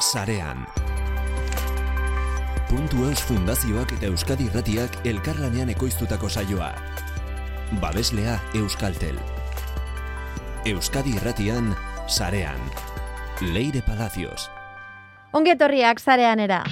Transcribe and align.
sarean. 0.00 0.66
Puntu 2.68 3.04
Eus 3.04 3.22
Fundazioak 3.26 3.92
eta 3.96 4.06
Euskadi 4.06 4.46
Irratiak 4.46 5.00
elkarlanean 5.06 5.70
ekoiztutako 5.74 6.28
saioa. 6.28 6.70
Babeslea 7.80 8.38
Euskaltel. 8.54 9.18
Euskadi 10.66 11.16
Irratian, 11.16 11.74
sarean. 12.06 12.60
Leire 13.40 13.82
Palacios. 13.82 14.50
Ongetorriak 15.32 16.00
zarean 16.00 16.40
era. 16.40 16.64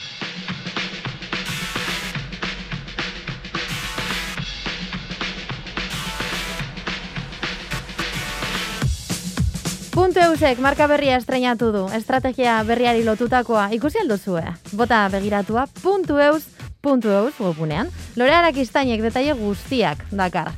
Puntu 9.98 10.20
eusek 10.22 10.60
marka 10.62 10.86
berria 10.86 11.16
estrenatu 11.18 11.72
du, 11.74 11.80
estrategia 11.90 12.52
berriari 12.62 13.00
lotutakoa 13.02 13.64
ikusi 13.74 13.98
alduzue. 13.98 14.44
Bota 14.78 15.00
begiratua 15.10 15.64
puntu 15.82 16.20
eus, 16.22 16.44
puntu 16.80 17.10
eus 17.10 17.32
webunean. 17.42 17.88
Lorearak 18.14 18.60
iztainek 18.62 19.02
detaile 19.02 19.34
guztiak 19.34 20.04
dakar. 20.14 20.52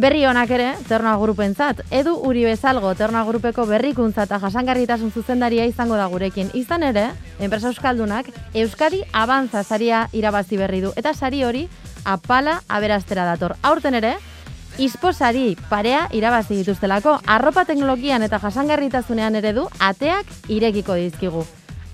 Berri 0.00 0.24
honak 0.24 0.54
ere, 0.56 0.68
Ternoa 0.88 1.18
Grupentzat, 1.20 1.82
edu 1.92 2.14
uri 2.24 2.46
bezalgo 2.48 2.94
Ternoa 2.96 3.26
Grupeko 3.28 3.66
berrikuntza 3.68 4.24
eta 4.24 4.38
jasangarritasun 4.40 5.12
zuzendaria 5.12 5.66
izango 5.68 6.00
da 6.00 6.06
gurekin. 6.08 6.48
Izan 6.56 6.86
ere, 6.88 7.10
enpresa 7.38 7.68
euskaldunak 7.68 8.30
Euskadi 8.54 9.02
Abantza 9.12 9.60
saria 9.62 10.06
irabazi 10.16 10.56
berri 10.56 10.80
du. 10.80 10.94
Eta 10.96 11.12
sari 11.12 11.44
hori 11.44 11.66
apala 12.08 12.62
aberastera 12.68 13.28
dator. 13.28 13.58
Aurten 13.60 14.00
ere, 14.00 14.14
Isposari 14.78 15.56
parea 15.70 16.06
irabazi 16.12 16.58
dituztelako, 16.58 17.16
arropa 17.26 17.64
teknologian 17.64 18.22
eta 18.22 18.38
jasangarritasunean 18.42 19.38
ere 19.40 19.54
du 19.56 19.64
ateak 19.80 20.28
irekiko 20.52 20.94
dizkigu. 21.00 21.46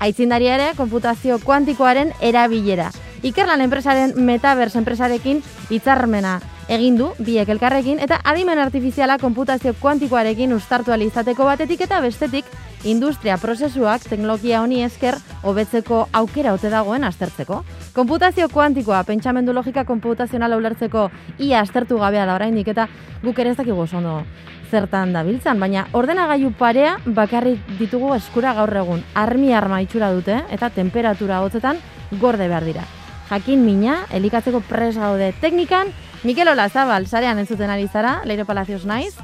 Aitzindari 0.02 0.48
ere, 0.50 0.72
konputazio 0.74 1.38
kuantikoaren 1.38 2.10
erabilera. 2.20 2.90
Ikerlan 3.22 3.62
enpresaren 3.62 4.16
Metaverse 4.18 4.80
enpresarekin 4.80 5.44
hitzarmena 5.70 6.40
egin 6.68 6.96
du 6.96 7.10
biek 7.18 7.48
elkarrekin 7.48 7.98
eta 8.02 8.20
adimen 8.24 8.58
artifiziala 8.58 9.18
konputazio 9.18 9.74
kuantikoarekin 9.80 10.52
ustartu 10.52 10.92
izateko 10.92 11.44
batetik 11.44 11.80
eta 11.80 12.00
bestetik 12.00 12.44
industria 12.84 13.36
prozesuak 13.38 14.02
teknologia 14.08 14.60
honi 14.62 14.82
esker 14.82 15.14
hobetzeko 15.42 16.08
aukera 16.12 16.52
ote 16.52 16.70
dagoen 16.70 17.04
aztertzeko. 17.04 17.64
Konputazio 17.94 18.48
kuantikoa 18.48 19.04
pentsamendu 19.04 19.52
logika 19.52 19.84
konputazionala 19.84 20.56
ulertzeko 20.56 21.10
ia 21.38 21.60
aztertu 21.60 21.98
gabea 21.98 22.26
da 22.26 22.34
oraindik 22.34 22.68
eta 22.68 22.88
guk 23.22 23.38
ere 23.38 23.50
ez 23.50 23.56
dakigu 23.56 23.80
oso 23.80 24.24
zertan 24.72 25.12
dabiltzan, 25.12 25.60
baina 25.60 25.86
ordenagailu 25.92 26.52
parea 26.58 26.96
bakarrik 27.04 27.60
ditugu 27.78 28.14
eskura 28.14 28.54
gaur 28.56 28.72
egun. 28.82 29.02
Armi 29.14 29.52
arma 29.52 29.82
itxura 29.84 30.10
dute 30.16 30.38
eta 30.50 30.70
temperatura 30.70 31.42
hotzetan 31.44 31.80
gorde 32.20 32.48
behar 32.48 32.64
dira. 32.64 32.86
Jakin 33.28 33.64
mina, 33.64 34.02
elikatzeko 34.12 34.62
pres 34.68 34.96
gaude 34.96 35.32
teknikan, 35.40 35.92
Mikel 36.22 36.46
Olazabal, 36.46 37.08
sarean 37.10 37.40
entzuten 37.42 37.70
ari 37.70 37.88
zara, 37.90 38.20
Leire 38.24 38.44
Palacios 38.46 38.84
naiz, 38.86 39.16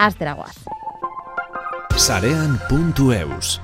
asteragoaz. 0.00 0.54
Sarean 1.94 2.56
puntu 2.70 3.10
eus. 3.12 3.58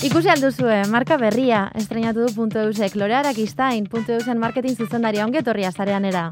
Ikusi 0.00 0.32
alduzue, 0.32 0.80
marka 0.88 1.20
berria, 1.20 1.66
estrenatu 1.76 2.24
du 2.24 2.32
puntu 2.32 2.64
eusek, 2.64 2.96
Lorearak 2.96 3.36
iztain, 3.44 3.84
puntu 3.84 4.16
eusen 4.16 4.40
marketing 4.40 4.80
zuzendaria 4.80 5.28
ongetorria 5.28 5.76
zarean 5.76 6.08
era. 6.08 6.30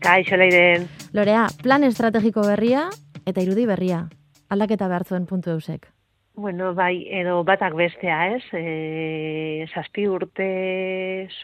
Kaixo 0.00 0.40
leiren. 0.40 0.88
Lorea, 1.12 1.48
plan 1.60 1.84
estrategiko 1.84 2.40
berria 2.40 2.88
eta 3.26 3.44
irudi 3.44 3.68
berria. 3.68 4.06
Aldaketa 4.48 4.88
behar 4.88 5.04
zuen 5.04 5.26
puntu 5.28 5.58
eusek. 5.58 5.90
Bueno, 6.36 6.74
bai, 6.74 7.04
edo 7.10 7.42
batak 7.44 7.74
bestea, 7.76 8.18
ez? 8.36 8.44
E, 8.54 9.66
zazpi 9.74 10.06
urte 10.08 10.46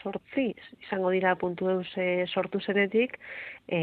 sortzi, 0.01 0.47
izango 0.81 1.11
dira 1.13 1.35
puntu 1.35 1.67
eus 1.69 1.91
sortu 2.33 2.59
zenetik, 2.63 3.17
e, 3.67 3.81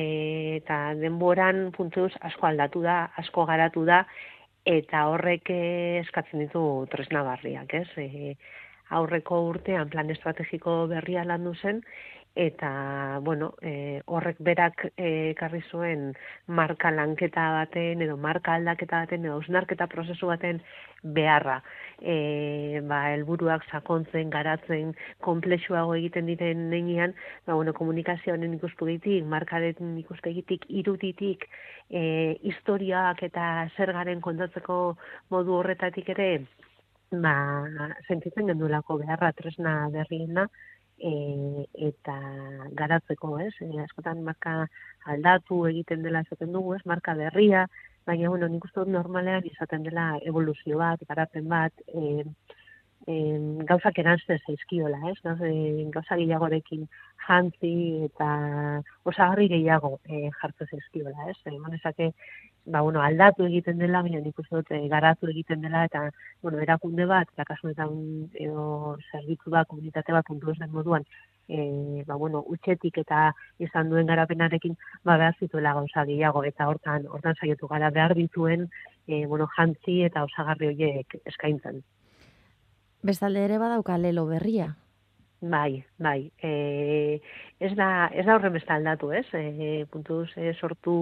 eta 0.57 0.79
denboran 0.99 1.71
puntu 1.77 2.07
eus 2.07 2.15
asko 2.21 2.49
aldatu 2.49 2.83
da, 2.83 2.97
asko 3.21 3.45
garatu 3.47 3.85
da, 3.85 4.01
eta 4.65 5.05
horrek 5.13 5.53
eskatzen 5.53 6.41
ditu 6.47 6.65
tresna 6.91 7.23
barriak, 7.23 7.75
ez? 7.75 7.89
E, 8.01 8.35
aurreko 8.91 9.41
urtean 9.53 9.93
plan 9.93 10.11
estrategiko 10.11 10.87
berria 10.89 11.25
landu 11.29 11.55
zen, 11.61 11.85
eta 12.35 13.21
bueno, 13.23 13.55
e, 13.63 14.03
horrek 14.07 14.37
berak 14.41 14.89
e, 14.97 15.31
ekarri 15.31 15.61
zuen 15.71 16.15
marka 16.47 16.91
lanketa 16.91 17.45
baten 17.61 18.03
edo 18.03 18.17
marka 18.17 18.57
aldaketa 18.59 19.05
baten 19.05 19.25
edo 19.25 19.37
ausnarketa 19.39 19.87
prozesu 19.87 20.27
baten 20.27 20.61
beharra. 21.05 21.61
E, 22.01 22.81
ba, 22.89 23.13
helburuak 23.15 23.65
sakontzen, 23.71 24.31
garatzen, 24.35 24.95
komplexuago 25.23 25.95
egiten 25.95 26.27
diren 26.27 26.69
negian, 26.71 27.15
ba, 27.47 27.55
bueno, 27.55 27.73
komunikazioaren 27.77 28.59
ikuspegitik, 28.59 29.25
markaren 29.31 29.97
ikuspegitik, 30.03 30.67
iruditik, 30.69 31.47
e, 31.91 32.37
historiak 32.43 33.23
eta 33.23 33.69
zer 33.77 33.95
garen 33.95 34.21
kontatzeko 34.25 34.97
modu 35.31 35.61
horretatik 35.61 36.09
ere, 36.17 36.31
ba, 37.13 37.35
sentitzen 38.09 38.51
gendulako 38.51 38.99
beharra 39.05 39.31
tresna 39.39 39.77
berriena, 39.95 40.49
e, 40.99 41.13
eta 41.89 42.17
garatzeko, 42.79 43.39
ez? 43.41 43.53
E, 43.61 43.71
askotan 43.85 44.23
marka 44.27 44.55
aldatu 45.15 45.65
egiten 45.71 46.03
dela 46.03 46.25
esaten 46.27 46.53
dugu, 46.53 46.75
ez? 46.77 46.83
Marka 46.87 47.15
berria, 47.19 47.67
baina 48.07 48.31
bueno, 48.33 48.49
nik 48.49 48.65
uste 48.65 48.81
dut 48.81 48.93
normalean 48.93 49.47
izaten 49.51 49.85
dela 49.87 50.13
evoluzio 50.23 50.79
bat, 50.79 51.03
garapen 51.09 51.49
bat, 51.49 51.85
e, 51.89 52.25
em, 53.07 53.59
gauzak 53.69 53.99
eranzten 53.99 54.39
zaizkiola, 54.47 55.01
ez? 55.11 55.19
No? 55.25 55.35
E, 55.45 55.85
gauza 55.93 56.17
gehiagorekin 56.21 56.87
jantzi 57.27 57.75
eta 58.09 58.29
osagarri 59.05 59.49
gehiago 59.53 59.99
e, 60.05 60.29
jartzen 60.41 60.71
zaizkiola, 60.71 61.29
ez? 61.31 61.37
E, 61.45 61.59
manezake, 61.59 62.11
ba, 62.65 62.81
bueno, 62.81 63.03
aldatu 63.03 63.45
egiten 63.49 63.79
dela, 63.79 64.03
baina 64.03 64.23
nik 64.25 64.39
uste 64.41 64.57
dut 64.57 64.73
garatu 64.93 65.29
egiten 65.33 65.63
dela, 65.65 65.85
eta, 65.91 66.09
bueno, 66.43 66.61
erakunde 66.65 67.07
bat, 67.11 67.29
eta 67.35 67.47
kasunetan 67.53 67.95
edo 68.47 68.97
zerbitzu 69.11 69.53
bat, 69.53 69.69
komunitate 69.69 70.17
bat, 70.17 70.27
puntu 70.29 70.55
den 70.59 70.73
moduan, 70.73 71.05
e, 71.49 72.05
ba, 72.09 72.17
bueno, 72.17 72.45
utxetik 72.57 73.03
eta 73.05 73.27
izan 73.59 73.91
duen 73.93 74.09
garapenarekin, 74.09 74.79
ba, 75.05 75.19
behar 75.21 75.37
zituela 75.39 75.75
gauza 75.81 76.07
gehiago, 76.09 76.45
eta 76.45 76.69
hortan, 76.69 77.09
hortan 77.09 77.37
saietu 77.41 77.69
gara 77.69 77.91
behar 77.91 78.17
dituen, 78.17 78.71
e, 79.07 79.27
bueno, 79.27 79.49
jantzi 79.59 80.01
eta 80.09 80.25
osagarri 80.25 80.73
horiek 80.73 81.21
eskaintzen. 81.25 81.85
Bestalde 83.05 83.43
ere 83.45 83.59
badauka 83.61 83.99
lelo 84.01 84.25
berria. 84.25 84.71
Bai, 85.45 85.85
bai. 85.99 86.31
E, 86.41 87.21
ez 87.61 87.75
da, 87.77 88.09
ez 88.09 88.25
da 88.25 88.39
besta 88.49 88.79
aldatu, 88.79 89.11
ez? 89.13 89.27
E, 89.37 89.85
puntuz, 89.93 90.31
e, 90.41 90.55
sortu 90.55 90.95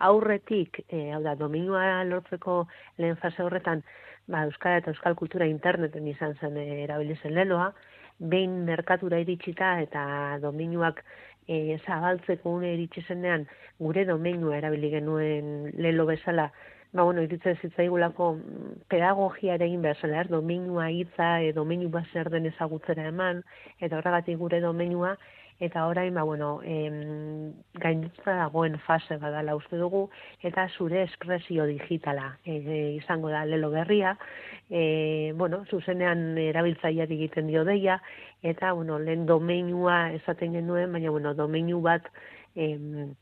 aurretik, 0.00 0.80
e, 0.88 1.10
hau 1.12 1.20
da, 1.20 1.34
dominua 1.36 2.02
lortzeko 2.08 2.62
lehen 2.96 3.20
fase 3.20 3.44
horretan, 3.44 3.84
ba, 4.26 4.46
Euskal 4.48 4.78
eta 4.78 4.94
Euskal 4.94 5.18
Kultura 5.20 5.50
interneten 5.50 6.08
izan 6.08 6.32
zen 6.40 6.56
e, 6.56 6.64
erabilizen 6.86 7.36
leloa, 7.36 7.74
behin 8.18 8.62
merkatura 8.64 9.20
iritsita 9.20 9.74
eta 9.84 10.06
dominuak 10.40 11.04
e, 11.46 11.76
zabaltzeko 11.84 12.56
une 12.56 12.72
iritsi 12.72 13.04
zenean, 13.04 13.44
gure 13.78 14.06
dominua 14.08 14.56
erabili 14.62 14.94
genuen 14.96 15.74
lelo 15.76 16.08
bezala, 16.08 16.48
ba, 16.92 17.02
bueno, 17.02 17.22
iritzen 17.22 17.56
zitzaigulako 17.62 18.34
mm, 18.36 18.72
pedagogia 18.92 19.56
ere 19.56 19.66
egin 19.68 19.82
behar 19.84 20.00
zela, 20.00 20.20
er, 20.20 20.28
dominua 20.32 20.90
hitza, 20.92 21.34
e, 21.42 21.52
dominu 21.56 21.88
bat 21.92 22.08
zer 22.12 22.30
den 22.30 22.48
ezagutzera 22.52 23.06
eman, 23.08 23.42
eta 23.80 23.98
horregatik 23.98 24.38
gure 24.38 24.60
dominua, 24.60 25.16
eta 25.62 25.86
orain, 25.86 26.12
ba, 26.14 26.24
bueno, 26.26 26.60
em, 26.64 27.52
gainditza 27.80 28.34
dagoen 28.40 28.76
fase 28.82 29.16
badala 29.22 29.54
uste 29.56 29.78
dugu, 29.78 30.08
eta 30.42 30.66
zure 30.76 31.04
espresio 31.04 31.66
digitala 31.70 32.32
e, 32.44 32.58
izango 32.98 33.30
da 33.30 33.44
lelo 33.46 33.70
berria, 33.70 34.16
e, 34.68 35.32
bueno, 35.38 35.62
zuzenean 35.70 36.36
erabiltzaileak 36.44 37.14
egiten 37.16 37.48
dio 37.48 37.64
deia, 37.64 38.00
eta, 38.42 38.72
bueno, 38.76 38.98
lehen 38.98 39.24
domenua 39.26 40.10
esaten 40.18 40.58
genuen, 40.58 40.92
baina, 40.92 41.14
bueno, 41.14 41.32
domenu 41.38 41.80
bat, 41.80 42.10
em, 42.54 43.14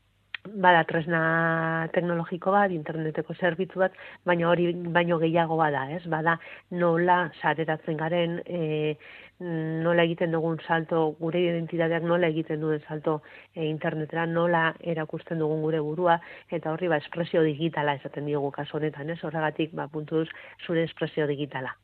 bada 0.43 0.83
tresna 0.89 1.87
teknologiko 1.93 2.51
bat, 2.53 2.71
interneteko 2.73 3.33
zerbitzu 3.37 3.81
bat, 3.83 3.97
baina 4.25 4.49
hori 4.49 4.71
baino 4.73 5.19
gehiago 5.21 5.57
bada, 5.59 5.85
ez? 5.93 6.01
Bada 6.09 6.37
nola 6.71 7.17
sareratzen 7.41 7.97
garen, 7.99 8.39
e, 8.45 8.95
nola 9.41 10.05
egiten 10.05 10.33
dugun 10.33 10.59
salto, 10.67 11.03
gure 11.19 11.41
identitateak 11.41 12.03
nola 12.05 12.29
egiten 12.33 12.61
duen 12.61 12.81
salto 12.87 13.21
e, 13.53 13.65
internetera, 13.67 14.25
nola 14.25 14.71
erakusten 14.81 15.39
dugun 15.41 15.61
gure 15.65 15.81
burua, 15.81 16.19
eta 16.49 16.73
horri 16.73 16.89
ba, 16.89 16.97
espresio 17.01 17.43
digitala 17.45 17.95
esaten 17.99 18.25
diogu 18.25 18.51
kasu 18.51 18.77
honetan, 18.77 19.09
ez? 19.09 19.19
Horregatik, 19.23 19.75
ba, 19.77 19.87
puntuz, 19.87 20.27
zure 20.65 20.85
espresio 20.89 21.27
digitala. 21.29 21.75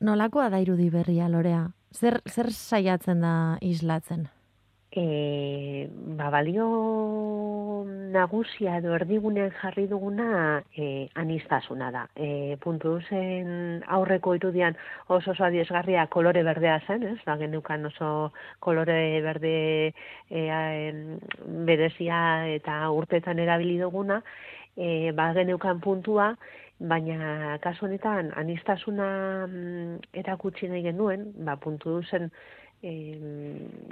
Nolakoa 0.00 0.48
da 0.50 0.60
irudi 0.62 0.88
berria, 0.90 1.28
Lorea? 1.28 1.68
Zer, 1.94 2.20
zer 2.26 2.50
saiatzen 2.54 3.20
da 3.20 3.32
islatzen? 3.60 4.28
E, 4.92 5.88
ba, 6.18 6.30
balio 6.30 6.66
nagusia 8.10 8.78
edo 8.80 8.94
erdigunean 8.96 9.52
jarri 9.60 9.86
duguna 9.86 10.62
e, 10.74 11.08
anistasuna 11.14 11.90
da. 11.94 12.04
E, 12.16 12.56
puntu 12.62 12.96
zen 13.08 13.84
aurreko 13.86 14.34
irudian 14.34 14.76
oso 15.08 15.30
oso 15.30 15.44
adiesgarria 15.46 16.06
kolore 16.10 16.42
berdea 16.42 16.80
zen, 16.86 17.06
ez? 17.12 17.18
Da, 17.24 17.36
genukan 17.38 17.86
oso 17.86 18.32
kolore 18.58 19.20
berde 19.22 19.56
e, 20.30 20.40
berezia 21.70 22.48
eta 22.56 22.82
urtetan 22.90 23.38
erabili 23.38 23.78
duguna, 23.78 24.22
e, 24.76 25.12
ba, 25.14 25.30
geneukan 25.36 25.80
puntua, 25.80 26.34
baina 26.80 27.58
kasu 27.60 27.84
honetan 27.86 28.32
anistasuna 28.40 29.10
mm, 29.46 29.98
erakutsi 30.22 30.68
nahi 30.68 30.82
genuen, 30.88 31.30
ba, 31.46 31.56
puntu 31.60 32.00
zen 32.10 32.30
e, 32.82 32.92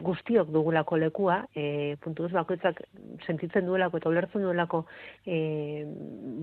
guztiok 0.02 0.52
dugulako 0.52 0.96
lekua, 0.96 1.43
e, 1.55 1.96
puntu 2.02 2.26
duz 2.26 2.32
bakoitzak 2.32 2.82
sentitzen 3.26 3.67
duelako 3.67 4.00
eta 4.00 4.12
ulertzen 4.12 4.44
duelako 4.44 4.85
e, 5.26 5.85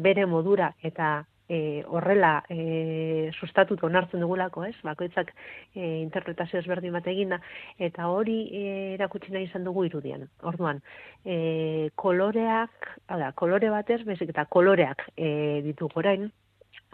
bere 0.06 0.26
modura 0.30 0.74
eta 0.84 1.26
e, 1.48 1.84
horrela 1.88 2.44
e, 2.50 3.32
sustatut 3.40 3.84
onartzen 3.84 4.24
dugulako, 4.24 4.66
ez? 4.66 4.76
Bakoitzak 4.84 5.32
e, 5.74 6.02
interpretazio 6.02 6.60
ezberdin 6.60 6.96
bat 6.96 7.08
eginda 7.12 7.40
eta 7.78 8.10
hori 8.10 8.40
e, 8.50 8.64
erakutsi 8.96 9.34
nahi 9.34 9.50
izan 9.50 9.68
dugu 9.68 9.86
irudian. 9.90 10.28
Orduan, 10.44 10.82
e, 11.26 11.90
koloreak, 11.96 12.90
hala, 13.08 13.32
kolore 13.38 13.70
batez, 13.74 14.02
bezik 14.08 14.34
eta 14.34 14.48
koloreak 14.50 15.08
e, 15.16 15.62
ditugu 15.66 16.02
orain, 16.02 16.30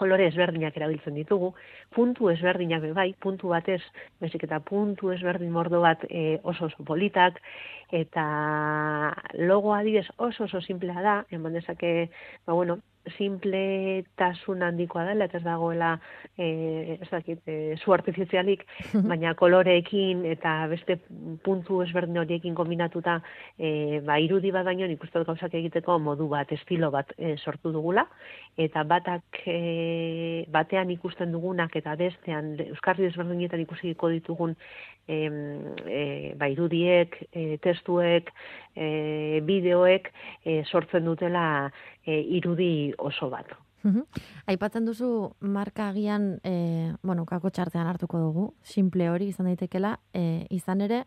kolore 0.01 0.25
ezberdinak 0.31 0.77
erabiltzen 0.80 1.18
ditugu, 1.19 1.51
puntu 1.94 2.31
ezberdinak 2.33 2.88
bai, 2.98 3.12
puntu 3.21 3.53
batez, 3.53 3.81
bezik 4.24 4.48
eta 4.48 4.62
puntu 4.65 5.12
ezberdin 5.13 5.51
mordo 5.53 5.81
bat 5.86 6.06
e, 6.09 6.39
oso 6.42 6.69
oso 6.71 6.86
politak, 6.88 7.38
eta 7.92 8.25
logo 9.51 9.75
adibes 9.77 10.07
oso 10.18 10.48
oso 10.48 10.62
simplea 10.62 11.06
da, 11.06 11.18
eman 11.38 11.59
dezake, 11.59 12.09
ba 12.48 12.57
bueno, 12.57 12.80
simpletasun 13.18 14.62
handikoa 14.65 15.06
dela, 15.09 15.25
eta 15.25 15.39
ez 15.39 15.44
dagoela 15.45 15.92
e, 16.38 16.98
ez 17.01 17.09
dakit, 17.09 17.42
e, 17.45 17.75
zu 17.77 17.94
artifizialik, 17.94 18.65
baina 19.12 19.33
koloreekin 19.39 20.25
eta 20.30 20.53
beste 20.71 21.00
puntu 21.44 21.81
ezberdin 21.86 22.21
horiekin 22.21 22.56
kombinatuta 22.57 23.19
e, 23.57 24.01
ba, 24.06 24.19
irudi 24.21 24.51
bat 24.53 24.68
baino 24.68 24.88
nik 24.88 25.03
uste 25.03 25.24
gauzak 25.27 25.56
egiteko 25.57 25.98
modu 26.00 26.30
bat, 26.31 26.51
estilo 26.51 26.92
bat 26.94 27.13
e, 27.18 27.36
sortu 27.38 27.74
dugula, 27.74 28.06
eta 28.57 28.83
batak 28.88 29.44
e, 29.48 30.45
batean 30.51 30.92
ikusten 30.94 31.31
dugunak 31.31 31.75
eta 31.80 31.95
bestean 32.00 32.56
Euskarri 32.71 33.07
ezberdinetan 33.09 33.62
ikusiko 33.65 34.09
ditugun 34.13 34.56
e, 35.07 35.18
e, 35.86 36.01
ba, 36.38 36.50
irudiek, 36.51 37.18
e, 37.31 37.57
testuek, 37.63 38.31
e, 38.75 39.42
bideoek 39.48 40.12
e, 40.45 40.62
sortzen 40.69 41.06
dutela 41.06 41.71
e, 42.06 42.21
irudi 42.38 42.94
oso 42.98 43.30
bat. 43.30 43.51
Aipatzen 44.45 44.86
duzu 44.86 45.31
marka 45.42 45.88
agian, 45.89 46.36
e, 46.45 46.94
bueno, 47.01 47.25
kako 47.25 47.50
txartean 47.50 47.88
hartuko 47.88 48.19
dugu, 48.21 48.51
simple 48.62 49.09
hori 49.09 49.31
izan 49.31 49.50
daitekela, 49.50 49.98
e, 50.13 50.45
izan 50.53 50.81
ere, 50.86 51.06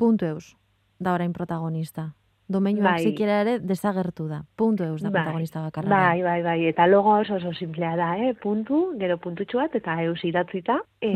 puntu 0.00 0.26
eus, 0.30 0.54
da 0.98 1.12
orain 1.14 1.32
protagonista. 1.36 2.14
Domeinuak 2.50 2.96
bai. 2.96 3.02
zikera 3.06 3.36
ere 3.44 3.52
desagertu 3.62 4.24
da. 4.26 4.40
Puntu 4.58 4.82
eus 4.82 5.02
da 5.04 5.10
bai. 5.10 5.20
protagonista 5.20 5.60
bakarra. 5.62 5.90
Bai, 5.90 6.22
bai, 6.24 6.40
bai. 6.42 6.56
Eta 6.66 6.86
logo 6.88 7.12
oso 7.20 7.36
oso 7.36 7.52
simplea 7.54 7.92
da, 7.96 8.08
eh? 8.18 8.32
Puntu, 8.34 8.80
gero 8.98 9.20
puntutxu 9.22 9.60
bat, 9.60 9.76
eta 9.78 9.94
eus 10.02 10.18
idatzita. 10.26 10.80
E, 11.00 11.12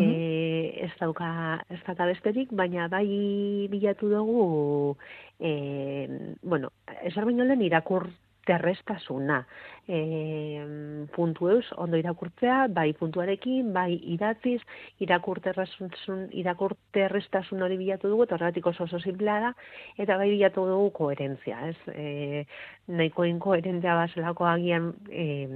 ez 0.87 0.93
dauka, 1.01 1.31
ez 1.75 1.81
da 1.89 2.07
besterik, 2.07 2.53
baina 2.55 2.87
bai 2.93 3.09
bilatu 3.73 4.13
dugu, 4.13 4.45
e, 5.41 6.37
bueno, 6.43 6.71
baino 7.17 7.49
lehen 7.49 7.67
irakur 7.67 8.07
terrestasuna. 8.47 9.45
E, 9.85 9.99
puntu 11.13 11.51
eus, 11.53 11.67
ondo 11.77 11.99
irakurtzea, 12.01 12.69
bai 12.73 12.93
puntuarekin, 12.97 13.73
bai 13.75 13.99
idatziz, 14.15 14.61
irakurterrestasun, 15.05 16.29
irakurterrestasun 16.41 17.63
hori 17.67 17.77
bilatu 17.81 18.09
dugu, 18.13 18.25
eta 18.25 18.39
horregatik 18.39 18.71
oso 18.73 18.85
oso 18.85 18.99
da, 19.21 19.53
eta 19.99 20.17
bai 20.17 20.31
bilatu 20.31 20.65
dugu 20.67 20.91
koherentzia, 20.91 21.61
ez? 21.69 21.77
E, 21.93 22.47
nahiko 22.89 23.25
inkoherentzia 23.25 23.95
baselako 23.95 24.47
agian 24.47 24.93
e, 25.11 25.47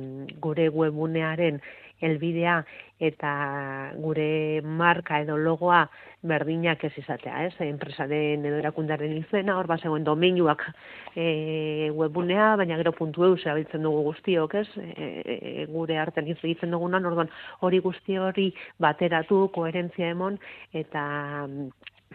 gure 0.41 0.69
webunearen 0.69 1.61
elbidea 2.01 2.63
eta 2.99 3.33
gure 4.03 4.61
marka 4.63 5.21
edo 5.23 5.37
logoa 5.39 5.85
berdinak 6.23 6.83
ez 6.85 6.93
izatea, 6.99 7.45
ez? 7.47 7.55
Enpresaren 7.63 8.47
edo 8.47 8.59
erakundaren 8.59 9.15
izena, 9.21 9.55
hor 9.59 9.69
bazegoen 9.71 10.07
domeinuak 10.07 10.65
e, 11.15 11.91
webunea, 11.95 12.55
baina 12.59 12.79
gero 12.81 12.93
puntu 12.97 13.27
eus 13.29 13.41
erabiltzen 13.45 13.87
dugu 13.87 14.03
guztiok, 14.11 14.57
ez? 14.63 14.69
E, 14.83 15.11
e, 15.37 15.67
gure 15.71 15.99
artean 15.99 16.27
hitz 16.27 16.41
egiten 16.43 16.75
dugunan, 16.75 17.07
orduan 17.07 17.31
hori 17.61 17.79
guzti 17.85 18.19
hori 18.19 18.51
bateratu, 18.83 19.47
koherentzia 19.55 20.11
emon, 20.17 20.41
eta 20.75 21.05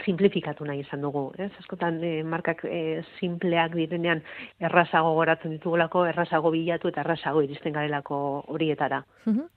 simplifikatu 0.01 0.65
nahi 0.65 0.81
izan 0.81 1.01
dugu, 1.05 1.27
ez? 1.37 1.51
Askotan 1.59 1.99
e, 2.03 2.13
markak 2.23 2.63
e, 2.65 3.03
simpleak 3.19 3.75
direnean 3.77 4.23
errazago 4.59 5.13
goratzen 5.19 5.53
ditugulako, 5.55 6.05
errazago 6.09 6.51
bilatu 6.51 6.89
eta 6.89 7.03
errazago 7.05 7.43
iristen 7.45 7.75
garelako 7.77 8.17
horietara. 8.47 9.03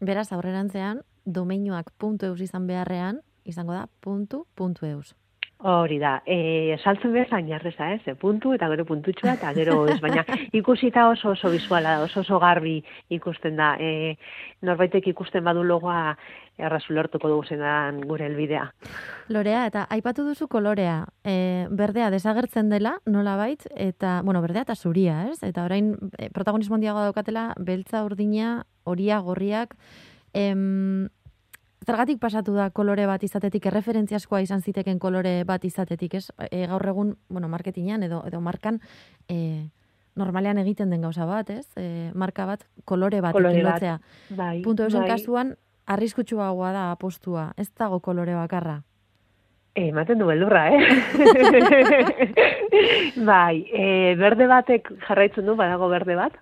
Beraz, 0.00 0.30
aurrerantzean, 0.36 1.02
domeinuak 1.24 1.92
puntu 1.98 2.26
eus 2.30 2.40
izan 2.40 2.66
beharrean, 2.66 3.22
izango 3.44 3.72
da 3.72 3.86
puntu, 4.00 4.44
puntu 4.54 4.86
eus. 4.86 5.14
Hori 5.58 5.96
da, 5.98 6.18
e, 6.28 6.76
saltzen 6.84 7.14
behar 7.14 7.30
zain 7.32 7.46
jarreza, 7.48 7.88
ez? 7.94 8.02
E, 8.04 8.14
puntu 8.20 8.52
eta 8.52 8.68
gero 8.68 8.84
puntutxua 8.84 9.38
eta 9.38 9.54
gero 9.56 9.86
ez, 9.88 9.96
baina 10.02 10.24
ikusita 10.52 11.06
oso 11.08 11.30
oso 11.32 11.48
bizuala 11.48 11.94
da, 11.96 12.02
oso 12.04 12.20
oso 12.20 12.38
garbi 12.38 12.82
ikusten 13.08 13.56
da. 13.56 13.70
E, 13.80 14.18
norbaitek 14.68 15.08
ikusten 15.14 15.44
badu 15.44 15.64
logoa 15.64 16.16
errazu 16.58 16.92
lertuko 16.92 17.28
dugu 17.32 17.44
zenan 17.48 18.02
gure 18.08 18.26
elbidea. 18.28 18.66
Lorea, 19.32 19.64
eta 19.68 19.86
aipatu 19.96 20.26
duzu 20.28 20.48
kolorea, 20.48 21.06
e, 21.24 21.66
berdea 21.70 22.10
desagertzen 22.12 22.68
dela, 22.68 22.98
nola 23.06 23.36
bait, 23.40 23.64
eta, 23.76 24.20
bueno, 24.24 24.42
berdea 24.44 24.64
eta 24.68 24.76
zuria, 24.76 25.22
ez? 25.30 25.40
Eta 25.42 25.64
orain, 25.64 25.94
e, 26.18 26.28
protagonismo 26.36 26.76
handiago 26.76 27.04
daukatela, 27.04 27.50
beltza 27.56 28.04
urdina, 28.04 28.66
horia, 28.84 29.20
gorriak, 29.24 29.76
em, 30.32 31.08
Zergatik 31.84 32.18
pasatu 32.18 32.54
da 32.56 32.70
kolore 32.70 33.04
bat 33.06 33.22
izatetik, 33.22 33.66
erreferentziaskoa 33.68 34.40
izan 34.40 34.62
ziteken 34.62 34.98
kolore 34.98 35.42
bat 35.44 35.64
izatetik, 35.64 36.14
ez? 36.14 36.30
E, 36.50 36.66
gaur 36.70 36.88
egun, 36.88 37.16
bueno, 37.28 37.48
marketingan 37.52 38.02
edo, 38.06 38.22
edo 38.26 38.40
markan, 38.40 38.80
e, 39.28 39.68
normalean 40.16 40.58
egiten 40.58 40.90
den 40.90 41.04
gauza 41.04 41.26
bat, 41.28 41.50
ez? 41.52 41.68
E, 41.76 42.10
marka 42.14 42.46
bat, 42.48 42.64
kolore 42.84 43.20
bat 43.20 43.36
kolore 43.36 43.60
ikilotzea. 43.60 43.98
Bai, 44.38 44.62
Punto 44.64 44.88
bai. 44.88 45.06
kasuan, 45.12 45.54
arriskutsua 45.86 46.72
da 46.72 46.90
apostua, 46.90 47.52
ez 47.56 47.68
dago 47.78 48.00
kolore 48.00 48.34
bakarra. 48.34 48.80
E, 49.76 49.88
ematen 49.90 50.18
du 50.18 50.26
beldurra, 50.26 50.70
eh? 50.72 50.80
bai, 53.30 53.66
e, 53.68 54.14
berde 54.16 54.46
batek 54.48 54.88
jarraitzen 55.06 55.46
du, 55.46 55.54
badago 55.54 55.88
berde 55.92 56.16
bat, 56.16 56.32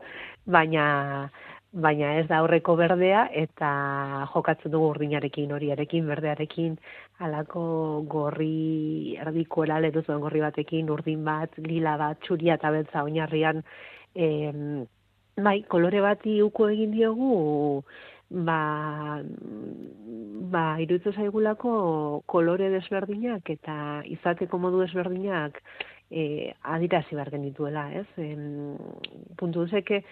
baina 0.47 1.31
baina 1.75 2.13
ez 2.21 2.27
da 2.31 2.39
aurreko 2.39 2.77
berdea 2.79 3.25
eta 3.35 3.69
jokatzen 4.33 4.71
dugu 4.71 4.93
urdinarekin, 4.95 5.53
horiarekin, 5.57 6.07
berdearekin, 6.07 6.77
alako 7.27 7.65
gorri 8.11 9.17
erdiko 9.21 9.65
elale 9.67 9.91
duzuen 9.95 10.21
gorri 10.23 10.43
batekin, 10.45 10.91
urdin 10.91 11.25
bat, 11.27 11.59
lila 11.59 11.97
bat, 11.99 12.21
txuria 12.23 12.55
eta 12.61 12.71
beltza 12.75 13.03
oinarrian, 13.03 13.63
e, 14.15 14.29
bai, 15.43 15.63
kolore 15.71 16.03
bati 16.05 16.37
uko 16.43 16.69
egin 16.71 16.95
diogu, 16.95 17.83
ba, 18.47 18.61
ba 20.55 20.65
iruditzu 20.83 21.13
zaigulako 21.13 21.73
kolore 22.31 22.71
desberdinak 22.71 23.51
eta 23.51 23.77
izateko 24.15 24.59
modu 24.63 24.85
desberdinak 24.85 25.59
e, 26.11 26.53
adirazi 26.63 27.19
behar 27.19 27.33
genituela, 27.35 27.89
ez? 27.99 28.07
E, 28.17 28.31
puntu 29.37 29.67
duzeke, 29.67 30.05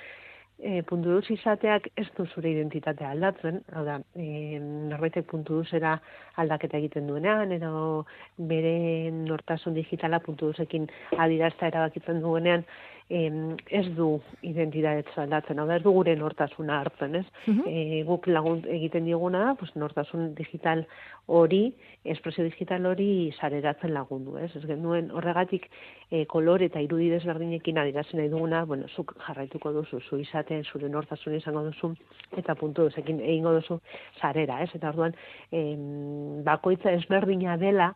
e, 0.62 0.82
puntu 0.86 1.16
duz 1.16 1.26
izateak 1.34 1.88
ez 1.98 2.06
du 2.16 2.26
zure 2.30 2.52
identitatea 2.54 3.10
aldatzen, 3.12 3.60
hau 3.74 3.82
da, 3.86 3.98
e, 4.14 4.58
norbaitek 4.92 5.26
puntu 5.30 5.58
duzera 5.60 5.96
aldaketa 6.42 6.78
egiten 6.78 7.10
duenean, 7.10 7.52
edo 7.58 8.04
bere 8.52 9.10
nortasun 9.16 9.74
digitala 9.74 10.22
puntu 10.24 10.52
duzekin 10.52 10.86
adirazta 11.18 11.68
erabakitzen 11.72 12.22
duenean, 12.22 12.64
em, 13.12 13.56
ez 13.68 13.84
du 13.96 14.06
identitate 14.40 15.12
aldatzen, 15.20 15.58
hau 15.60 15.66
da, 15.68 15.76
ez 15.76 15.84
du 15.84 15.92
gure 15.92 16.14
nortasuna 16.16 16.78
hartzen, 16.80 17.18
ez? 17.20 17.24
e, 17.68 18.02
guk 18.08 18.26
lagun 18.30 18.62
egiten 18.72 19.04
dioguna, 19.04 19.52
pues, 19.60 19.68
nortasun 19.76 20.30
digital 20.38 20.86
hori, 21.26 21.74
espresio 22.14 22.44
digital 22.46 22.86
hori 22.88 23.08
sareratzen 23.36 23.92
lagundu, 23.92 24.38
ez? 24.40 24.48
Ez 24.56 24.64
genuen 24.66 25.10
horregatik 25.12 25.68
e, 26.10 26.24
kolore 26.30 26.70
eta 26.70 26.80
irudi 26.80 27.10
desberdinekin 27.12 27.82
adirazen 27.82 28.22
nahi 28.22 28.32
duguna, 28.32 28.64
bueno, 28.70 28.88
zuk 28.96 29.12
jarraituko 29.26 29.74
duzu, 29.76 30.00
zu 30.08 30.20
izaten, 30.22 30.64
zure 30.64 30.88
nortasun 30.88 31.36
izango 31.36 31.66
duzu, 31.68 31.92
eta 32.40 32.56
puntu 32.56 32.88
duzekin 32.88 33.20
egingo 33.20 33.52
duzu 33.58 33.78
sarera, 34.20 34.62
ez? 34.64 34.70
Eta 34.74 34.88
orduan, 34.94 35.12
em, 35.52 36.40
bakoitza 36.48 36.96
ezberdina 36.96 37.58
dela, 37.60 37.92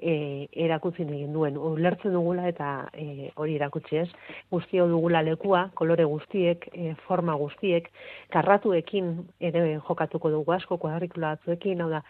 e, 0.00 0.48
erakutsi 0.66 1.02
egin 1.04 1.32
duen. 1.34 1.56
Ulertzen 1.56 2.14
dugula 2.16 2.46
eta 2.48 2.88
e, 2.92 3.30
hori 3.36 3.56
erakutsi 3.56 4.00
ez. 4.02 4.08
Guztio 4.52 4.86
dugula 4.90 5.22
lekua, 5.22 5.66
kolore 5.74 6.04
guztiek, 6.04 6.68
e, 6.72 6.94
forma 7.06 7.36
guztiek, 7.40 7.88
karratuekin 8.34 9.14
ere 9.40 9.64
jokatuko 9.88 10.30
dugu 10.34 10.56
asko, 10.56 10.78
kuadrikula 10.82 11.36
batzuekin, 11.36 11.80
hau 11.84 11.90
da, 11.92 12.02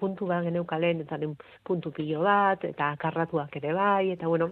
puntu 0.00 0.26
bat 0.30 0.44
geneukalen, 0.46 1.04
eta 1.06 1.20
puntu 1.66 1.92
pilo 1.94 2.24
bat, 2.26 2.64
eta 2.64 2.94
karratuak 3.00 3.56
ere 3.62 3.74
bai, 3.74 4.10
eta 4.16 4.28
bueno, 4.28 4.50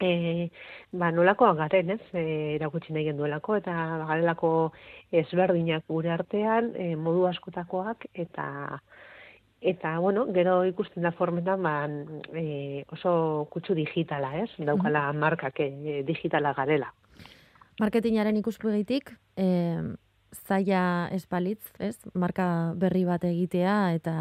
e, 0.00 0.50
ba, 0.92 1.10
nolakoa 1.12 1.54
garen, 1.54 1.90
ez, 1.96 2.02
e, 2.12 2.24
erakutsi 2.56 2.92
nahi 2.92 3.06
genduelako, 3.10 3.56
eta 3.62 3.74
garelako 4.08 4.52
ezberdinak 5.12 5.86
gure 5.88 6.12
artean, 6.12 6.72
e, 6.76 6.94
modu 6.96 7.26
askotakoak, 7.30 8.08
eta 8.14 8.80
eta, 9.60 9.98
bueno, 9.98 10.26
gero 10.32 10.64
ikusten 10.64 11.02
da 11.02 11.12
formetan, 11.12 11.62
ba, 11.62 11.88
e, 12.36 12.84
oso 12.92 13.48
kutsu 13.50 13.74
digitala, 13.74 14.34
ez, 14.42 14.50
daukala 14.58 15.08
markak 15.12 15.60
e, 15.60 16.02
digitala 16.06 16.52
garela. 16.54 16.92
Marketingaren 17.80 18.36
ikuspegitik, 18.40 19.12
e, 19.36 19.46
zaila 20.46 21.08
espalitz, 21.12 21.64
ez, 21.78 21.96
marka 22.14 22.74
berri 22.76 23.04
bat 23.04 23.24
egitea, 23.24 23.94
eta 23.96 24.16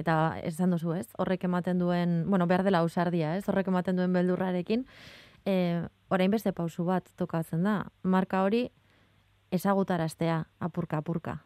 eta 0.00 0.40
esan 0.48 0.72
duzu, 0.72 0.94
ez? 0.96 1.08
Horrek 1.20 1.44
ematen 1.44 1.80
duen, 1.80 2.22
bueno, 2.30 2.46
behar 2.48 2.64
dela 2.64 2.80
ausardia, 2.80 3.34
ez? 3.36 3.44
Horrek 3.48 3.68
ematen 3.68 3.98
duen 4.00 4.14
beldurrarekin, 4.16 4.86
e, 5.44 5.82
orain 6.08 6.32
beste 6.32 6.54
pausu 6.56 6.86
bat 6.88 7.08
tokatzen 7.20 7.66
da. 7.68 7.74
Marka 8.02 8.40
hori 8.46 8.70
ezagutaraztea 9.52 10.44
apurka 10.58 11.02
apurka. 11.04 11.40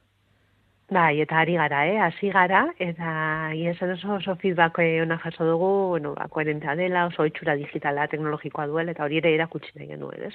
Bai, 0.93 1.21
eta 1.23 1.39
ari 1.41 1.55
gara, 1.57 1.87
eh? 1.89 1.97
Hasi 1.97 2.29
gara, 2.31 2.67
eta 2.79 3.53
iesan 3.57 3.95
oso, 3.95 4.19
oso 4.19 4.35
feedback 4.37 4.79
ona 5.03 5.17
jaso 5.19 5.45
dugu, 5.45 5.89
bueno, 5.89 6.13
ba, 6.15 6.29
koherentea 6.29 6.75
dela, 6.77 7.07
oso 7.07 7.25
itxura 7.25 7.55
digitala, 7.57 8.07
teknologikoa 8.07 8.67
duela, 8.67 8.93
eta 8.93 9.05
hori 9.05 9.17
ere 9.17 9.35
erakutsi 9.35 9.73
nahi 9.77 9.89
genuen, 9.89 10.23
ez? 10.29 10.35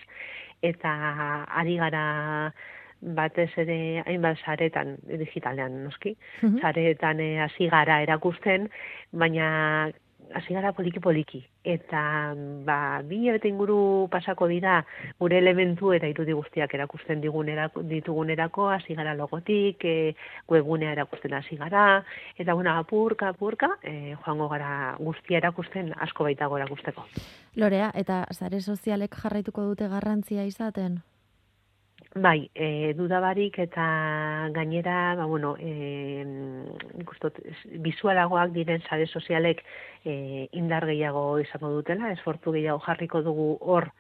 Eta 0.64 0.92
ari 1.54 1.78
gara 1.78 2.52
batez 3.00 3.52
ere 3.58 4.02
hainbat 4.08 4.42
saretan 4.44 4.98
digitalean 5.06 5.84
noski, 5.86 6.16
mm 6.42 6.60
saretan 6.62 7.20
eh, 7.20 7.40
hasi 7.46 7.70
gara 7.70 8.02
erakusten, 8.02 8.70
baina 9.14 9.92
hasi 10.34 10.54
gara 10.54 10.74
poliki 10.74 11.00
poliki 11.00 11.46
eta 11.74 12.34
ba 12.66 13.02
bi 13.06 13.22
hilabete 13.24 13.50
inguru 13.50 14.08
pasako 14.12 14.48
dira 14.48 14.80
gure 15.20 15.38
elementu 15.38 15.94
eta 15.94 16.08
irudi 16.08 16.34
guztiak 16.34 16.74
erakusten 16.74 17.22
digunerako 17.22 17.84
ditugunerako 17.90 18.70
hasi 18.70 18.96
gara 18.96 19.14
logotik 19.14 19.86
e, 19.86 20.16
webgunea 20.50 20.92
erakusten 20.98 21.34
hasi 21.34 21.58
gara. 21.58 22.04
Eta 22.38 22.54
bueno 22.54 22.74
apurka 22.78 23.30
apurka 23.30 23.76
e, 23.84 24.16
joango 24.26 24.50
gara 24.50 24.96
guztia 25.00 25.38
erakusten 25.38 25.94
asko 25.98 26.24
baitago 26.24 26.58
erakusteko. 26.58 27.06
Lorea 27.56 27.92
eta 27.96 28.26
sare 28.32 28.62
sozialek 28.62 29.16
jarraituko 29.24 29.64
dute 29.72 29.88
garrantzia 29.88 30.46
izaten 30.46 31.02
Bai, 32.16 32.50
e, 32.56 32.94
dudabarik 32.98 33.60
eta 33.62 34.50
gainera, 34.52 35.14
ba, 35.16 35.26
bueno, 35.30 35.54
e, 35.60 36.26
ikustot, 36.98 37.38
bizualagoak 37.86 38.50
diren 38.56 38.82
sare 38.90 39.06
sozialek 39.06 39.62
e, 40.04 40.48
indar 40.58 40.88
gehiago 40.90 41.38
izango 41.38 41.70
dutela, 41.70 42.10
esfortu 42.12 42.52
gehiago 42.56 42.82
jarriko 42.88 43.22
dugu 43.22 43.46
hor 43.62 43.92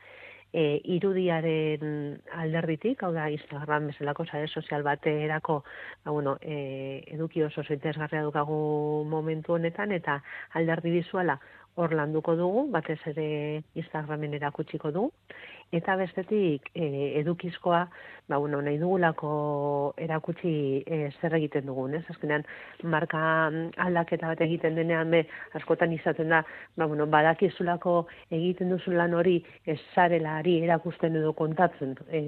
e, 0.51 0.81
irudiaren 0.95 2.17
alderditik, 2.33 3.03
hau 3.03 3.11
da 3.13 3.29
Instagram 3.29 3.91
bezalako 3.91 4.25
sare 4.25 4.47
sozial 4.47 4.81
baterako, 4.81 5.61
ba, 6.03 6.09
bueno, 6.09 6.39
e, 6.41 7.03
eduki 7.13 7.45
oso 7.45 7.61
zaitezgarria 7.61 8.25
dukagu 8.25 9.05
momentu 9.05 9.53
honetan, 9.53 9.93
eta 9.93 10.17
alderdi 10.57 10.97
bizuala 10.97 11.37
hor 11.79 11.93
landuko 11.93 12.35
dugu, 12.35 12.65
batez 12.73 12.99
ere 13.13 13.29
Instagramen 13.77 14.33
erakutsiko 14.33 14.91
dugu, 14.91 15.13
eta 15.71 15.95
bestetik 15.99 16.69
e, 16.73 17.19
edukizkoa, 17.19 17.83
ba, 18.29 18.37
bueno, 18.37 18.61
nahi 18.61 18.77
dugulako 18.77 19.93
erakutsi 20.01 20.83
e, 20.85 20.97
zer 21.21 21.35
egiten 21.37 21.67
dugun, 21.69 21.95
ez? 21.97 22.03
Azkenean, 22.09 22.45
marka 22.83 23.21
aldaketa 23.85 24.31
bat 24.31 24.41
egiten 24.45 24.77
denean, 24.77 25.11
be, 25.13 25.23
askotan 25.57 25.93
izaten 25.93 26.33
da, 26.33 26.41
ba, 26.77 26.87
bueno, 26.89 27.05
badakizulako 27.09 27.95
egiten 28.33 28.73
duzun 28.73 28.97
lan 28.97 29.13
hori 29.17 29.37
ez 29.65 29.79
ari 29.97 30.57
erakusten 30.63 31.15
edo 31.21 31.33
kontatzen 31.33 31.95
e, 32.09 32.21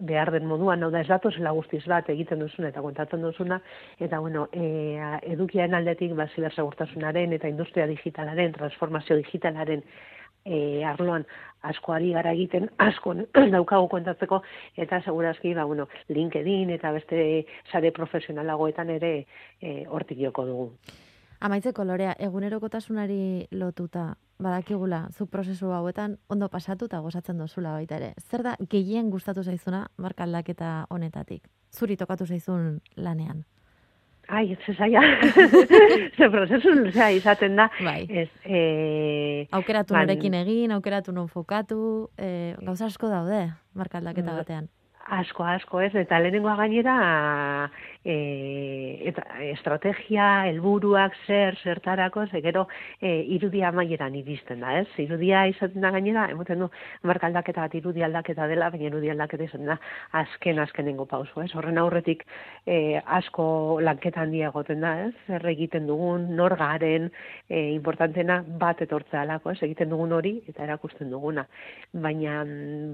behar 0.00 0.32
den 0.34 0.46
moduan, 0.46 0.82
hau 0.82 0.90
da, 0.90 1.02
ez 1.02 1.10
datozela 1.10 1.54
guztiz 1.54 1.84
bat 1.86 2.10
egiten 2.10 2.42
duzun 2.42 2.66
eta 2.66 2.82
kontatzen 2.82 3.22
duzuna, 3.22 3.60
eta, 3.98 4.18
bueno, 4.18 4.48
e, 4.52 4.98
edukiaren 5.34 5.74
aldetik, 5.74 6.14
ba, 6.18 6.28
zibersegurtasunaren 6.34 7.34
eta 7.38 7.50
industria 7.50 7.86
digitalaren, 7.90 8.54
transformazio 8.58 9.18
digitalaren 9.22 9.82
e, 10.48 10.84
arloan 10.84 11.26
asko 11.68 11.92
ari 11.92 12.12
gara 12.16 12.32
egiten, 12.32 12.68
asko 12.88 13.14
daukagu 13.56 13.88
kontatzeko, 13.92 14.42
eta 14.76 15.02
segurazki, 15.04 15.52
ba, 15.54 15.66
bueno, 15.68 15.88
LinkedIn 16.08 16.72
eta 16.78 16.92
beste 16.96 17.44
sare 17.70 17.92
profesionalagoetan 17.92 18.94
ere 18.96 19.12
e, 19.60 19.84
hortik 19.86 20.22
joko 20.24 20.46
dugu. 20.46 20.70
Amaitzeko, 21.40 21.84
Lorea, 21.86 22.16
egunerokotasunari 22.18 23.46
lotuta, 23.54 24.16
badakigula, 24.42 25.04
zu 25.12 25.26
prozesu 25.26 25.70
hauetan 25.70 26.16
ondo 26.28 26.48
pasatu 26.48 26.88
eta 26.90 26.98
gozatzen 27.04 27.38
dozula 27.38 27.76
baita 27.76 27.98
ere. 28.00 28.14
Zer 28.30 28.42
da, 28.42 28.56
gehien 28.70 29.10
gustatu 29.10 29.44
zaizuna 29.44 29.86
markaldaketa 29.96 30.86
honetatik? 30.90 31.46
Zuri 31.70 31.96
tokatu 31.96 32.26
zaizun 32.26 32.80
lanean? 32.96 33.44
Ai, 34.28 34.52
ez 34.52 34.76
zaila. 34.76 35.00
Ze 36.18 36.28
prozesu 36.28 36.74
luzea 36.76 37.08
izaten 37.16 37.56
da. 37.56 37.70
Bai. 37.80 38.02
Ez, 38.08 38.28
e, 38.44 39.46
aukeratu 39.56 39.96
ban, 39.96 40.04
norekin 40.04 40.36
egin, 40.36 40.74
aukeratu 40.76 41.14
non 41.16 41.30
fokatu, 41.32 42.10
e, 42.20 42.54
gauza 42.60 42.90
asko 42.90 43.08
daude, 43.08 43.46
markaldaketa 43.72 44.32
mm. 44.32 44.42
batean. 44.42 44.68
Asko, 45.08 45.46
asko, 45.48 45.80
ez, 45.80 45.94
eta 45.96 46.18
lehenengoa 46.20 46.58
gainera 46.58 46.98
e, 48.08 49.02
eta 49.10 49.24
estrategia, 49.52 50.46
helburuak 50.48 51.16
zer, 51.26 51.58
zertarako, 51.62 52.24
ze 52.32 52.40
gero 52.40 52.66
e, 53.00 53.10
irudia 53.36 53.70
maieran 53.72 54.14
iristen 54.16 54.64
da, 54.64 54.78
ez? 54.80 54.88
Irudia 55.04 55.44
izaten 55.50 55.84
da 55.84 55.90
gainera, 55.92 56.24
emoten 56.32 56.64
du, 56.64 56.70
marka 57.04 57.28
aldaketa 57.28 57.66
bat 57.66 57.76
irudi 57.76 58.04
aldaketa 58.06 58.48
dela, 58.48 58.70
baina 58.72 58.88
irudi 58.88 59.12
aldaketa 59.12 59.44
izaten 59.44 59.68
da, 59.68 59.76
azken, 60.22 60.60
azkenengo 60.64 61.04
pauso, 61.10 61.42
ez? 61.44 61.50
Horren 61.58 61.80
aurretik 61.82 62.24
e, 62.64 62.96
asko 63.18 63.48
lanketa 63.84 64.24
handia 64.24 64.48
egoten 64.48 64.80
da, 64.86 64.94
ez? 65.04 65.12
Zer 65.28 65.44
egiten 65.52 65.86
dugun, 65.90 66.30
nor 66.38 66.56
garen, 66.56 67.10
e, 67.48 67.66
importantena 67.74 68.40
bat 68.62 68.80
etortzea 68.86 69.26
alako, 69.26 69.52
ez? 69.52 69.60
Egiten 69.68 69.92
dugun 69.92 70.16
hori, 70.16 70.38
eta 70.48 70.64
erakusten 70.64 71.12
duguna. 71.12 71.44
Baina, 71.92 72.40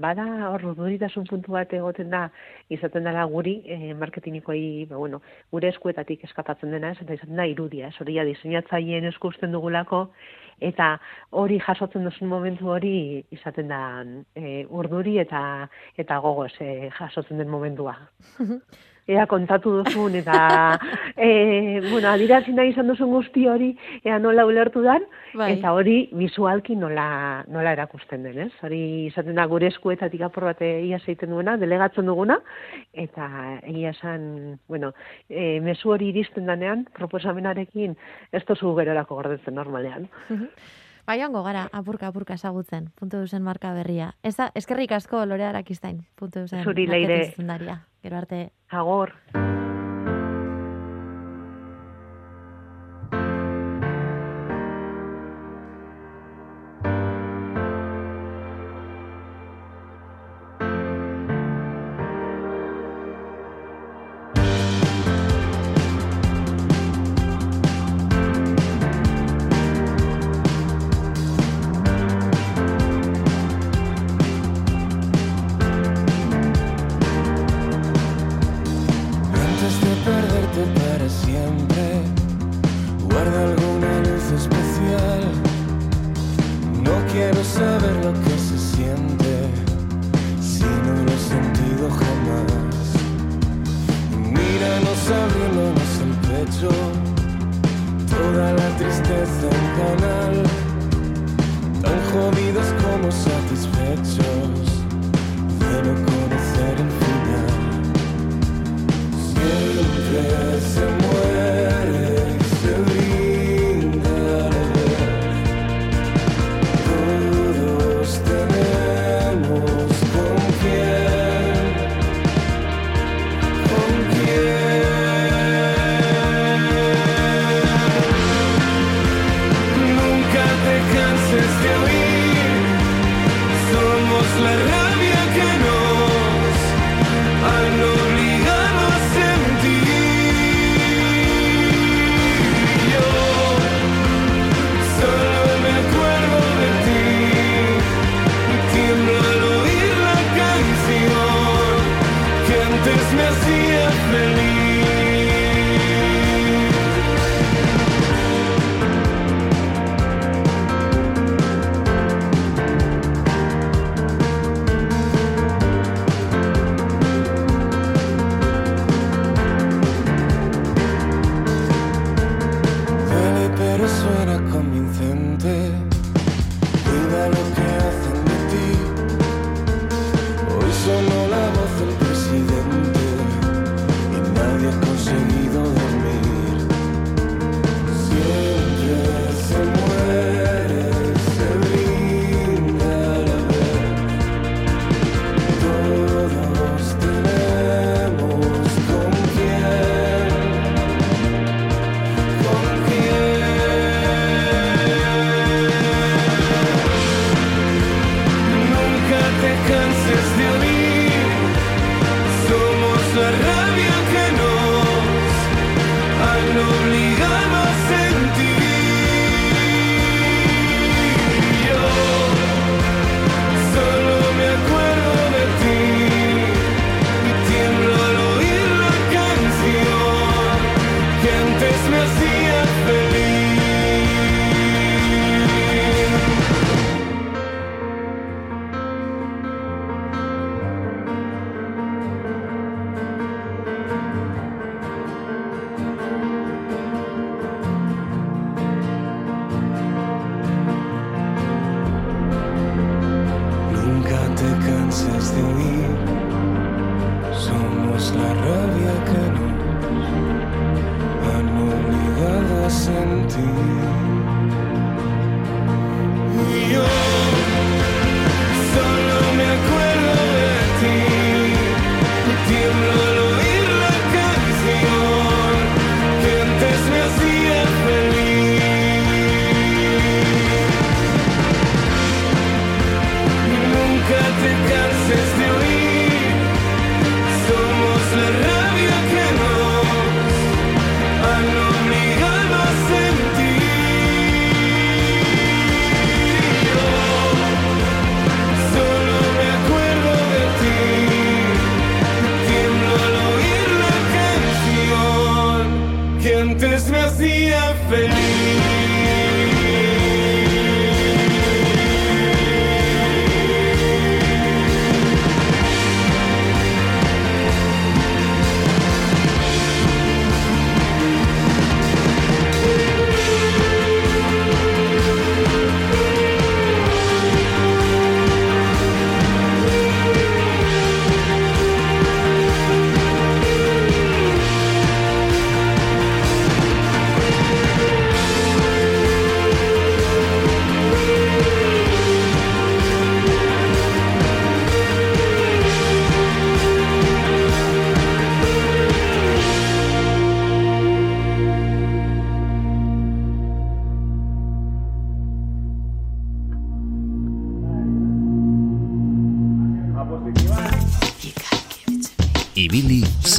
bada, 0.03 0.27
hor, 0.51 0.73
duritasun 0.75 1.23
puntu 1.31 1.55
bat 1.55 1.71
egoten 1.73 2.11
da 2.11 2.27
izaten 2.73 3.07
dela 3.07 3.23
guri 3.31 3.61
e, 3.63 3.93
marketingikoi 3.95 4.61
ba, 4.89 5.04
bueno, 5.05 5.21
gure 5.53 5.69
eskuetatik 5.73 6.25
eskatatzen 6.27 6.73
dena 6.73 6.91
ez 6.95 7.01
eta 7.03 7.13
izaten 7.17 7.37
da 7.37 7.45
irudia 7.51 7.91
ez. 7.91 7.95
Hori 8.01 8.17
diseinatzaileen 8.31 9.05
eskusten 9.11 9.53
dugulako 9.53 10.07
eta 10.63 10.95
hori 11.35 11.59
jasotzen 11.59 12.07
duzun 12.07 12.31
momentu 12.31 12.71
hori 12.71 13.23
izaten 13.35 13.69
da 13.69 13.81
e, 14.35 14.65
urduri 14.69 15.17
eta 15.21 15.41
eta 15.97 16.19
gogoz 16.23 16.53
e, 16.63 16.89
jasotzen 16.99 17.43
den 17.43 17.51
momentua 17.51 17.97
ea 19.07 19.25
kontatu 19.29 19.71
duzun, 19.81 20.15
eta, 20.17 20.37
e, 21.15 21.81
bueno, 21.91 22.09
adirazi 22.09 22.53
nahi 22.55 22.71
izan 22.73 22.89
duzun 22.89 23.11
guzti 23.13 23.45
hori, 23.49 23.71
ea 24.03 24.17
nola 24.19 24.45
ulertu 24.49 24.81
dan, 24.85 25.05
bai. 25.37 25.51
eta 25.55 25.73
hori 25.77 25.97
visualki 26.17 26.77
nola, 26.79 27.43
nola 27.51 27.75
erakusten 27.77 28.25
den, 28.25 28.39
ez? 28.47 28.51
Hori 28.65 28.81
izaten 29.11 29.37
da 29.37 29.45
gure 29.51 29.69
eskuetatik 29.69 30.25
apur 30.25 30.47
bat 30.49 30.63
ia 30.65 30.99
zeiten 30.99 31.35
duena, 31.35 31.57
delegatzen 31.61 32.09
duguna, 32.09 32.39
eta 32.93 33.29
egia 33.61 33.93
esan, 33.93 34.57
bueno, 34.71 34.93
e, 35.29 35.59
mesu 35.61 35.93
hori 35.93 36.09
iristen 36.09 36.49
danean, 36.49 36.87
proposamenarekin, 36.97 37.95
ez 38.33 38.43
tozu 38.49 38.73
gerorako 38.79 39.21
gordetzen 39.21 39.55
normalean. 39.61 40.09
Bai, 41.05 41.19
gara, 41.21 41.69
apurka, 41.71 42.07
apurka 42.07 42.33
esagutzen, 42.33 42.89
puntu 42.95 43.19
duzen 43.21 43.43
marka 43.43 43.73
berria. 43.73 44.15
Eza, 44.23 44.51
eskerrik 44.55 44.91
asko, 44.91 45.25
Lorea 45.25 45.49
Arakistain, 45.49 46.05
puntu 46.15 46.41
duzen 46.41 46.63
Zuri 46.63 46.87
leire. 46.87 47.33
Gero 48.01 48.17
arte. 48.17 48.51
Agor. 48.69 49.13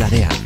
tarea. 0.09 0.46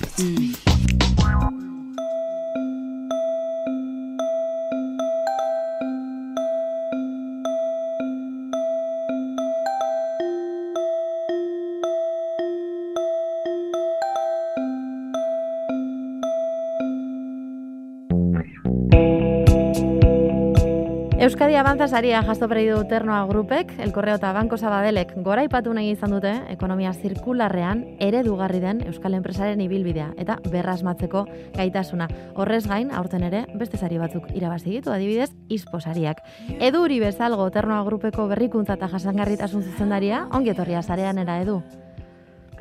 Euskadi 21.51 21.67
Avanza 21.67 21.89
saria 21.89 22.23
jasto 22.23 22.47
du 22.47 22.85
Ternoa 22.89 23.27
Grupek, 23.27 23.75
El 23.81 23.91
Correo 23.91 24.15
eta 24.15 24.33
Banko 24.33 24.57
Sabadelek 24.57 25.15
gora 25.17 25.43
ipatu 25.43 25.75
nahi 25.75 25.91
izan 25.91 26.13
dute 26.13 26.31
ekonomia 26.49 26.93
zirkularrean 26.93 27.97
eredugarri 27.99 28.61
den 28.61 28.87
Euskal 28.87 29.15
Enpresaren 29.15 29.61
ibilbidea 29.61 30.15
eta 30.17 30.39
berrasmatzeko 30.49 31.25
gaitasuna. 31.57 32.07
Horrez 32.37 32.69
gain, 32.69 32.93
aurten 32.93 33.25
ere, 33.25 33.47
beste 33.59 33.77
sari 33.77 33.99
batzuk 33.99 34.31
irabazi 34.33 34.71
ditu, 34.71 34.93
adibidez, 34.93 35.33
isposariak. 35.49 36.23
Edu 36.61 36.85
hori 36.85 37.01
bezalgo 37.01 37.51
Ternoa 37.51 37.83
Grupeko 37.83 38.29
berrikuntza 38.29 38.79
eta 38.79 38.87
jasangarritasun 38.87 39.65
zuzendaria, 39.65 40.29
ongi 40.31 40.55
etorria 40.55 40.85
sarean 40.85 41.19
era 41.19 41.41
edu. 41.43 41.65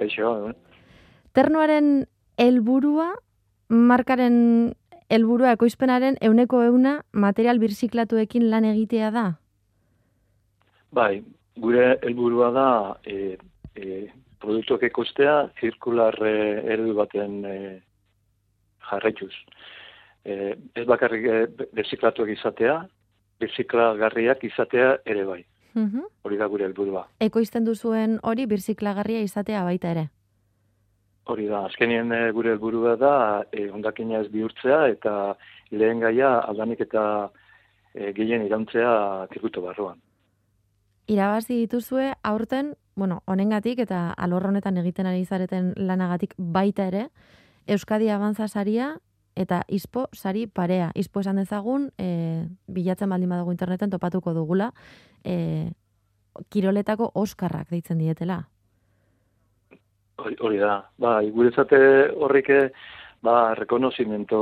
Kaixo, 0.01 0.49
eh? 0.49 0.55
Ternoaren 1.37 2.07
helburua 2.41 3.11
markaren 3.69 4.73
helburua 5.09 5.51
ekoizpenaren 5.57 6.17
euneko 6.21 6.61
euna 6.63 6.99
material 7.11 7.59
birziklatuekin 7.59 8.49
lan 8.51 8.65
egitea 8.69 9.11
da? 9.11 9.25
Bai, 10.93 11.21
gure 11.57 11.97
helburua 12.01 12.49
da 12.53 12.69
e, 13.05 13.37
e, 13.75 14.07
produktuak 14.41 14.85
ekostea 14.89 15.35
zirkular 15.59 16.15
e, 16.25 16.33
eredu 16.75 16.95
baten 16.97 17.43
e, 17.45 17.57
jarraituz. 18.89 19.33
E, 20.25 20.55
ez 20.75 20.85
bakarrik 20.89 21.25
e, 21.25 21.67
birziklatuak 21.73 22.31
izatea, 22.37 22.79
birziklagarriak 23.41 24.43
izatea 24.43 24.97
ere 25.05 25.25
bai. 25.25 25.41
Mhm. 25.73 26.05
Hori 26.25 26.37
da 26.37 26.47
gure 26.49 26.65
helburua. 26.65 27.05
Ekoizten 27.21 27.65
duzuen 27.65 28.17
hori 28.23 28.47
birziklagarria 28.49 29.21
izatea 29.25 29.63
baita 29.63 29.93
ere? 29.93 30.09
Hori 31.29 31.45
da, 31.45 31.65
azkenien 31.67 32.11
e, 32.11 32.19
gure 32.33 32.55
helburua 32.55 32.95
da 32.97 33.15
e, 33.51 33.69
ondakina 33.69 34.23
ez 34.23 34.29
bihurtzea 34.33 34.87
eta 34.95 35.13
lehen 35.71 35.99
gaia 36.01 36.39
aldanik 36.39 36.81
eta 36.87 37.03
e, 37.93 38.11
gehien 38.17 38.45
irantzea 38.45 39.27
zirkuito 39.33 39.61
barruan. 39.61 39.99
irabazi 41.09 41.55
dituzue 41.57 42.13
aurten, 42.23 42.75
bueno, 42.95 43.21
honengatik 43.25 43.79
eta 43.79 44.13
alor 44.13 44.45
honetan 44.45 44.77
egiten 44.77 45.07
ari 45.09 45.25
zareten 45.25 45.73
lanagatik 45.75 46.35
baita 46.37 46.85
ere, 46.87 47.07
Euskadi 47.67 48.09
Abantza 48.09 48.47
saria 48.47 48.97
eta 49.35 49.63
Ispo 49.67 50.07
sari 50.11 50.47
parea. 50.47 50.91
Ispo 50.95 51.21
esan 51.21 51.37
dezagun, 51.37 51.91
e, 51.97 52.45
bilatzen 52.67 53.09
baldin 53.09 53.29
badago 53.29 53.53
interneten 53.53 53.89
topatuko 53.93 54.33
dugula, 54.33 54.71
e, 55.23 55.71
kiroletako 56.49 57.11
oskarrak 57.13 57.69
deitzen 57.69 58.01
dietela. 58.01 58.47
Hori 60.19 60.59
da, 60.59 60.73
ba, 60.99 61.19
guretzate 61.35 61.79
horrike, 62.15 62.59
ba, 63.23 63.53
rekonozimento 63.57 64.39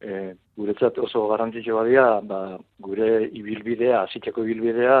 e, 0.00 0.34
guretzat 0.56 0.98
oso 1.02 1.26
garrantzitsu 1.30 1.76
badia, 1.76 2.06
ba, 2.22 2.58
gure 2.82 3.10
ibilbidea, 3.26 4.04
hasiteko 4.04 4.44
ibilbidea, 4.46 5.00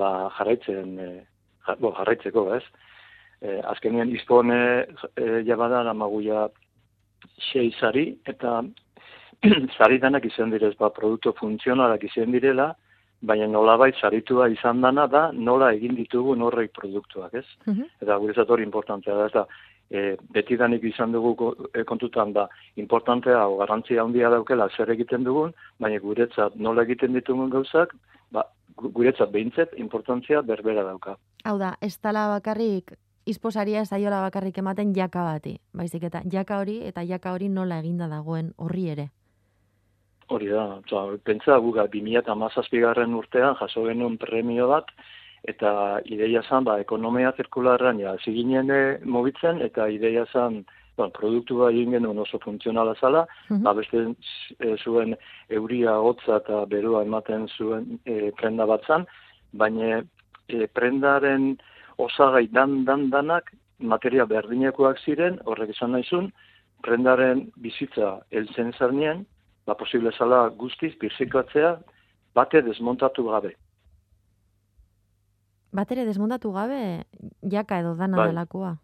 ba, 0.00 0.10
jarraitzen, 0.38 0.98
e, 0.98 1.08
jarraitzeko, 1.66 2.46
ez? 2.56 2.62
E, 3.40 3.56
azkenien 3.72 4.12
izpone 4.14 4.60
e, 5.16 5.26
jabadan 5.48 5.88
amaguia 5.90 6.48
sei 7.50 7.70
zari, 7.80 8.10
eta 8.28 8.60
zari 9.78 9.98
danak 10.02 10.26
izan 10.28 10.52
direz, 10.52 10.74
ba, 10.78 10.92
produktu 10.94 11.32
funtzionalak 11.40 12.04
izan 12.10 12.36
direla, 12.36 12.74
baina 13.20 13.46
nolabait 13.46 13.96
zaritua 14.00 14.48
izan 14.48 14.80
dana 14.80 15.06
da 15.06 15.30
nola 15.32 15.72
egin 15.76 15.94
ditugu 15.96 16.34
norrek 16.36 16.72
produktuak, 16.72 17.34
ez? 17.34 17.46
Mm 17.66 17.88
Eta 18.00 18.16
guretzat 18.16 18.50
hori 18.50 18.62
importantea 18.62 19.14
da, 19.14 19.26
ez 19.26 19.32
da, 19.32 19.46
e, 19.90 20.16
beti 20.32 20.56
danik 20.56 20.84
izan 20.84 21.12
dugu 21.12 21.52
e, 21.74 21.84
kontutan 21.84 22.32
da 22.32 22.46
importantea 22.76 23.46
o 23.48 23.58
garrantzia 23.58 24.02
handia 24.02 24.30
daukela 24.30 24.68
zer 24.76 24.90
egiten 24.90 25.24
dugun, 25.24 25.52
baina 25.78 26.00
guretzat 26.00 26.56
nola 26.56 26.86
egiten 26.88 27.12
ditugun 27.12 27.50
gauzak, 27.50 27.94
ba, 28.30 28.46
guretzat 28.80 29.30
behintzet 29.30 29.76
importantzia 29.76 30.42
berbera 30.42 30.84
dauka. 30.84 31.16
Hau 31.44 31.58
da, 31.58 31.74
ez 31.80 31.96
tala 31.98 32.28
bakarrik 32.32 32.96
izposaria 33.26 33.82
ez 33.84 33.92
aiola 33.92 34.22
bakarrik 34.24 34.58
ematen 34.58 34.94
jaka 34.96 35.22
bati, 35.22 35.58
baizik 35.76 36.04
eta 36.08 36.22
jaka 36.32 36.60
hori 36.60 36.80
eta 36.88 37.04
jaka 37.04 37.34
hori 37.36 37.48
nola 37.48 37.80
eginda 37.84 38.08
dagoen 38.08 38.54
horri 38.56 38.88
ere. 38.94 39.10
Hori 40.30 40.50
da, 40.52 40.64
pentsa 41.26 41.58
guga 41.58 41.86
2017 41.90 43.16
urtean 43.18 43.56
jaso 43.58 43.86
genuen 43.88 44.18
premio 44.18 44.68
bat, 44.70 44.92
eta 45.48 45.72
ideia 46.06 46.42
zan, 46.42 46.64
ba, 46.68 46.78
ekonomia 46.82 47.32
zirkularran, 47.36 47.98
ja, 47.98 48.14
ziginen 48.24 48.70
eh, 48.70 49.00
mobitzen, 49.04 49.62
eta 49.64 49.88
ideia 49.90 50.26
zan, 50.32 50.60
ba, 51.00 51.08
produktu 51.16 51.58
ba 51.60 51.70
egin 51.72 51.96
genuen 51.96 52.20
oso 52.22 52.38
funtzionala 52.44 52.94
zala, 53.00 53.24
mm 53.48 53.64
ba, 53.64 53.74
beste 53.78 54.04
e, 54.58 54.76
zuen 54.84 55.16
euria 55.48 55.96
hotza 55.98 56.38
eta 56.42 56.64
berua 56.70 57.02
ematen 57.06 57.48
zuen 57.56 57.98
e, 58.04 58.30
prenda 58.40 58.66
bat 58.70 58.86
zan, 58.86 59.06
baina 59.52 60.02
e, 60.48 60.66
prendaren 60.78 61.56
osagai 61.98 62.46
dan, 62.52 62.84
dan, 62.84 63.08
danak, 63.10 63.52
materia 63.80 64.26
berdinekoak 64.28 65.00
ziren, 65.04 65.40
horrek 65.48 65.74
izan 65.74 65.94
nahizun, 65.96 66.30
prendaren 66.84 67.46
bizitza 67.64 68.18
eltzen 68.30 68.72
zarnien, 68.78 69.24
ba, 69.66 69.74
posible 69.74 70.12
zala 70.16 70.48
guztiz, 70.48 70.94
birzikatzea, 71.00 71.74
bate 72.34 72.62
desmontatu 72.62 73.26
gabe 73.30 73.56
bat 75.72 75.90
ere 75.94 76.04
desmontatu 76.06 76.52
gabe, 76.54 76.80
jaka 77.52 77.80
edo 77.82 77.94
dana 77.98 78.18
bai. 78.18 78.28
delakoa. 78.32 78.74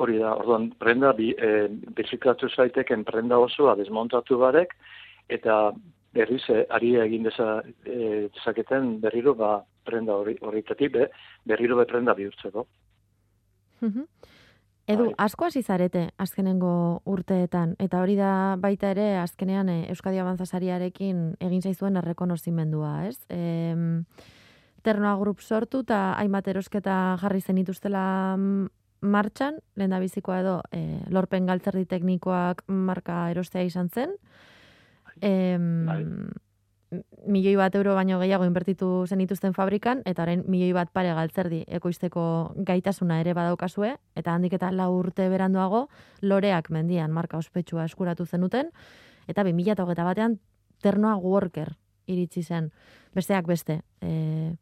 Hori 0.00 0.18
da, 0.18 0.34
orduan, 0.34 0.70
prenda, 0.80 1.12
bi, 1.16 1.30
e, 1.36 1.68
biziklatu 1.96 2.48
zaiteken 2.48 3.04
prenda 3.04 3.38
osoa 3.38 3.76
desmontatu 3.76 4.38
barek, 4.40 4.72
eta 5.28 5.58
berriz, 6.16 6.42
e, 6.48 6.64
ari 6.76 6.94
egin 7.04 7.28
deza, 7.28 7.60
e, 7.84 8.28
dezaketen 8.34 8.96
berriro, 9.02 9.34
ba, 9.36 9.58
prenda 9.86 10.16
hori, 10.16 10.36
horretatik, 10.40 10.92
be, 10.96 11.10
berriro 11.46 11.76
be 11.76 11.86
prenda 11.90 12.16
bihurtzeko. 12.16 12.66
Edu, 14.88 15.04
bai. 15.10 15.14
asko 15.18 15.46
hasi 15.46 15.62
zarete 15.62 16.08
azkenengo 16.18 17.02
urteetan, 17.06 17.76
eta 17.78 18.00
hori 18.00 18.16
da 18.18 18.56
baita 18.58 18.90
ere 18.90 19.16
azkenean 19.20 19.68
e, 19.68 19.78
Euskadi 19.92 20.18
Abantzasariarekin 20.18 21.36
egin 21.40 21.62
zaizuen 21.62 21.96
errekonozimendua, 22.00 22.94
ez? 23.08 23.18
E, 23.28 23.84
Ternoa 24.82 25.16
Group 25.20 25.42
sortu 25.44 25.82
eta 25.84 26.14
hainbat 26.18 26.48
erosketa 26.48 27.16
jarri 27.20 27.40
zen 27.40 27.58
ituztela 27.60 28.36
martxan, 29.00 29.60
lehen 29.76 29.96
bizikoa 30.00 30.40
edo 30.40 30.56
e, 30.72 31.00
lorpen 31.12 31.46
galtzerdi 31.46 31.86
teknikoak 31.88 32.64
marka 32.68 33.28
erostea 33.30 33.62
izan 33.62 33.88
zen. 33.88 34.16
E, 35.20 35.56
milioi 37.26 37.56
bat 37.56 37.74
euro 37.78 37.94
baino 37.94 38.18
gehiago 38.18 38.44
inbertitu 38.44 38.88
zen 39.06 39.20
ituzten 39.20 39.54
fabrikan, 39.54 40.02
eta 40.06 40.22
orain 40.22 40.42
milioi 40.48 40.72
bat 40.74 40.90
pare 40.92 41.12
galtzerdi 41.14 41.62
ekoizteko 41.68 42.22
gaitasuna 42.66 43.20
ere 43.20 43.34
badaukazue, 43.34 43.94
eta 44.16 44.34
handik 44.34 44.56
eta 44.58 44.72
lau 44.74 44.90
urte 44.98 45.28
beranduago, 45.30 45.86
loreak 46.22 46.70
mendian 46.70 47.12
marka 47.12 47.38
ospetsua 47.38 47.84
eskuratu 47.84 48.26
zenuten, 48.26 48.72
eta 49.28 49.44
bi 49.46 49.52
mila 49.52 49.76
eta 49.76 50.04
batean 50.04 50.40
ternoa 50.82 51.16
worker 51.16 51.76
iritsi 52.06 52.42
zen. 52.42 52.72
Besteak 53.14 53.46
beste. 53.46 53.80
E, 54.02 54.56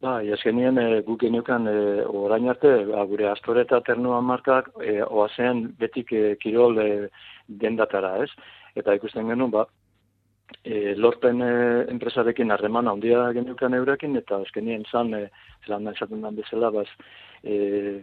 Ba, 0.00 0.22
jaskenien 0.24 0.78
e, 0.80 0.84
eh, 0.96 1.00
guk 1.04 1.20
geniokan 1.20 1.66
e, 1.68 1.74
orain 2.08 2.48
arte, 2.48 2.70
ba, 2.88 3.02
gure 3.04 3.26
astore 3.28 3.66
eta 3.66 3.82
ternua 3.84 4.22
markak 4.24 4.70
e, 4.80 4.94
oazean 5.04 5.66
betik 5.76 6.14
e, 6.16 6.22
kirol 6.40 6.80
e, 6.80 6.86
dendatara, 7.62 8.14
ez? 8.24 8.30
Eta 8.80 8.94
ikusten 8.96 9.28
genuen, 9.28 9.52
ba, 9.52 9.66
e, 10.64 10.94
lorpen 10.96 11.42
e, 11.42 11.52
enpresarekin 11.92 12.50
harreman 12.50 12.88
handia 12.88 13.30
geniokan 13.36 13.74
eurekin, 13.78 14.16
eta 14.20 14.40
azkenien 14.44 14.84
zan, 14.90 15.14
e, 15.14 15.28
zelan 15.66 15.88
esaten 15.92 16.22
den 16.22 16.36
bezala, 16.36 16.70
baz, 16.74 16.88
e, 17.42 18.02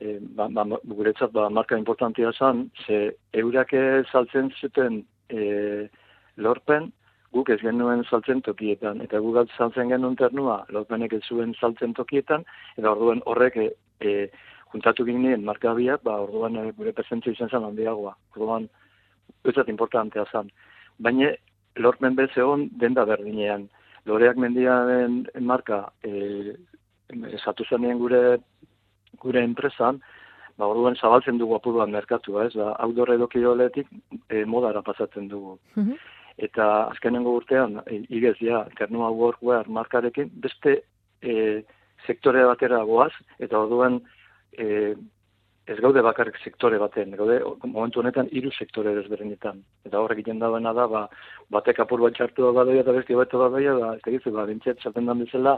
e, 0.00 0.18
ba, 0.36 0.48
ba, 0.48 0.66
guretzat, 0.84 1.32
ba, 1.32 1.48
marka 1.50 1.78
importantia 1.78 2.32
zan, 2.32 2.68
ze 2.86 3.16
eurake 3.32 4.04
saltzen 4.10 4.50
zuten 4.60 5.04
e, 5.28 5.88
lorpen, 6.36 6.90
guk 7.34 7.50
ez 7.50 7.60
genuen 7.62 8.04
saltzen 8.06 8.42
tokietan, 8.46 9.00
eta 9.02 9.18
guk 9.22 9.38
saltzen 9.56 9.90
genuen 9.90 10.16
ternua, 10.16 10.62
lotmenek 10.70 11.16
ez 11.18 11.24
zuen 11.26 11.54
saltzen 11.60 11.94
tokietan, 11.94 12.44
eta 12.78 12.92
orduan 12.92 13.22
horrek 13.26 13.56
e, 13.56 13.70
e, 14.00 14.28
juntatu 14.74 15.06
ginen 15.06 15.44
markabiak, 15.46 16.02
ba, 16.06 16.18
orduan 16.26 16.58
e, 16.58 16.68
gure 16.78 16.92
presentzio 16.92 17.34
izan 17.34 17.50
zen 17.50 17.66
handiagoa. 17.66 18.14
Orduan, 18.34 18.68
ez 19.44 19.54
importantea 19.68 20.24
zen. 20.32 20.50
Baina, 20.98 21.30
lortmen 21.76 22.14
bez 22.14 22.30
egon 22.36 22.68
denda 22.80 23.04
berdinean. 23.04 23.68
Loreak 24.06 24.36
mendiaren 24.36 25.24
marka 25.40 25.88
e, 26.04 26.54
esatu 27.32 27.64
zenien 27.64 27.98
gure 27.98 28.38
gure 29.22 29.42
enpresan, 29.42 30.00
ba, 30.58 30.66
orduan 30.66 30.96
zabaltzen 30.96 31.38
dugu 31.38 31.56
apuruan 31.56 31.92
merkatua, 31.94 32.46
ez? 32.46 32.54
Ba, 32.58 32.74
outdoor 32.84 33.14
edo 33.14 33.28
kiroletik 33.28 33.88
e, 34.28 34.44
modara 34.44 34.82
pasatzen 34.82 35.28
dugu. 35.28 35.58
Mm 35.76 35.96
eta 36.38 36.88
azkenengo 36.90 37.36
urtean 37.38 37.78
e, 37.86 38.00
igez 38.10 38.36
ja 38.42 38.64
Kernua 38.78 39.10
Workwear 39.14 39.68
markarekin 39.70 40.32
beste 40.42 40.80
e, 41.22 41.62
sektore 42.06 42.44
batera 42.48 42.82
goaz 42.84 43.12
eta 43.38 43.60
orduan 43.60 44.00
e, 44.58 44.94
ez 45.66 45.78
gaude 45.80 46.02
bakarrik 46.04 46.36
sektore 46.44 46.78
baten, 46.78 47.14
gaude 47.16 47.38
momentu 47.64 48.02
honetan 48.02 48.28
hiru 48.30 48.50
sektore 48.52 48.92
desberdinetan. 48.98 49.62
Eta 49.88 50.00
horrek 50.00 50.20
egiten 50.20 50.42
dagoena 50.42 50.74
da, 50.76 50.84
ba, 50.90 51.06
batek 51.54 51.80
apur 51.84 52.02
bat 52.04 52.16
txartu 52.18 52.44
da 52.44 52.52
badoia 52.58 52.84
eta 52.84 52.92
beste 52.96 53.16
bat 53.16 53.32
badoia, 53.44 53.78
ba, 53.80 53.94
ez 53.96 54.04
tegizu, 54.04 54.34
ba, 54.36 54.44
bintxet, 54.50 54.84
zaten 54.84 55.08
dan 55.08 55.24
bezala, 55.24 55.56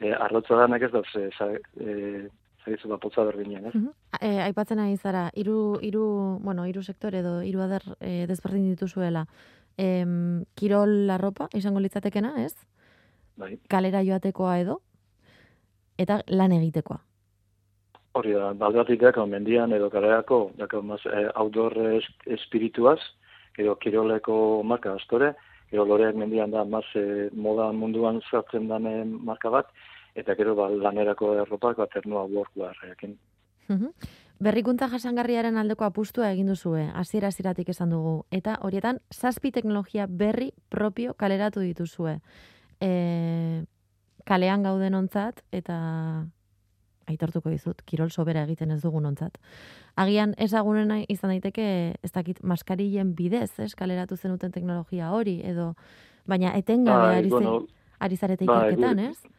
e, 0.00 0.14
arrotza 0.14 0.56
danak 0.62 0.88
ez 0.88 0.90
da, 0.96 1.04
ze, 1.12 1.26
za, 1.36 1.50
e, 1.76 2.24
zagizu, 2.64 2.88
ba, 2.88 2.98
potza 3.02 3.26
berdinean, 3.28 3.68
ez? 3.68 3.84
e, 4.20 4.32
aipatzen 4.48 4.80
ari 4.80 4.96
zara, 4.96 5.28
hiru, 5.36 5.76
hiru, 5.84 6.06
bueno, 6.40 6.64
hiru 6.64 6.82
sektore 6.82 7.20
edo 7.20 7.40
hiru 7.44 7.60
ader 7.68 7.84
e, 8.00 8.24
desberdin 8.30 8.70
dituzuela 8.72 9.26
em, 9.76 10.44
kirol 10.56 11.02
larropa, 11.10 11.50
izango 11.52 11.84
litzatekena, 11.84 12.38
ez? 12.46 12.54
Bai. 13.36 13.58
Kalera 13.68 14.00
joatekoa 14.06 14.58
edo, 14.62 14.80
eta 16.00 16.22
lan 16.32 16.54
egitekoa. 16.56 17.02
Hori 18.14 18.34
da, 18.36 18.52
baldatik 18.54 19.00
dako, 19.02 19.26
mendian 19.26 19.72
edo 19.74 19.88
kalerako, 19.90 20.38
dako, 20.58 20.82
maz, 20.86 21.00
eh, 21.10 21.26
outdoor 21.34 21.74
espirituaz, 22.36 23.00
edo 23.58 23.74
kiroleko 23.82 24.36
marka 24.62 24.94
astore, 24.94 25.32
edo 25.72 25.84
loreak 25.88 26.14
mendian 26.14 26.54
da, 26.54 26.62
maz, 26.64 26.84
eh, 26.94 27.28
moda 27.34 27.72
munduan 27.72 28.20
zartzen 28.30 28.68
danen 28.70 29.16
marka 29.24 29.50
bat, 29.50 29.72
eta 30.14 30.36
gero 30.38 30.54
ba, 30.54 30.68
lanerako 30.70 31.34
erropak 31.42 31.76
bat 31.82 31.96
ernua 31.98 32.22
workwear 32.30 32.78
ekin. 32.92 33.16
Berrikuntza 34.44 34.88
jasangarriaren 34.92 35.56
aldeko 35.56 35.86
apustua 35.86 36.30
egin 36.34 36.50
duzue, 36.50 36.84
hasiera 36.94 37.30
hasieratik 37.30 37.70
esan 37.70 37.90
dugu. 37.94 38.14
Eta 38.34 38.58
horietan, 38.66 38.98
zazpi 39.14 39.52
teknologia 39.54 40.06
berri 40.10 40.50
propio 40.68 41.14
kaleratu 41.14 41.62
dituzue. 41.64 42.18
E, 42.82 42.90
kalean 44.26 44.66
gauden 44.66 44.98
ontzat, 44.98 45.40
eta 45.54 45.78
aitortuko 47.10 47.50
dizut, 47.52 47.82
kirol 47.86 48.10
sobera 48.10 48.44
egiten 48.44 48.70
ez 48.74 48.80
dugun 48.82 49.06
ontzat. 49.06 49.38
Agian 49.96 50.34
ezagunen 50.38 51.04
izan 51.08 51.34
daiteke, 51.34 51.66
ez 52.02 52.12
dakit, 52.12 52.42
maskarien 52.42 53.14
bidez, 53.14 53.52
ez, 53.58 53.74
kaleratu 53.74 54.16
zenuten 54.16 54.52
teknologia 54.52 55.12
hori, 55.12 55.40
edo, 55.44 55.72
baina 56.26 56.54
etengabe 56.58 57.06
bai, 57.06 57.16
ari, 57.22 57.32
bueno, 57.32 57.56
ari 58.00 58.16
zarete 58.16 58.46
bai, 58.48 58.58
ikerketan, 58.70 59.02
ez? 59.10 59.34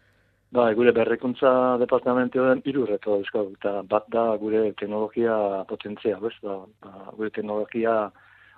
Ba, 0.56 0.70
gure 0.78 0.94
berrikuntza 0.96 1.50
departamentioen 1.82 2.62
hiru 2.66 2.86
reto 2.88 3.18
dauzkagu, 3.18 3.58
eta 3.60 3.82
bat 3.90 4.06
da 4.14 4.28
gure 4.40 4.70
teknologia 4.80 5.66
potentzia, 5.68 6.20
bez? 6.22 6.36
Ba, 6.44 6.62
ba, 6.86 7.10
gure 7.18 7.34
teknologia 7.36 7.96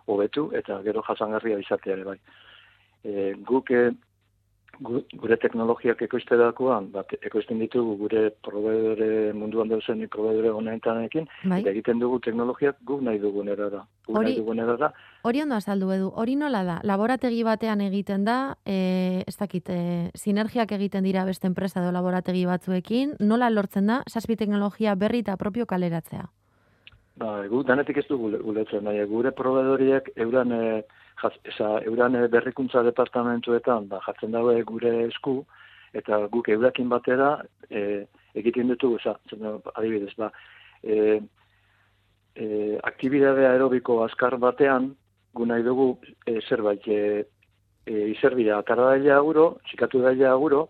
hobetu 0.07 0.49
eta 0.55 0.81
gero 0.85 1.03
jasangarria 1.07 1.59
izatea 1.63 1.95
ere 1.97 2.05
bai. 2.07 2.17
E, 3.03 3.33
guk 3.47 3.71
e, 3.71 3.89
gure 4.79 5.37
teknologiak 5.41 6.01
ekoizte 6.05 6.37
dakoan, 6.37 6.89
bat, 6.93 7.11
ekoizten 7.25 7.59
ditugu 7.61 7.95
gure 7.97 8.29
proveedore 8.45 9.33
munduan 9.33 9.69
dauzen 9.69 10.03
proveedore 10.13 10.51
honetan 10.53 10.99
bai. 11.43 11.61
eta 11.61 11.69
egiten 11.71 11.99
dugu 11.99 12.19
teknologiak 12.19 12.77
guk 12.85 13.01
nahi 13.01 13.19
dugun 13.19 13.49
erara. 13.49 13.85
Guk 14.05 14.17
hori, 14.17 14.31
nahi 14.31 14.37
dugun 14.37 14.59
erara. 14.59 14.91
Hori 15.23 15.41
ondo 15.41 15.55
azaldu 15.55 15.91
edu, 15.91 16.11
hori 16.15 16.35
nola 16.35 16.63
da? 16.63 16.79
Laborategi 16.83 17.43
batean 17.43 17.81
egiten 17.81 18.25
da, 18.25 18.55
e, 18.65 19.23
ez 19.27 19.35
dakit, 19.37 19.69
e, 19.69 20.11
sinergiak 20.15 20.71
egiten 20.71 21.03
dira 21.03 21.25
beste 21.25 21.47
enpresa 21.47 21.81
edo 21.81 21.91
laborategi 21.91 22.45
batzuekin, 22.45 23.15
nola 23.19 23.49
lortzen 23.49 23.87
da, 23.87 24.03
saspi 24.07 24.35
teknologia 24.35 24.95
berri 24.95 25.25
eta 25.25 25.37
propio 25.37 25.65
kaleratzea? 25.65 26.29
Ba, 27.17 27.47
gu, 27.49 27.63
danetik 27.63 27.97
ez 27.97 28.07
du 28.07 28.17
guletzen, 28.19 28.83
nahi, 28.83 29.03
gure 29.09 29.31
proveedoriek 29.31 30.13
euran... 30.15 30.51
E, 30.51 30.85
jaz, 31.21 31.33
eza, 31.43 31.69
euran 31.85 32.15
eh, 32.15 32.27
berrikuntza 32.31 32.83
departamentuetan 32.87 33.87
ba, 33.91 34.01
jartzen 34.05 34.35
daue 34.35 34.61
gure 34.67 34.93
esku, 35.07 35.39
eta 35.97 36.19
guk 36.31 36.49
eurakin 36.53 36.89
batera 36.89 37.37
e, 37.69 38.05
egiten 38.37 38.69
dutu, 38.73 38.95
eza, 38.99 39.15
adibidez, 39.73 40.13
ba, 40.19 40.31
e, 40.83 41.19
e, 42.35 42.77
aktibidade 42.83 43.47
aerobiko 43.47 44.03
azkar 44.03 44.37
batean, 44.37 44.91
gu 45.33 45.45
nahi 45.45 45.63
dugu 45.63 45.87
e, 46.25 46.39
zerbait 46.49 46.87
e, 46.87 46.99
e, 47.85 47.93
izerbira 48.11 48.59
atarra 48.59 48.91
daila 48.93 49.17
aguro, 49.17 49.47
txikatu 49.69 50.03
daila 50.03 50.33
aguro, 50.33 50.67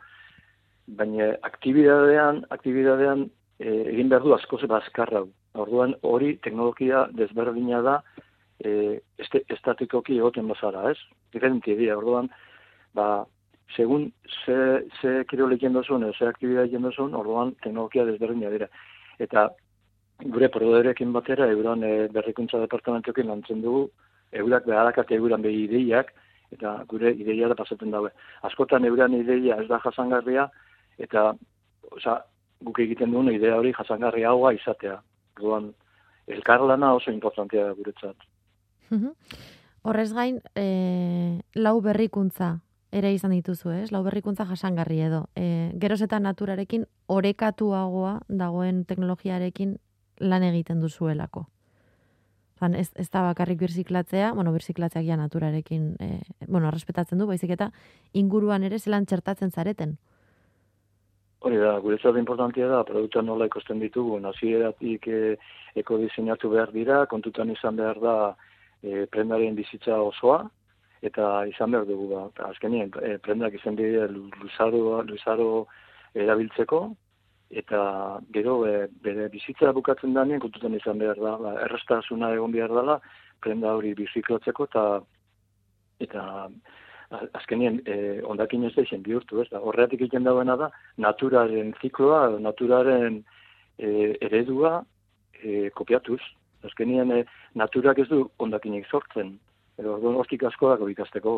baina 0.88 1.34
aktibidadean, 1.50 2.46
aktibidadean 2.56 3.26
e, 3.60 3.68
egin 3.94 4.14
behar 4.14 4.24
du 4.24 4.36
asko 4.38 4.62
zeba 4.62 4.80
azkarra. 4.80 5.26
Orduan 5.58 5.96
hori 6.06 6.36
teknologia 6.46 7.08
desberdina 7.18 7.82
da, 7.82 7.98
e, 8.64 9.02
este, 9.18 9.44
estatikoki 9.54 10.18
egoten 10.18 10.48
bazara, 10.48 10.92
ez? 10.92 10.98
Diferentia 11.34 11.76
dira, 11.78 11.98
orduan, 11.98 12.30
ba, 12.98 13.26
segun 13.76 14.12
ze, 14.46 14.84
ze 15.02 15.24
kirolek 15.30 15.62
jendozun, 15.62 16.06
ze 16.18 16.28
aktibidad 16.28 16.70
jendozun, 16.72 17.14
orduan 17.14 17.54
teknologia 17.62 18.06
desberdina 18.06 18.50
dira. 18.50 18.68
Eta 19.20 19.50
gure 20.24 20.50
prodorekin 20.50 21.12
batera, 21.14 21.50
euran 21.54 21.84
e, 21.84 22.08
berrikuntza 22.14 22.62
departamentokin 22.64 23.28
lantzen 23.28 23.62
dugu, 23.62 23.88
eurak 24.32 24.66
beharakate 24.66 25.16
euran 25.16 25.42
behi 25.42 25.66
ideiak, 25.68 26.14
eta 26.52 26.78
gure 26.88 27.12
ideia 27.12 27.50
da 27.52 27.56
pasatzen 27.60 27.92
daue. 27.92 28.10
Askotan 28.48 28.86
euran 28.86 29.14
ideia 29.14 29.60
ez 29.62 29.68
da 29.68 29.80
jasangarria, 29.84 30.48
eta 30.98 31.34
oza, 31.92 32.22
guk 32.64 32.80
egiten 32.80 33.12
duen 33.14 33.30
idea 33.34 33.58
hori 33.60 33.74
jasangarria 33.76 34.32
haua 34.32 34.54
izatea. 34.56 34.98
Orduan, 35.38 35.70
elkarlana 36.28 36.94
oso 36.98 37.12
importantea 37.12 37.70
guretzat. 37.78 38.16
Horrez 39.88 40.12
gain, 40.14 40.42
e, 40.56 41.42
lau 41.56 41.80
berrikuntza 41.82 42.58
ere 42.92 43.12
izan 43.14 43.32
dituzu, 43.36 43.72
ez? 43.72 43.92
Lau 43.92 44.02
berrikuntza 44.04 44.46
jasangarri 44.48 45.00
edo. 45.06 45.26
E, 45.36 45.72
geroz 45.80 46.02
eta 46.04 46.20
naturarekin 46.20 46.86
orekatuagoa 47.08 48.18
dagoen 48.28 48.84
teknologiarekin 48.86 49.78
lan 50.20 50.44
egiten 50.44 50.82
duzuelako. 50.82 51.46
Zan, 52.58 52.74
ez, 52.74 52.90
ez 52.98 53.08
da 53.14 53.22
bakarrik 53.28 53.60
birziklatzea, 53.62 54.32
bueno, 54.34 54.52
birziklatzeak 54.56 55.06
ja 55.06 55.18
naturarekin, 55.20 55.92
e, 56.02 56.22
bueno, 56.48 56.72
respetatzen 56.74 57.20
du, 57.22 57.28
baizik 57.30 57.54
eta 57.54 57.70
inguruan 58.18 58.66
ere 58.66 58.80
zelan 58.80 59.06
txertatzen 59.06 59.52
zareten. 59.52 59.98
Hori 61.46 61.60
da, 61.62 61.76
guretzat 61.84 62.18
importantia 62.18 62.68
da, 62.72 62.82
produktua 62.84 63.22
nola 63.22 63.46
ikosten 63.46 63.80
ditugu, 63.80 64.18
nazieratik 64.20 65.06
e, 65.08 65.36
ekodizeinatu 65.78 66.50
behar 66.50 66.74
dira, 66.74 67.04
kontutan 67.12 67.54
izan 67.54 67.78
behar 67.78 68.02
da, 68.02 68.16
e, 68.84 69.06
prendaren 69.12 69.56
bizitza 69.56 69.98
osoa, 70.02 70.46
eta 71.02 71.46
izan 71.50 71.72
behar 71.72 71.86
dugu 71.86 72.08
ba. 72.14 72.24
Azkenien, 72.50 72.92
e, 73.02 73.18
prendak 73.24 73.54
izan 73.58 73.76
bide 73.76 74.08
luzaro, 74.10 75.02
luzaro 75.08 75.52
erabiltzeko, 76.16 76.82
eta 77.50 77.82
gero 78.34 78.58
e, 78.68 78.88
bere 79.04 79.30
bizitza 79.34 79.72
bukatzen 79.76 80.14
danien, 80.18 80.42
kontutan 80.44 80.76
izan 80.76 81.00
behar 81.00 81.22
da, 81.22 81.36
ba, 81.44 81.54
errestasuna 81.68 82.34
egon 82.36 82.56
behar 82.56 82.74
dela, 82.74 83.00
prenda 83.44 83.76
hori 83.78 83.94
biziklatzeko, 83.98 84.68
eta 84.72 84.88
eta 86.04 86.24
azkenien 87.40 87.80
e, 87.88 88.20
ondakin 88.28 88.66
ez 88.68 88.74
da 88.76 88.84
bihurtu, 89.04 89.42
ez 89.42 89.50
da, 89.50 89.62
horretik 89.64 90.02
egiten 90.02 90.28
dauena 90.28 90.58
da, 90.60 90.70
naturaren 90.98 91.74
zikloa, 91.82 92.38
naturaren 92.44 93.22
e, 93.78 94.18
eredua 94.22 94.82
e, 95.42 95.70
kopiatuz, 95.70 96.22
azkenien 96.68 97.12
e, 97.12 97.24
naturak 97.56 98.00
ez 98.04 98.08
du 98.12 98.26
ondakinik 98.44 98.88
sortzen, 98.92 99.38
edo 99.80 99.96
orduan 99.98 100.20
hortik 100.20 100.44
asko 100.48 100.72
dago 100.74 100.90
ikasteko. 100.92 101.38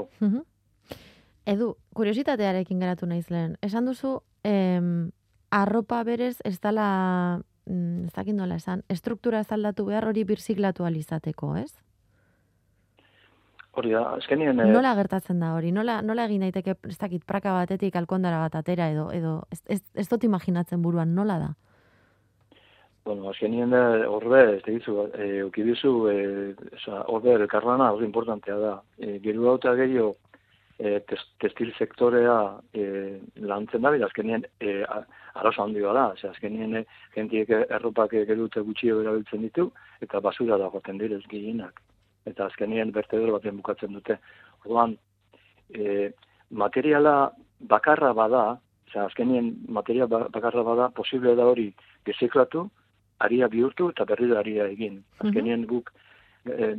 Edu, 1.50 1.74
kuriositatearekin 1.98 2.82
geratu 2.82 3.08
naiz 3.10 3.28
lehen. 3.34 3.56
Esan 3.66 3.88
duzu, 3.90 4.20
em, 4.44 5.12
arropa 5.52 6.04
berez 6.04 6.38
ez 6.46 6.60
dala, 6.60 7.42
mm, 7.66 8.06
ez 8.06 8.14
dakit 8.14 8.36
nola 8.36 8.56
esan, 8.56 8.84
estruktura 8.90 9.40
ez 9.40 9.52
aldatu 9.52 9.86
behar 9.86 10.06
hori 10.06 10.24
birziklatu 10.24 10.86
alizateko, 10.86 11.56
ez? 11.58 11.72
Hori 13.72 13.94
da, 13.94 14.04
azkenien... 14.18 14.60
E... 14.60 14.68
Nola 14.74 14.94
gertatzen 14.98 15.40
da 15.40 15.54
hori? 15.56 15.72
Nola, 15.72 16.02
nola 16.02 16.26
egin 16.26 16.42
daiteke, 16.46 16.76
ez 16.90 16.98
dakit, 16.98 17.24
praka 17.26 17.54
batetik 17.54 17.96
alkondara 17.96 18.42
bat 18.42 18.56
atera 18.60 18.90
edo, 18.92 19.10
edo 19.16 19.44
ez, 19.54 19.62
ez, 19.68 19.82
ez 19.96 20.08
dut 20.10 20.26
imaginatzen 20.26 20.82
buruan, 20.82 21.14
nola 21.16 21.38
da? 21.40 21.50
Bueno, 23.10 23.32
azkenien 23.32 23.72
da, 23.74 23.80
horbe, 24.06 24.40
ez 24.60 24.62
da 24.62 24.70
gizu, 24.76 25.08
e, 25.18 25.28
ukibizu, 25.42 25.92
e, 26.12 26.18
horbe, 27.10 27.32
elkarlana, 27.40 27.88
hori 27.96 28.06
importantea 28.06 28.58
da. 28.62 28.74
E, 29.02 29.16
geru 29.24 29.48
hau 29.50 29.56
eta 29.58 29.74
gehiago, 29.80 30.12
e, 30.78 30.92
testil 31.42 31.72
sektorea 31.74 32.36
e, 32.70 32.86
lantzen 33.50 33.82
da, 33.82 33.96
azkenien 34.06 34.46
e, 34.62 34.78
arazo 34.86 35.66
handi 35.66 35.82
da, 35.82 36.06
Ose, 36.14 36.30
azkenien 36.30 36.78
e, 36.78 36.86
jentiek 37.18 37.50
erropak 37.58 38.14
gerute 38.30 38.62
gutxio 38.62 39.02
erabiltzen 39.02 39.42
ditu, 39.42 39.72
eta 40.06 40.22
basura 40.22 40.62
da 40.62 40.70
goten 40.70 41.02
direz 41.02 41.24
gehienak. 41.34 41.82
Eta 42.30 42.46
azkenien 42.46 42.94
bertedero 42.94 43.40
baten 43.40 43.58
bukatzen 43.58 43.98
dute. 43.98 44.22
Orduan, 44.68 45.00
e, 45.74 46.12
materiala 46.52 47.32
bakarra 47.74 48.14
bada, 48.14 48.50
Osea, 48.86 49.10
azkenien 49.10 49.56
materia 49.68 50.06
ba, 50.06 50.28
bakarra 50.30 50.62
bada, 50.62 50.94
posible 50.94 51.34
da 51.34 51.50
hori 51.50 51.72
geziklatu, 52.06 52.70
aria 53.20 53.48
bihurtu 53.48 53.90
eta 53.94 54.06
berri 54.06 54.30
da 54.32 54.40
aria 54.40 54.68
egin. 54.68 55.04
Mhm. 55.20 55.28
Azkenien 55.28 55.66
guk 55.68 55.92
e, 56.46 56.76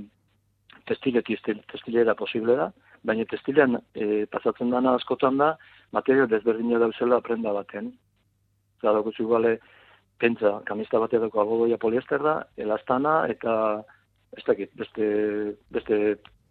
testilera 0.87 2.15
posible 2.15 2.57
da, 2.57 2.71
baina 3.05 3.25
testilean 3.25 3.79
e, 3.95 4.27
pasatzen 4.33 4.71
dana 4.71 4.95
askotan 4.99 5.39
da, 5.41 5.55
materio 5.93 6.27
desberdina 6.27 6.81
dauzela 6.83 7.21
prenda 7.21 7.53
baten. 7.53 7.93
Zara 8.81 9.01
gutxu 9.05 9.29
gale, 9.29 9.59
pentsa, 10.21 10.61
kamista 10.69 11.01
bat 11.01 11.15
edoko 11.17 11.41
algodoia 11.41 11.79
poliester 11.81 12.23
da, 12.23 12.37
elastana 12.57 13.25
eta 13.29 13.55
ez 14.37 14.45
dakit, 14.47 14.73
beste, 14.79 15.07
beste 15.75 15.97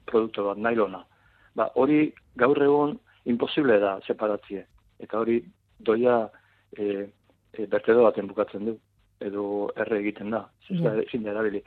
produktu 0.10 0.46
bat, 0.50 0.58
nailona. 0.58 1.04
Ba, 1.56 1.70
hori 1.76 2.10
gaur 2.38 2.60
egun 2.62 2.98
imposible 3.30 3.80
da 3.82 3.98
separatzie. 4.08 4.66
Eta 5.00 5.20
hori 5.22 5.40
doia 5.86 6.22
e, 6.78 7.08
e, 7.54 7.66
bertedo 7.66 8.04
baten 8.06 8.28
bukatzen 8.30 8.66
du 8.68 8.78
edo 9.20 9.70
erre 9.76 10.00
egiten 10.00 10.32
da, 10.32 10.46
ezin 10.70 11.24
da 11.24 11.32
erabili. 11.32 11.62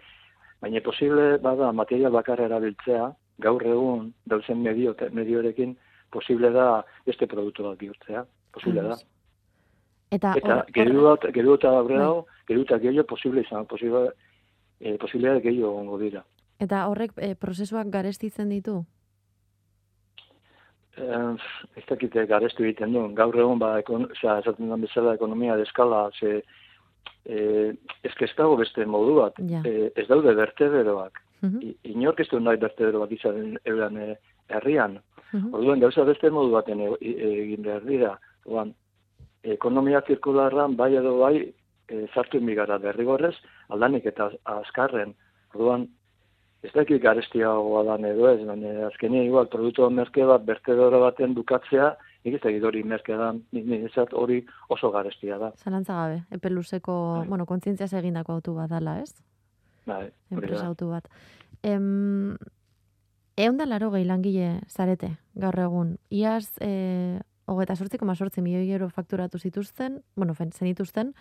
Baina 0.62 0.81
posible 0.81 1.38
bada 1.43 1.73
material 1.73 2.12
bakarra 2.15 2.47
erabiltzea, 2.49 3.09
gaur 3.43 3.65
egun 3.67 4.12
dauzen 4.31 4.62
medio, 4.62 4.95
mediorekin 5.11 5.77
posible 6.12 6.51
da 6.51 6.85
este 7.07 7.27
produktu 7.27 7.65
bat 7.67 7.79
bihurtzea, 7.79 8.25
posible 8.53 8.83
da. 8.88 8.97
Eta, 10.12 10.35
eta 10.37 10.59
geru 10.77 11.07
bat, 11.09 11.25
geru 11.33 11.57
eta 11.57 11.71
aurre 11.79 11.99
bai. 11.99 12.25
geru 12.49 12.65
eta 12.67 12.79
gehiago 12.79 13.07
posible 13.15 13.41
izan, 13.41 13.67
posible, 13.67 14.11
eh, 14.81 14.99
posible 15.01 15.41
gehiago 15.41 15.77
ongo 15.81 15.99
dira. 15.99 16.23
Eta 16.61 16.87
horrek 16.88 17.17
eh, 17.17 17.35
prozesuak 17.35 17.88
garestitzen 17.91 18.53
ditu? 18.53 18.83
Eh, 20.97 21.37
ez 21.81 21.85
dakite 21.88 22.27
garestu 22.29 22.67
egiten 22.67 22.93
du. 22.93 23.07
Gaur 23.17 23.38
egun, 23.38 23.59
ba, 23.59 23.79
ekon, 23.81 24.11
esaten 24.12 24.69
den 24.69 24.85
bezala 24.85 25.15
ekonomia 25.17 25.57
deskala, 25.57 26.11
ze, 26.21 26.43
eh, 27.27 27.73
ez 28.03 28.35
dago 28.37 28.57
beste 28.57 28.87
modu 28.87 29.15
bat, 29.21 29.39
eh, 29.39 29.91
ez 29.97 30.07
daude 30.09 30.35
bertederoak. 30.35 31.23
Uh 31.43 31.51
-huh. 31.51 31.75
Inork 31.83 32.21
ez 32.21 32.29
du 32.29 32.41
nahi 32.41 32.57
bertedero 32.57 33.01
bat 33.01 33.13
izan 33.13 33.59
euran 33.65 33.97
eh, 33.97 34.17
herrian. 34.49 35.01
Uh 35.33 35.41
-huh. 35.41 35.55
Orduan, 35.55 35.81
gauza 35.81 36.05
beste 36.05 36.31
modu 36.31 36.51
baten 36.51 36.81
e, 36.81 36.89
e, 37.01 37.43
egin 37.43 37.63
behar 37.63 37.85
dira. 37.85 38.19
Orduan, 38.45 38.75
ekonomia 39.43 40.03
zirkularran 40.07 40.77
bai 40.77 40.95
edo 40.97 41.19
bai 41.19 41.53
e, 41.89 42.07
zartu 42.15 42.39
inbigara 42.39 42.79
derrigorrez, 42.79 43.35
aldanik 43.69 44.07
eta 44.07 44.31
azkarren. 44.45 45.15
Orduan, 45.55 45.89
ez 46.63 46.73
dakik 46.73 47.03
garestiagoa 47.03 47.83
dan 47.85 48.05
edo 48.05 48.29
ez, 48.29 48.41
baina 48.47 48.87
azkenia 48.87 49.25
igual 49.25 49.49
produktu 49.49 49.91
merke 49.91 50.25
bat 50.25 50.45
bertedero 50.45 51.01
baten 51.01 51.35
dukatzea, 51.35 51.97
nik 52.25 52.37
ez 52.39 52.61
da 52.61 52.69
hori 52.69 52.83
merkea 52.87 53.17
da, 53.19 53.33
nik 53.53 53.99
hori 54.13 54.45
oso 54.69 54.91
garestia 54.91 55.39
da. 55.39 55.53
Zalantza 55.57 55.95
gabe, 55.95 56.23
epe 56.31 56.51
luzeko, 56.51 56.95
bai. 57.19 57.29
bueno, 57.29 57.47
kontzientzia 57.47 57.87
egindako 57.99 58.39
autu 58.39 58.55
bat 58.55 58.71
dala, 58.71 59.01
ez? 59.01 59.15
Bai, 59.87 60.11
Enpresa 60.31 60.67
autu 60.67 60.89
bat. 60.93 61.09
Em, 61.63 62.37
egun 63.37 63.59
da 63.59 63.67
laro 63.67 63.91
gehi 63.91 64.07
langile 64.07 64.61
zarete, 64.69 65.17
gaur 65.35 65.59
egun. 65.59 65.97
Iaz, 66.11 66.55
e, 66.61 67.19
hogeta 67.47 67.75
sortzi, 67.77 67.99
koma 67.99 68.15
sortzi 68.15 68.43
milioi 68.43 68.71
euro 68.71 68.89
fakturatu 68.91 69.39
zituzten, 69.39 70.03
bueno, 70.15 70.35
fen, 70.35 70.53
zenituzten, 70.53 71.15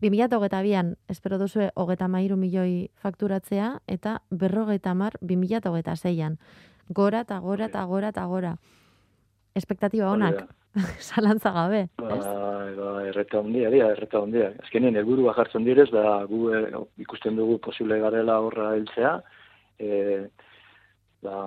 2008 0.00 0.62
bian, 0.62 0.96
espero 1.08 1.38
duzue, 1.38 1.70
hogeta 1.74 2.08
mairu 2.08 2.36
milioi 2.36 2.90
fakturatzea, 3.02 3.80
eta 3.86 4.20
berrogeita 4.30 4.94
mar, 4.94 5.18
2008 5.22 5.96
zeian. 5.96 6.38
Gora 6.88 7.24
eta 7.26 7.38
gora 7.40 7.66
eta 7.66 7.84
gora 7.84 8.14
eta 8.14 8.24
gora. 8.26 8.56
Espektatiba 9.56 10.10
honak, 10.12 10.42
salantza 11.00 11.52
gabe, 11.58 11.86
ba, 11.96 12.16
ba, 12.76 12.90
erreta 13.08 13.40
hondia, 13.40 13.70
dia, 13.72 13.90
erreta 13.94 14.20
hondia. 14.20 14.50
Azkenien, 14.64 14.98
elburu 15.00 15.30
jartzen 15.36 15.64
direz, 15.64 15.88
da 15.94 16.24
gu 16.28 16.42
eh, 16.52 16.66
ikusten 17.06 17.38
dugu 17.40 17.56
posible 17.64 17.98
garela 18.02 18.40
horra 18.44 18.74
heltzea, 18.76 19.14
eh, 19.80 20.26
ba, 21.24 21.38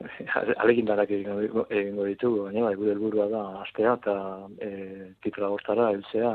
alegin 0.62 0.90
darak 0.90 1.12
egingo 1.14 2.08
ditugu, 2.08 2.46
baina 2.48 2.66
bai, 2.66 2.74
gure 2.78 2.94
helburua 2.94 3.28
da 3.32 3.44
astea 3.62 3.94
eta 4.00 4.16
e, 4.58 4.70
titula 5.24 5.50
hortara 5.54 5.90
heltzea 5.94 6.32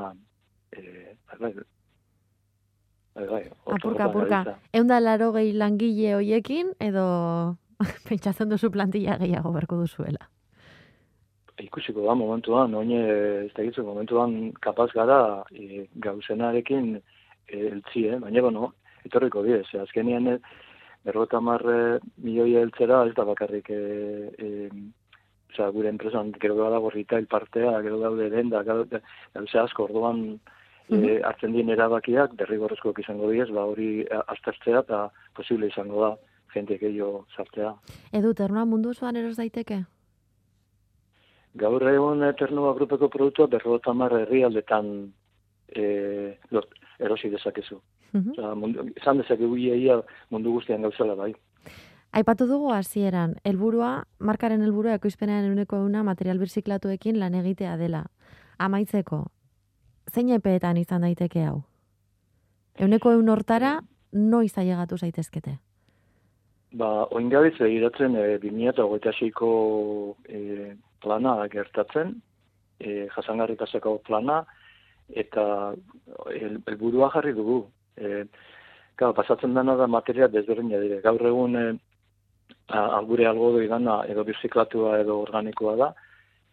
e, 0.71 0.82
bai, 1.39 1.54
bai, 3.15 3.28
bai, 3.28 3.43
apurka, 3.78 4.08
apurka. 4.08 4.43
Eunda 4.74 5.00
laro 5.04 5.32
gehi 5.38 5.54
langile 5.54 6.15
hoiekin, 6.19 6.76
edo 6.80 7.08
pentsatzen 8.10 8.52
duzu 8.52 8.71
plantilla 8.74 9.19
gehiago 9.21 9.54
berko 9.56 9.84
duzuela? 9.84 10.30
Ikusiko 11.62 12.06
da, 12.06 12.15
momentuan, 12.17 12.74
oine, 12.76 13.00
ez 13.45 13.52
da 13.56 13.65
gitzu, 13.65 13.84
momentuan 13.86 14.52
kapaz 14.63 14.89
gara 14.95 15.43
e, 15.54 15.86
gauzenarekin 16.04 16.95
eltzi, 17.52 18.08
eh? 18.08 18.17
baina, 18.21 18.41
bueno, 18.41 18.71
etorriko 19.06 19.43
bidez, 19.45 19.67
azkenian, 19.84 20.32
berrota 21.06 21.41
marre 21.41 22.00
milioi 22.21 22.56
heltzera, 22.62 23.04
ez 23.08 23.13
da 23.17 23.26
bakarrik 23.28 23.69
e, 23.74 23.82
e, 24.38 24.50
oza, 25.52 25.69
gure 25.76 25.91
enpresan, 25.91 26.32
gero 26.41 26.58
da 26.60 26.71
dago 26.76 26.89
retail 26.93 27.28
partea, 27.30 27.78
gero 27.86 28.02
daude 28.02 28.30
denda, 28.34 28.63
da, 28.63 29.02
asko, 29.63 29.88
orduan 29.89 30.26
e, 30.89 31.19
hartzen 31.28 31.54
dien 31.56 31.69
erabakiak, 31.74 32.36
derrigorrezkoak 32.41 33.02
izango 33.04 33.32
diez, 33.32 33.50
ba 33.54 33.65
hori 33.69 34.06
aztertzea 34.21 34.86
eta 34.86 35.08
posible 35.38 35.71
izango 35.74 36.06
da, 36.06 36.12
jente 36.54 36.78
gehiago 36.78 37.26
sartzea. 37.36 37.74
Edu, 38.17 38.34
ternua 38.38 38.65
mundu 38.67 38.91
osoan 38.95 39.19
eros 39.19 39.38
daiteke? 39.39 39.84
Gaur 41.56 41.84
egon 41.90 42.24
ternua 42.40 42.74
grupeko 42.74 43.10
produktua 43.10 43.48
berrota 43.48 43.94
marre 43.94 44.22
herri 44.24 44.44
aldetan 44.44 45.12
e, 45.68 46.38
erosi 47.00 47.30
dezakezu. 47.30 47.82
-hmm. 48.14 48.32
Osa, 48.32 48.56
mundu, 48.56 48.86
esan 48.96 49.18
dezake 49.18 49.44
ia 49.44 50.02
mundu 50.30 50.52
guztian 50.52 50.82
gauzela 50.82 51.16
bai. 51.16 51.34
Aipatu 52.12 52.48
dugu 52.48 52.72
hasieran, 52.74 53.36
helburua 53.46 54.04
markaren 54.20 54.62
helburua 54.62 54.94
ekoizpenean 55.00 55.46
euneko 55.46 55.78
euna 55.78 56.04
material 56.04 56.40
birziklatuekin 56.40 57.20
lan 57.20 57.36
egitea 57.36 57.78
dela. 57.78 58.06
Amaitzeko, 58.60 59.26
zein 60.12 60.30
epeetan 60.30 60.78
izan 60.78 61.02
daiteke 61.02 61.46
hau? 61.46 61.62
Euneko 62.80 63.12
eun 63.12 63.30
hortara, 63.30 63.80
noiz 64.12 64.58
ailegatu 64.58 64.98
zaitezkete? 64.98 65.58
Ba, 66.76 67.08
oingabitz 67.12 67.60
egiratzen 67.62 68.16
e, 68.16 68.38
2008ko 68.44 69.50
e, 70.28 70.76
plana 71.02 71.36
gertatzen, 71.52 72.16
e, 72.80 73.08
jasangarrikaseko 73.16 73.98
plana, 74.08 74.42
eta 75.10 75.74
helburua 76.32 77.12
jarri 77.14 77.34
dugu. 77.38 77.64
E, 77.98 78.26
Gau, 79.02 79.16
pasatzen 79.18 79.56
dena 79.56 79.74
da 79.80 79.88
materia 79.88 80.28
desberdina 80.30 80.78
dire. 80.78 81.00
Gaur 81.02 81.24
egun 81.26 81.56
e, 81.58 81.66
gure 83.08 83.26
algodo 83.26 83.62
idana 83.64 84.02
edo 84.14 84.24
birziklatua 84.28 85.00
edo 85.02 85.16
organikoa 85.24 85.76
da. 85.80 85.88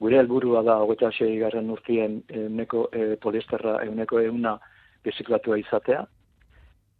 Gure 0.00 0.20
helburua 0.20 0.62
da, 0.62 0.78
hogeita 0.80 1.10
sei 1.12 1.34
garren 1.42 1.68
urtien 1.74 2.22
euneko 2.28 2.86
e, 2.92 3.16
poliesterra 3.20 3.82
euneko 3.84 4.22
euna 4.22 4.54
birziklatua 5.04 5.58
izatea. 5.60 6.06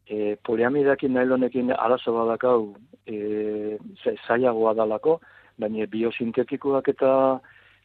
E, 0.08 0.36
poliamidakin 0.44 1.16
nailonekin 1.16 1.72
arazo 1.76 2.12
badakau 2.16 2.74
e, 3.06 3.78
zailagoa 4.26 4.74
dalako, 4.74 5.18
baina 5.58 5.86
biosintetikoak 5.90 6.88
eta 6.94 7.12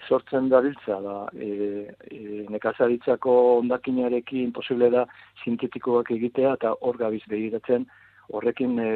sortzen 0.07 0.49
da 0.51 0.59
biltza, 0.61 0.99
da, 1.01 1.17
e, 1.33 1.87
e, 2.11 2.45
nekazaritzako 2.51 3.33
ondakinarekin 3.59 4.51
posible 4.55 4.89
da 4.91 5.05
sintetikoak 5.43 6.11
egitea 6.11 6.55
eta 6.59 6.73
hor 6.81 6.99
gabiz 6.99 7.23
begiratzen 7.31 7.85
horrekin 8.31 8.79
e, 8.79 8.89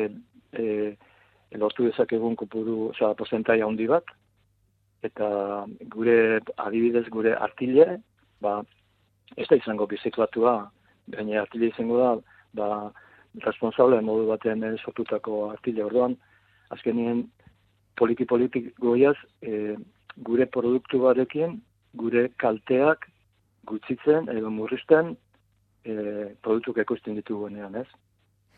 e, 0.51 0.65
lortu 1.55 1.87
dezakegun 1.87 2.35
kopuru, 2.35 2.89
oza, 2.91 3.13
porcentaia 3.15 3.65
handi 3.65 3.87
bat, 3.87 4.11
eta 5.07 5.29
gure 5.93 6.41
adibidez 6.57 7.05
gure 7.13 7.35
artile, 7.35 8.01
ba, 8.43 8.59
ez 9.37 9.47
da 9.49 9.59
izango 9.59 9.87
biziklatua, 9.87 10.57
baina 11.13 11.41
artile 11.41 11.71
izango 11.71 11.99
da, 12.01 12.11
ba, 12.59 12.69
responsable 13.45 14.01
modu 14.01 14.27
batean 14.31 14.65
sortutako 14.83 15.51
artile. 15.51 15.85
Orduan, 15.85 16.17
azkenien 16.73 17.27
poliki-politik 17.97 18.73
goiaz, 18.79 19.17
e, 19.41 19.75
gure 20.17 20.45
produktu 20.45 21.01
barekin, 21.03 21.61
gure 21.97 22.27
kalteak 22.41 23.07
gutxitzen 23.67 24.29
edo 24.33 24.51
murrizten 24.53 25.15
e, 25.83 25.95
produktuk 26.41 26.77
ekoizten 26.83 27.17
ditugunean, 27.19 27.75
ez? 27.75 27.87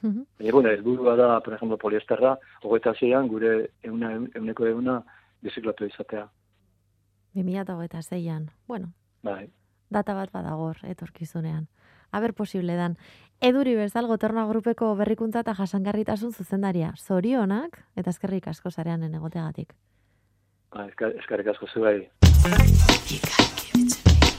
Mm 0.01 0.11
-hmm. 0.11 0.25
E, 0.39 0.51
bueno, 0.51 0.69
el 0.69 0.83
da, 1.17 1.39
por 1.41 1.53
ejemplo, 1.53 1.77
poliesterra, 1.77 2.37
hogeita 2.63 2.93
zeian, 2.93 3.27
gure 3.27 3.71
euna, 3.83 4.11
euneko 4.35 4.65
euna 4.65 5.03
biziklatu 5.41 5.85
izatea. 5.85 6.29
2008 7.33 8.01
zeian, 8.01 8.49
bueno, 8.67 8.93
bai. 9.23 9.49
data 9.89 10.13
bat 10.13 10.31
badagor, 10.31 10.77
etorkizunean. 10.83 11.67
Aber 12.11 12.33
posible 12.33 12.75
dan. 12.75 12.97
Eduri 13.39 13.75
bezal 13.75 14.07
gotorna 14.07 14.45
grupeko 14.49 14.95
berrikuntza 14.99 15.45
eta 15.45 15.53
jasangarritasun 15.55 16.33
zuzendaria. 16.33 16.93
Zorionak 16.97 17.79
eta 17.95 18.11
eskerrik 18.11 18.49
asko 18.51 18.71
zarean 18.71 19.03
egoteagatik. 19.07 19.73
Ba, 20.75 20.85
eskarrik 20.89 21.47
asko 21.47 21.67
zu 21.67 21.81
bai. 21.81 22.09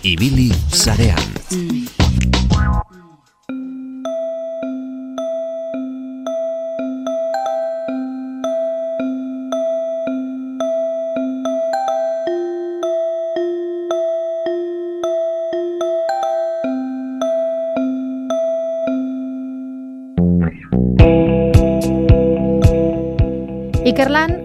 Ibili 0.04 0.50
zarean. 0.70 1.26
Ikerlan 1.50 1.99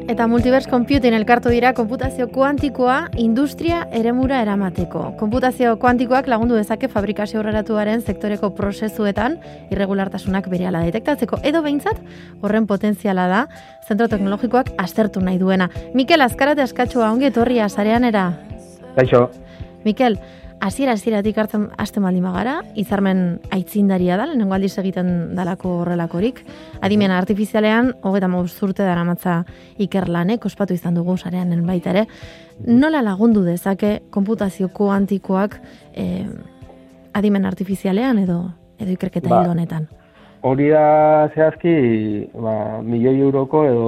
eta 0.07 0.27
Multiverse 0.27 0.69
Computing 0.69 1.15
elkartu 1.17 1.49
dira 1.49 1.71
konputazio 1.73 2.27
kuantikoa 2.29 3.09
industria 3.17 3.87
eremura 3.91 4.41
eramateko. 4.43 5.15
Konputazio 5.17 5.73
kuantikoak 5.81 6.27
lagundu 6.29 6.55
dezake 6.59 6.87
fabrikazio 6.91 7.39
horreratuaren 7.41 8.03
sektoreko 8.05 8.51
prozesuetan 8.55 9.39
irregulartasunak 9.73 10.49
berehala 10.51 10.83
detektatzeko 10.85 11.41
edo 11.43 11.63
behintzat 11.65 11.99
horren 12.41 12.67
potentziala 12.69 13.27
da 13.31 13.41
zentro 13.87 14.07
teknologikoak 14.11 14.75
aztertu 14.77 15.23
nahi 15.25 15.41
duena. 15.41 15.71
Mikel, 15.93 16.21
azkarate 16.21 16.61
askatxua 16.61 17.09
ongi 17.11 17.31
etorria 17.31 17.69
zarean 17.69 18.05
era? 18.05 18.27
Kaixo. 18.95 19.29
Mikel, 19.85 20.19
hasiera 20.66 20.95
hasieratik 20.97 21.38
hartzen 21.38 21.68
haste 21.78 22.01
maldi 22.01 22.22
magara, 22.24 22.55
izarmen 22.80 23.39
aitzindaria 23.53 24.18
da, 24.18 24.26
lehenengo 24.30 24.55
aldiz 24.57 24.74
egiten 24.82 25.11
dalako 25.38 25.82
horrelakorik. 25.84 26.41
Adimen 26.86 27.13
artifizialean, 27.13 27.91
hogeta 28.01 28.30
urte 28.68 28.84
dara 28.84 29.03
matza 29.05 29.43
ikerlanek, 29.78 30.45
ospatu 30.45 30.74
izan 30.74 30.95
dugu 30.97 31.18
sarean 31.18 31.53
baita 31.66 31.91
ere. 31.93 32.05
Nola 32.66 33.01
lagundu 33.01 33.43
dezake 33.43 33.99
konputazio 34.09 34.70
kuantikoak 34.70 35.59
eh, 35.93 36.26
adimen 37.13 37.45
artifizialean 37.45 38.20
edo 38.20 38.39
edo 38.80 38.91
ikerketa 38.91 39.30
ba, 39.30 39.43
honetan? 39.51 39.88
Hori 40.45 40.70
da 40.70 41.30
zehazki, 41.34 41.76
ba, 42.34 42.82
milioi 42.82 43.20
euroko 43.20 43.66
edo 43.70 43.88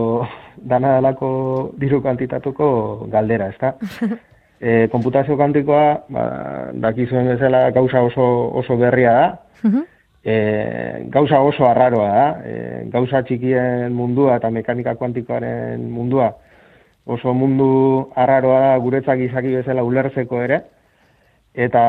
dana 0.58 0.98
dalako 0.98 1.30
diru 1.78 2.02
kantitatuko 2.02 3.08
galdera, 3.12 3.50
ezta? 3.54 3.76
e, 4.60 4.88
konputazio 4.92 5.38
kantikoa, 5.38 5.86
ba, 6.10 6.24
dakizuen 6.74 7.30
bezala 7.34 7.70
gauza 7.72 8.02
oso, 8.02 8.26
oso 8.58 8.78
berria 8.78 9.14
da, 9.14 9.28
e, 10.24 11.06
gauza 11.14 11.42
oso 11.42 11.68
arraroa 11.68 12.10
da, 12.10 12.28
e, 12.46 12.56
gauza 12.94 13.24
txikien 13.24 13.94
mundua 13.94 14.38
eta 14.42 14.52
mekanika 14.52 14.96
kuantikoaren 14.96 15.90
mundua, 15.92 16.34
oso 17.06 17.34
mundu 17.34 18.10
arraroa 18.16 18.60
da 18.66 18.74
guretzak 18.84 19.22
izaki 19.30 19.56
bezala 19.60 19.86
ulertzeko 19.88 20.42
ere, 20.44 20.64
eta 21.58 21.84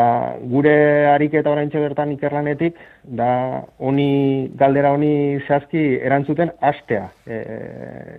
gure 0.49 1.07
ariketa 1.11 1.51
orain 1.51 1.69
bertan 1.69 2.13
ikerlanetik, 2.13 2.77
da 3.05 3.65
honi, 3.79 4.51
galdera 4.57 4.93
honi 4.93 5.41
zehazki 5.47 5.99
erantzuten 6.01 6.53
astea. 6.61 7.11
E, 7.27 7.43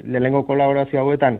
lehengo 0.05 0.43
kolaborazio 0.45 0.99
hauetan, 0.99 1.39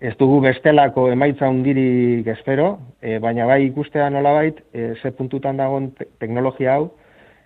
ez 0.00 0.14
dugu 0.18 0.40
bestelako 0.44 1.08
emaitza 1.10 1.48
hundirik 1.48 2.26
espero, 2.28 2.78
e, 3.00 3.18
baina 3.18 3.46
bai 3.46 3.62
ikustea 3.66 4.10
nolabait, 4.10 4.60
e, 4.72 4.94
ze 5.00 5.12
puntutan 5.12 5.56
dagoen 5.56 5.92
teknologia 6.20 6.74
hau, 6.74 6.90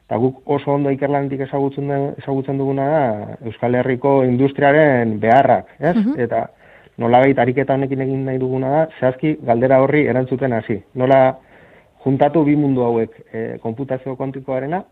eta 0.07 0.19
guk 0.19 0.41
oso 0.51 0.73
ondo 0.75 0.91
ikerlanetik 0.91 1.45
ezagutzen, 1.47 1.91
ezagutzen 2.19 2.59
duguna 2.59 2.87
da 2.91 3.03
Euskal 3.47 3.77
Herriko 3.79 4.25
industriaren 4.27 5.21
beharrak, 5.23 5.69
ez? 5.79 5.95
Uh 5.97 6.17
Eta 6.19 6.49
nolabait 6.99 7.39
ariketa 7.39 7.75
honekin 7.79 8.03
egin 8.03 8.25
nahi 8.27 8.41
duguna 8.43 8.71
da, 8.71 8.81
zehazki 8.99 9.37
galdera 9.47 9.79
horri 9.81 10.07
erantzuten 10.11 10.53
hasi. 10.53 10.81
Nola 10.95 11.39
juntatu 12.05 12.43
bi 12.45 12.57
mundu 12.57 12.83
hauek, 12.83 13.15
e, 13.33 13.59
konputazio 13.63 14.17
kontikoarena 14.17 14.83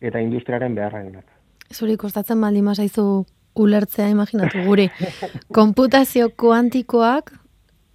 eta 0.00 0.20
industriaren 0.22 0.74
beharrarenak. 0.78 1.24
Zuri 1.74 1.96
kostatzen 1.96 2.40
baldin 2.40 2.64
mazaizu 2.64 3.24
ulertzea 3.58 4.08
imaginatu 4.08 4.64
guri. 4.66 4.88
Konputazio 5.58 6.30
kuantikoak 6.36 7.32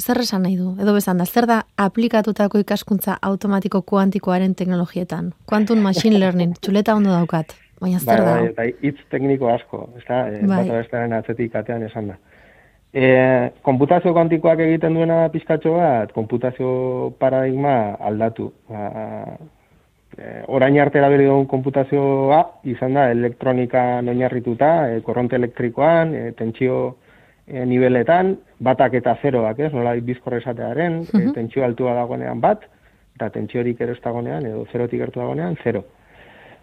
zer 0.04 0.20
esan 0.24 0.44
nahi 0.44 0.58
du? 0.60 0.74
Edo 0.82 0.94
bezan 0.96 1.22
da, 1.22 1.26
zer 1.26 1.48
da 1.50 1.62
aplikatutako 1.78 2.62
ikaskuntza 2.64 3.18
automatiko 3.22 3.82
kuantikoaren 3.82 4.56
teknologietan? 4.56 5.32
Quantum 5.50 5.84
Machine 5.86 6.20
Learning, 6.20 6.56
txuleta 6.62 6.96
ondo 6.96 7.14
daukat. 7.14 7.56
Baina 7.82 8.00
zer 8.00 8.22
bai, 8.22 8.26
da? 8.26 8.36
Bai, 8.36 8.54
bai, 8.58 8.70
itz 8.90 9.00
tekniko 9.12 9.50
asko, 9.52 9.88
ez 9.98 10.06
da, 10.08 10.22
e, 10.30 10.46
bai. 10.48 10.64
bata 10.70 11.04
atzetik 11.20 11.56
atean 11.60 11.84
esan 11.90 12.14
da. 12.14 12.20
E, 12.94 13.06
konputazio 13.66 14.14
kuantikoak 14.14 14.62
egiten 14.68 14.94
duena 14.94 15.26
pizkatxo 15.34 15.74
bat, 15.80 16.14
konputazio 16.14 17.14
paradigma 17.20 17.98
aldatu. 18.00 18.52
Ba, 18.70 19.38
e, 20.18 20.44
orain 20.48 20.80
arte 20.80 21.00
erabili 21.00 21.26
dugun 21.26 21.48
konputazioa 21.48 22.42
izan 22.70 22.94
da 22.98 23.10
elektronika 23.12 23.84
oinarrituta, 24.02 24.74
e, 24.92 25.02
korronte 25.02 25.36
elektrikoan, 25.36 26.14
e, 26.16 26.32
tentsio 26.38 26.98
e, 27.48 27.66
niveletan, 27.66 28.36
batak 28.64 29.00
eta 29.02 29.18
zeroak, 29.22 29.60
ez, 29.60 29.74
nola 29.74 29.96
bizkorre 29.96 30.40
esatearen, 30.44 31.02
uh 31.02 31.10
-huh. 31.10 31.30
e, 31.30 31.34
tentsio 31.34 31.66
altua 31.66 31.94
dagoenean 31.94 32.42
bat, 32.42 32.64
eta 33.16 33.30
tentsiorik 33.30 33.82
ero 33.82 33.96
dagoenean, 34.04 34.46
edo 34.46 34.66
zerotik 34.72 35.02
ertu 35.02 35.20
dagoenean, 35.20 35.58
zero. 35.64 35.84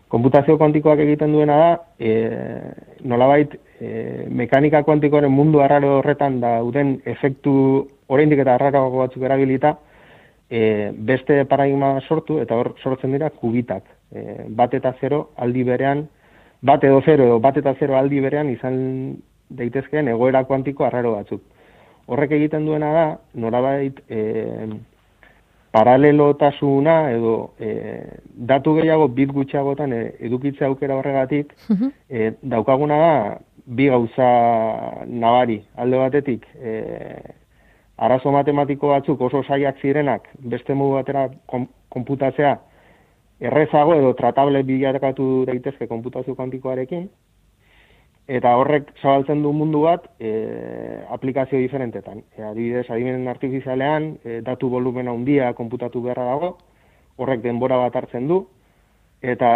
Konputazio 0.08 0.58
kuantikoak 0.58 0.98
egiten 0.98 1.32
duena 1.32 1.56
da, 1.56 1.80
e, 1.98 2.30
nolabait, 3.04 3.54
e, 3.80 4.26
mekanika 4.28 4.82
kuantikoaren 4.82 5.30
mundu 5.30 5.60
arraro 5.60 5.98
horretan 5.98 6.40
dauden 6.40 7.00
efektu 7.04 7.88
oraindik 8.08 8.40
eta 8.40 8.54
arraro 8.54 8.90
batzuk 8.90 9.22
erabilita, 9.22 9.76
e, 10.50 10.90
beste 10.92 11.44
paradigma 11.46 12.00
sortu 12.08 12.40
eta 12.42 12.58
hor 12.58 12.74
sortzen 12.82 13.12
dira 13.14 13.30
kubitak. 13.30 13.84
E, 14.12 14.44
bat 14.48 14.74
eta 14.74 14.92
zero 15.00 15.30
aldi 15.36 15.64
berean, 15.64 16.08
bat 16.60 16.84
edo 16.84 17.00
zero 17.06 17.24
edo 17.24 17.38
bat 17.40 17.56
eta 17.56 17.74
zero 17.78 17.96
aldi 17.96 18.20
berean 18.20 18.50
izan 18.50 19.16
daitezkeen 19.50 20.08
egoera 20.08 20.44
kuantiko 20.44 20.84
arraro 20.84 21.14
batzuk. 21.16 21.42
Horrek 22.10 22.32
egiten 22.34 22.66
duena 22.66 22.92
da, 22.92 23.04
norabait 23.34 24.00
e, 24.10 24.66
paralelotasuna 25.70 26.96
edo 27.12 27.34
e, 27.60 27.70
datu 28.50 28.74
gehiago 28.80 29.06
bit 29.14 29.30
gutxiagotan 29.32 29.92
e, 29.94 30.00
edukitze 30.26 30.66
aukera 30.66 30.96
horregatik, 30.98 31.54
e, 32.10 32.32
daukaguna 32.42 32.98
da 32.98 33.14
bi 33.66 33.86
gauza 33.86 34.30
nabari 35.06 35.60
alde 35.76 36.00
batetik 36.02 36.46
e, 36.58 36.74
arazo 38.00 38.32
matematiko 38.32 38.94
batzuk 38.94 39.20
oso 39.28 39.42
saiak 39.42 39.80
zirenak 39.82 40.28
beste 40.52 40.74
modu 40.74 40.96
batera 40.98 41.28
konputatzea 41.92 42.54
errezago 43.40 43.96
edo 43.96 44.12
tratable 44.16 44.62
bilarakatu 44.68 45.26
daitezke 45.48 45.88
konputazio 45.88 46.34
kuantikoarekin 46.38 47.08
eta 48.30 48.52
horrek 48.60 48.92
zabaltzen 49.02 49.42
du 49.42 49.50
mundu 49.56 49.82
bat 49.88 50.04
e, 50.22 50.30
aplikazio 51.10 51.58
diferentetan. 51.58 52.22
E, 52.36 52.44
adibidez, 52.46 52.84
adibidez 52.86 53.26
artifizialean, 53.32 54.12
e, 54.22 54.38
datu 54.46 54.70
volumena 54.70 55.10
handia 55.16 55.50
konputatu 55.58 56.02
beharra 56.04 56.28
dago, 56.28 56.52
horrek 57.18 57.42
denbora 57.42 57.80
bat 57.80 57.96
hartzen 57.98 58.28
du, 58.30 58.44
eta 59.20 59.50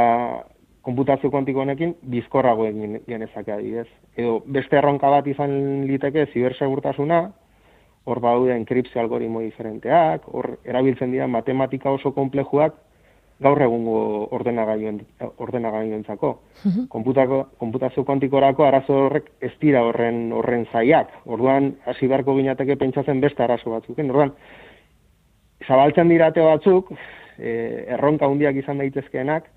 konputazio 0.84 1.30
kuantiko 1.30 1.62
honekin 1.62 1.94
bizkorrago 2.10 2.66
egin 2.66 2.98
genezake 3.06 3.54
adibidez. 3.54 3.86
Edo 4.16 4.40
beste 4.58 4.80
erronka 4.80 5.12
bat 5.12 5.30
izan 5.30 5.54
liteke 5.86 6.26
zibersegurtasuna, 6.32 7.22
hor 8.04 8.20
baude 8.20 8.54
enkripzio 8.56 9.00
algoritmo 9.00 9.40
diferenteak, 9.40 10.26
hor 10.28 10.58
erabiltzen 10.64 11.12
dira 11.12 11.26
matematika 11.26 11.90
oso 11.90 12.12
komplejuak 12.12 12.74
gaur 13.44 13.60
egungo 13.62 13.96
ordenagailuen 14.36 15.00
ordenagailuentzako. 15.42 16.30
Uh 16.64 16.84
Konputazio 17.58 18.04
kuantikorako 18.04 18.64
arazo 18.64 18.98
horrek 19.06 19.30
ez 19.40 19.52
dira 19.60 19.82
horren 19.82 20.32
horren 20.32 20.66
zaiak. 20.72 21.10
Orduan 21.26 21.74
hasi 21.86 22.06
beharko 22.06 22.36
ginateke 22.36 22.76
pentsatzen 22.76 23.20
beste 23.20 23.42
arazo 23.42 23.70
batzuk. 23.70 23.98
Orduan 23.98 24.32
zabaltzen 25.66 26.08
dirate 26.08 26.40
batzuk, 26.44 26.92
e, 27.38 27.84
erronka 27.96 28.26
handiak 28.26 28.56
izan 28.56 28.78
daitezkeenak 28.82 29.48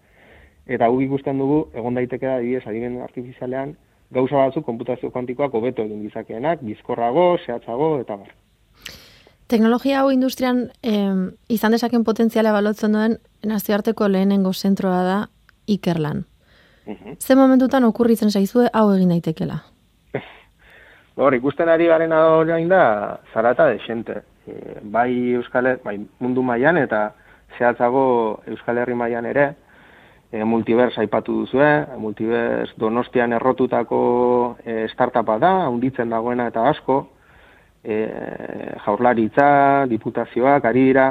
eta 0.68 0.88
gu 0.92 1.02
ikusten 1.06 1.38
dugu 1.40 1.60
egon 1.74 1.96
daiteke 1.96 2.26
da 2.26 2.38
adibidez 2.40 2.66
adimen 2.68 3.02
artifizialean 3.02 3.76
gauza 4.12 4.36
batzuk 4.36 4.66
konputazio 4.66 5.12
kuantikoak 5.12 5.54
hobeto 5.54 5.84
egin 5.84 6.04
dizakeenak, 6.06 6.62
bizkorrago, 6.64 7.38
zehatzago 7.46 7.98
eta 8.02 8.18
bar. 8.18 8.34
Teknologia 9.48 10.02
hau 10.02 10.12
industrian 10.12 10.66
eh, 10.84 11.32
izan 11.50 11.76
dezaken 11.76 12.04
potentziala 12.04 12.52
balotzen 12.52 12.96
duen 12.96 13.18
nazioarteko 13.48 14.10
lehenengo 14.12 14.54
zentroa 14.54 15.04
da 15.04 15.20
Ikerlan. 15.68 16.26
Uh 16.88 17.16
Ze 17.20 17.36
momentutan 17.36 17.84
okurritzen 17.84 18.32
zaizue 18.32 18.70
hau 18.74 18.94
egin 18.94 19.10
daitekela? 19.10 19.60
Hor, 21.18 21.36
ikusten 21.36 21.70
ari 21.70 21.88
garen 21.88 22.12
orain 22.12 22.70
da 22.70 23.20
zarata 23.34 23.68
de 23.68 23.80
xente. 23.80 24.22
E, 24.48 24.80
bai 24.84 25.34
Euskal 25.36 25.78
bai 25.84 25.98
mundu 26.20 26.44
mailan 26.44 26.78
eta 26.78 27.14
zehatzago 27.58 28.44
Euskal 28.48 28.78
Herri 28.78 28.96
mailan 28.96 29.26
ere, 29.26 29.54
e, 30.32 30.44
multivers 30.44 30.98
aipatu 30.98 31.42
duzue, 31.44 31.70
multivers 31.98 32.74
donostian 32.78 33.34
errotutako 33.34 34.02
e, 34.66 34.88
startupa 34.94 35.38
da, 35.40 35.54
hunditzen 35.70 36.10
dagoena 36.10 36.48
eta 36.52 36.68
asko, 36.70 37.00
e, 37.84 38.02
jaurlaritza, 38.86 39.86
diputazioak, 39.92 40.66
ari 40.66 40.88
dira, 40.90 41.08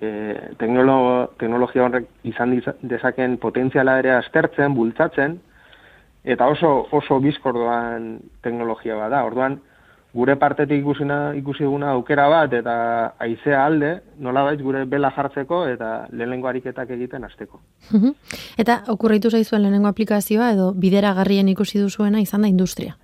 e, 0.00 0.10
teknologia 0.58 1.84
horrek 1.86 2.08
izan 2.28 2.56
dezaken 2.82 3.38
potentziala 3.42 3.98
ere 4.02 4.16
aztertzen, 4.16 4.74
bultzatzen, 4.74 5.38
eta 6.28 6.48
oso 6.50 6.88
oso 6.92 7.20
bizkordoan 7.24 8.18
teknologia 8.42 8.96
bada. 8.98 9.22
Orduan, 9.24 9.60
gure 10.14 10.36
partetik 10.40 10.80
ikusina, 10.80 11.34
ikusi 11.36 11.64
duguna 11.64 11.90
aukera 11.92 12.28
bat 12.32 12.52
eta 12.56 12.76
aizea 13.20 13.64
alde, 13.64 13.90
nola 14.18 14.44
baiz 14.46 14.60
gure 14.62 14.84
bela 14.88 15.10
jartzeko 15.14 15.66
eta 15.68 16.06
lehenengo 16.12 16.48
ariketak 16.48 16.90
egiten 16.96 17.24
hasteko. 17.24 17.60
eta 18.58 18.82
okurritu 18.88 19.30
zaizuen 19.30 19.62
lehenengo 19.62 19.88
aplikazioa 19.88 20.52
edo 20.52 20.72
bidera 20.72 21.12
garrien 21.14 21.48
ikusi 21.48 21.78
duzuena 21.78 22.20
izan 22.20 22.42
da 22.42 22.48
industria? 22.48 22.96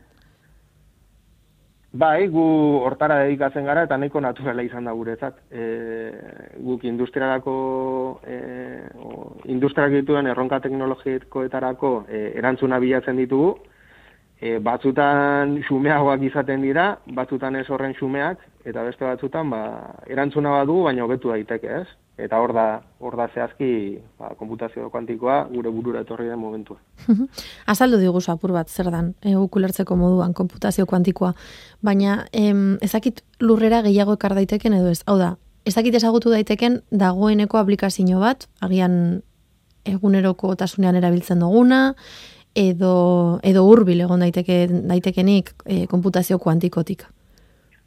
Bai, 1.94 2.26
gu 2.26 2.44
hortara 2.82 3.20
dedikatzen 3.22 3.68
gara 3.68 3.84
eta 3.86 3.96
nahiko 3.96 4.18
naturala 4.20 4.64
izan 4.66 4.88
da 4.88 4.92
guretzat. 4.98 5.36
E, 5.46 5.66
guk 6.58 6.82
industrialako, 6.90 7.54
e, 8.26 8.38
industriak 9.54 9.94
dituen 9.94 10.26
erronka 10.26 10.58
teknologikoetarako 10.64 11.92
e, 12.08 12.24
erantzuna 12.40 12.80
bilatzen 12.82 13.22
ditugu, 13.22 13.52
e, 14.44 14.58
batzutan 14.60 15.58
xumeagoak 15.64 16.22
izaten 16.28 16.64
dira, 16.64 16.94
batzutan 17.16 17.56
ez 17.56 17.64
horren 17.72 17.94
xumeak, 17.96 18.42
eta 18.68 18.84
beste 18.84 19.06
batzutan 19.06 19.48
ba, 19.52 19.60
erantzuna 20.10 20.52
badu, 20.58 20.82
baina 20.84 21.04
hobetu 21.06 21.32
daiteke, 21.32 21.80
ez? 21.80 21.86
Eta 22.20 22.38
hor 22.38 22.52
da, 22.54 22.64
hor 23.02 23.16
da 23.18 23.26
zehazki 23.32 23.68
ba, 24.20 24.34
komputazio 24.38 24.90
kuantikoa 24.92 25.40
gure 25.50 25.72
burura 25.74 26.04
etorri 26.04 26.28
den 26.28 26.38
momentua. 26.38 26.76
Azaldu 27.72 27.98
digu 27.98 28.20
apur 28.28 28.52
bat, 28.54 28.68
zer 28.68 28.90
dan, 28.92 29.14
e, 29.24 29.34
ukulertzeko 29.34 29.96
moduan 29.96 30.36
komputazio 30.36 30.86
kuantikoa, 30.86 31.32
baina 31.82 32.26
em, 32.32 32.76
ezakit 32.84 33.24
lurrera 33.40 33.82
gehiago 33.82 34.14
ekar 34.20 34.36
daiteken 34.36 34.74
edo 34.74 34.92
ez, 34.92 35.02
hau 35.06 35.16
da, 35.18 35.34
ezakit 35.64 35.96
ezagutu 35.96 36.30
daiteken 36.30 36.82
dagoeneko 36.92 37.58
aplikazio 37.58 38.20
bat, 38.20 38.46
agian 38.60 39.22
eguneroko 39.84 40.54
tasunean 40.56 40.96
erabiltzen 40.96 41.40
duguna, 41.40 41.94
edo 42.54 43.40
edo 43.42 43.64
hurbil 43.66 44.00
egon 44.06 44.24
daiteke 44.24 44.66
daitekenik 44.70 45.52
e, 45.66 45.86
konputazio 45.90 46.38
kuantikotik. 46.38 47.04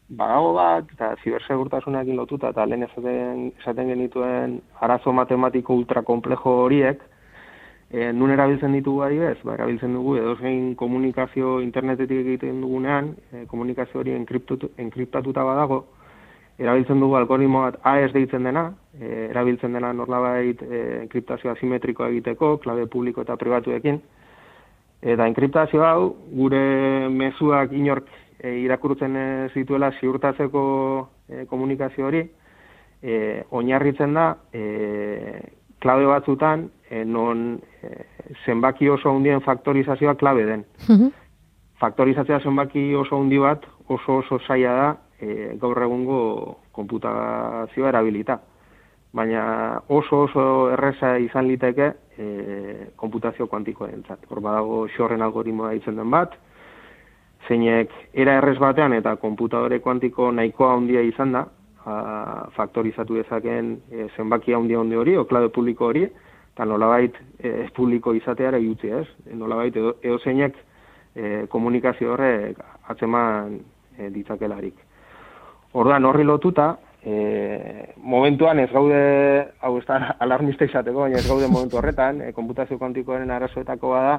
Badago 0.07 0.53
bat, 0.55 0.87
eta 0.93 1.15
zibersegurtasunakin 1.23 2.15
lotuta, 2.15 2.53
eta 2.53 2.65
lehen 2.65 2.85
esaten, 2.85 3.51
esaten 3.59 3.89
genituen 3.91 4.61
arazo 4.79 5.11
matematiko 5.11 5.75
ultrakomplejo 5.75 6.53
horiek, 6.63 7.01
E, 7.87 8.09
nun 8.11 8.33
erabiltzen 8.33 8.73
ditugu 8.75 8.99
adibez, 9.05 9.37
ba, 9.47 9.53
erabiltzen 9.55 9.93
dugu 9.95 10.17
edozein 10.19 10.73
komunikazio 10.75 11.61
internetetik 11.63 12.25
egiten 12.25 12.59
dugunean, 12.59 13.13
e, 13.31 13.45
komunikazio 13.47 14.01
hori 14.01 14.11
enkriptatuta 14.11 15.45
badago, 15.47 15.77
erabiltzen 16.59 16.99
dugu 16.99 17.15
algoritmo 17.15 17.61
bat 17.63 17.77
AES 17.87 18.11
deitzen 18.11 18.43
dena, 18.49 18.65
e, 18.99 19.29
erabiltzen 19.29 19.77
dena 19.77 19.93
norlabait 19.95 20.65
e, 20.67 20.81
enkriptazio 21.05 21.53
asimetrikoa 21.53 22.09
egiteko, 22.11 22.57
klabe 22.65 22.89
publiko 22.91 23.23
eta 23.23 23.37
pribatuekin, 23.39 24.01
eta 25.07 25.27
enkriptazio 25.29 25.83
hau 25.87 26.15
gure 26.35 27.07
mezuak 27.09 27.71
inork 27.75 28.09
e, 28.39 28.57
irakurtzen 28.65 29.15
zituela 29.53 29.91
ziurtatzeko 29.99 30.63
e, 31.29 31.45
komunikazio 31.47 32.07
hori, 32.09 32.25
e, 33.01 33.43
oinarritzen 33.55 34.13
da 34.17 34.27
e, 34.51 34.63
klabe 35.79 36.05
batzutan 36.09 36.67
e, 36.89 37.03
non 37.05 37.61
e, 37.81 37.93
zenbaki 38.45 38.89
oso 38.89 39.13
hundien 39.13 39.41
faktorizazioa 39.41 40.15
klabe 40.15 40.45
den. 40.45 40.65
Faktorizazioa 41.79 42.41
zenbaki 42.41 42.89
oso 42.95 43.17
hundi 43.17 43.39
bat 43.39 43.65
oso 43.87 44.19
oso 44.23 44.39
zaila 44.47 44.73
da 44.75 44.89
e, 45.21 45.53
gaur 45.61 45.81
egungo 45.83 46.19
konputazioa 46.75 47.89
erabilita. 47.93 48.39
Baina 49.13 49.81
oso 49.87 50.25
oso 50.25 50.43
erresa 50.73 51.17
izan 51.23 51.47
liteke 51.47 51.93
e, 52.17 52.91
konputazio 52.95 53.47
kuantikoa 53.47 53.89
entzat. 53.93 54.25
Hor 54.29 54.41
badago 54.41 54.85
xorren 54.95 55.21
algoritmoa 55.21 55.73
ditzen 55.75 55.95
den 55.95 56.11
bat, 56.11 56.35
zeinek 57.47 57.93
era 58.13 58.37
errez 58.41 58.57
batean 58.59 58.93
eta 58.97 59.15
konputadore 59.21 59.79
kuantiko 59.79 60.31
nahikoa 60.31 60.73
handia 60.75 61.01
izan 61.05 61.35
da, 61.35 61.45
a, 61.85 61.97
faktorizatu 62.55 63.19
dezaken 63.21 63.75
e, 63.91 64.07
zenbaki 64.15 64.53
handia 64.53 64.79
handi 64.79 64.95
hori, 64.95 65.17
o 65.17 65.25
klabe 65.25 65.49
publiko 65.53 65.91
hori, 65.91 66.07
eta 66.53 66.65
nolabait 66.65 67.15
e, 67.39 67.69
publiko 67.75 68.13
izateara 68.17 68.59
jutzi 68.59 68.89
ez. 68.89 69.05
Nolabait 69.33 69.75
edo, 69.75 69.95
edo 70.01 70.17
zeinek 70.19 70.57
e, 71.15 71.45
komunikazio 71.53 72.15
horrek 72.15 72.59
atzeman 72.89 73.59
e, 73.97 74.09
ditzakelarik. 74.09 74.83
Orduan 75.77 76.05
horri 76.09 76.23
lotuta, 76.25 76.71
e, 77.07 77.93
momentuan 77.97 78.59
ez 78.59 78.71
gaude, 78.71 78.97
hau 79.61 79.77
ez 79.79 79.85
da 79.87 79.99
alarmista 80.23 80.67
izateko, 80.67 81.05
baina 81.05 81.21
ez 81.21 81.27
gaude 81.27 81.47
momentu 81.47 81.79
horretan, 81.79 82.19
e, 82.21 82.33
konputazio 82.35 82.79
kontikoaren 82.81 83.31
arazoetako 83.31 83.93
bada, 83.95 84.17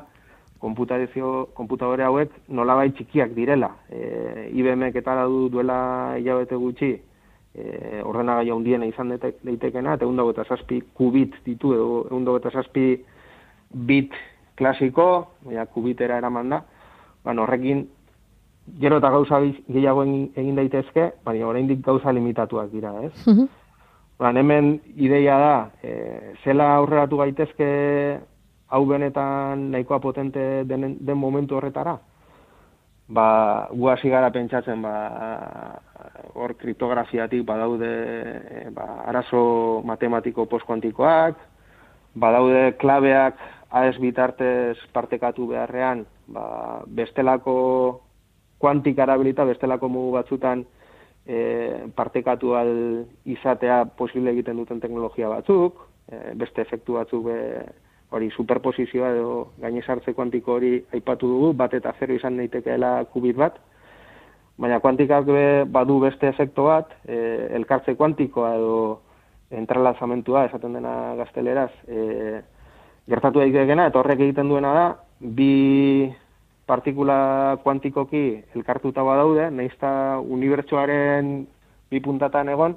konputazio, 0.62 1.51
konputadore 1.55 2.07
hauek 2.07 2.32
nolabait 2.49 2.97
txikiak 2.97 3.34
direla. 3.36 3.70
E, 3.93 4.49
IBM 4.57 4.89
eta 4.89 5.20
du 5.28 5.47
duela 5.53 6.16
hilabete 6.18 6.57
gutxi, 6.57 6.95
e, 7.55 8.01
ordenagaia 8.03 8.57
hundiena 8.57 8.89
izan 8.89 9.12
daitekena, 9.18 9.95
eta 9.95 10.09
egun 10.09 10.24
eta 10.30 10.49
zazpi 10.49 10.80
kubit 10.95 11.36
ditu, 11.45 11.74
egun 11.76 12.34
eta 12.36 12.51
zazpi 12.51 12.89
bit 13.70 14.16
klasiko, 14.57 15.36
baina 15.45 15.66
kubitera 15.66 16.18
eraman 16.18 16.57
da, 16.57 16.64
Bueno, 17.24 17.43
horrekin 17.43 17.82
gero 18.81 18.99
eta 18.99 19.11
gauza 19.11 19.41
gehiago 19.69 20.05
egin 20.05 20.57
daitezke, 20.57 21.12
baina 21.25 21.47
oraindik 21.47 21.81
gauza 21.85 22.12
limitatuak 22.12 22.71
dira, 22.73 22.93
ez? 23.03 23.14
Mm 23.27 23.49
hemen 24.19 24.81
ideia 24.97 25.39
da, 25.39 25.71
e, 25.83 26.35
zela 26.45 26.75
aurreratu 26.77 27.19
gaitezke 27.19 28.19
hau 28.69 28.85
benetan 28.87 29.71
nahikoa 29.71 30.01
potente 30.01 30.64
den, 30.64 30.97
den 31.01 31.16
momentu 31.16 31.57
horretara? 31.57 31.99
Ba, 33.09 33.69
gu 33.73 33.89
hasi 33.89 34.11
gara 34.11 34.31
pentsatzen, 34.31 34.83
ba, 34.83 35.81
hor 36.35 36.55
kriptografiatik 36.57 37.45
badaude 37.47 38.71
ba, 38.75 39.05
arazo 39.07 39.83
matematiko 39.85 40.45
postkuantikoak, 40.47 41.39
badaude 42.14 42.75
klabeak 42.77 43.39
AES 43.71 43.97
bitartez 44.01 44.77
partekatu 44.93 45.47
beharrean, 45.47 46.05
ba, 46.27 46.83
bestelako 46.87 48.03
kuantik 48.59 48.98
arabilita 48.98 49.44
bestelako 49.44 49.88
mugu 49.88 50.12
batzutan 50.16 50.64
e, 51.26 51.90
partekatu 51.94 52.54
al 52.56 52.72
izatea 53.24 53.84
posible 53.98 54.32
egiten 54.32 54.56
duten 54.56 54.80
teknologia 54.80 55.28
batzuk, 55.28 55.84
e, 56.11 56.34
beste 56.40 56.64
efektu 56.64 56.98
batzuk 56.98 57.24
be, 57.28 57.38
hori 58.11 58.30
superposizioa 58.32 59.11
edo 59.12 59.32
gainezartze 59.61 60.14
kuantiko 60.16 60.54
hori 60.56 60.78
aipatu 60.96 61.28
dugu, 61.28 61.52
bat 61.52 61.74
eta 61.76 61.92
zero 62.00 62.16
izan 62.16 62.38
daitekeela 62.40 62.92
kubit 63.12 63.36
bat, 63.36 63.59
baina 64.59 64.80
kuantikak 64.80 65.28
be, 65.28 65.44
badu 65.68 65.98
beste 66.02 66.30
efektu 66.32 66.64
bat, 66.70 66.94
e, 67.06 67.18
elkartze 67.61 67.94
kuantikoa 67.94 68.54
edo 68.56 68.78
entrelazamentua 69.50 70.46
esaten 70.48 70.74
dena 70.76 70.94
gazteleraz, 71.20 71.70
e, 71.86 72.40
gertatu 73.09 73.44
daitekena, 73.44 73.86
eta 73.88 74.00
horrek 74.00 74.24
egiten 74.24 74.48
duena 74.48 74.72
da, 74.76 74.88
bi 75.20 76.09
partikula 76.69 77.59
kuantikoki 77.64 78.23
elkartuta 78.57 79.03
badaude, 79.07 79.49
naizta 79.51 79.91
unibertsuaren 80.21 81.33
bi 81.89 82.01
puntatan 82.05 82.53
egon, 82.53 82.77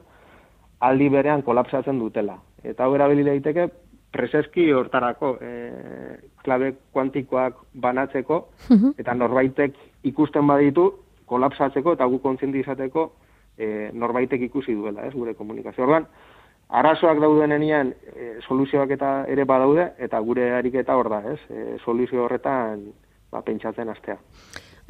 aldi 0.79 1.09
berean 1.13 1.43
kolapsatzen 1.43 1.99
dutela. 1.99 2.37
Eta 2.63 2.85
hau 2.85 2.95
erabili 2.95 3.25
daiteke 3.27 3.67
preseski 4.11 4.69
hortarako 4.75 5.35
e, 5.43 5.51
klabe 6.43 6.73
kuantikoak 6.95 7.59
banatzeko, 7.83 8.41
eta 9.01 9.15
norbaitek 9.15 9.77
ikusten 10.11 10.47
baditu 10.47 10.87
kolapsatzeko 11.31 11.95
eta 11.95 12.07
gu 12.11 12.19
kontzientizateko 12.23 13.05
e, 13.57 13.89
norbaitek 13.93 14.47
ikusi 14.49 14.75
duela, 14.75 15.07
ez, 15.07 15.13
gure 15.13 15.35
komunikazio. 15.35 15.85
Orban, 15.87 16.07
arazoak 16.81 17.21
dauden 17.23 17.55
enian 17.55 17.93
e, 18.15 18.33
soluzioak 18.47 18.91
eta 18.97 19.13
ere 19.31 19.45
badaude, 19.47 19.91
eta 19.99 20.19
gure 20.19 20.51
ariketa 20.57 20.95
hor 20.99 21.11
da, 21.11 21.23
ez, 21.35 21.39
e, 21.49 21.77
soluzio 21.85 22.25
horretan 22.25 22.85
ba, 23.31 23.41
pentsatzen 23.41 23.89
astea. 23.89 24.19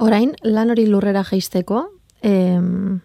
Orain, 0.01 0.33
lan 0.43 0.73
hori 0.73 0.87
lurrera 0.89 1.23
jaisteko, 1.23 1.85
em, 2.21 3.01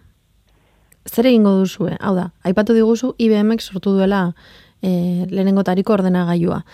zer 1.07 1.28
egingo 1.28 1.53
duzu, 1.61 1.91
hau 2.01 2.14
da, 2.16 2.30
aipatu 2.45 2.74
diguzu 2.76 3.14
IBMek 3.18 3.61
sortu 3.61 3.93
duela 3.97 4.34
e, 4.82 5.26
lehenengo 5.30 5.64
tariko 5.64 5.93
ordenagailua. 5.93 6.64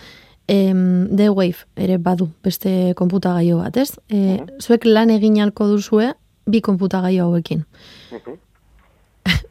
Em, 0.47 1.07
The 1.15 1.29
Wave 1.29 1.67
ere 1.75 1.97
badu 1.97 2.29
beste 2.43 2.93
konputagailu 2.99 3.61
bat, 3.61 3.77
ez? 3.77 3.99
E, 4.09 4.39
Zuek 4.59 4.85
lan 4.85 5.13
egin 5.13 5.39
alko 5.41 5.67
duzue 5.67 6.13
bi 6.45 6.61
konputagailu 6.61 7.29
hauekin. 7.29 7.63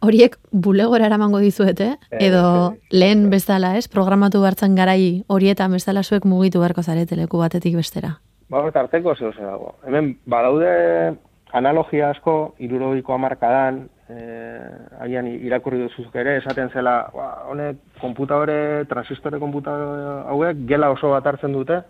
Horiek 0.03 0.35
bulegora 0.51 1.07
eramango 1.07 1.39
dizuete, 1.39 1.95
edo 2.11 2.75
lehen 2.91 3.31
bezala, 3.31 3.77
ez? 3.79 3.87
Programatu 3.89 4.43
hartzen 4.45 4.75
garai 4.77 5.23
horietan 5.29 5.73
bezala 5.73 6.03
zuek 6.03 6.27
mugitu 6.29 6.61
beharko 6.61 6.83
zarete 6.83 7.17
leku 7.17 7.39
batetik 7.39 7.79
bestera. 7.79 8.19
Ba, 8.53 8.61
arteko 8.69 9.15
zeu 9.17 9.33
dago. 9.33 9.77
Hemen, 9.89 10.19
badaude 10.29 11.17
analogia 11.57 12.11
asko, 12.13 12.55
irurogiko 12.61 13.15
amarkadan, 13.15 13.87
eh, 14.13 14.69
haian 15.01 15.29
irakurri 15.33 15.81
duzuzuk 15.81 16.17
ere, 16.21 16.37
esaten 16.43 16.69
zela, 16.69 16.97
ba, 17.15 17.29
honek, 17.49 17.79
konputadore, 18.01 18.85
transistore 18.93 19.41
konputadore 19.41 20.29
hauek, 20.35 20.65
gela 20.69 20.91
oso 20.93 21.15
bat 21.15 21.27
hartzen 21.33 21.57
dute, 21.57 21.81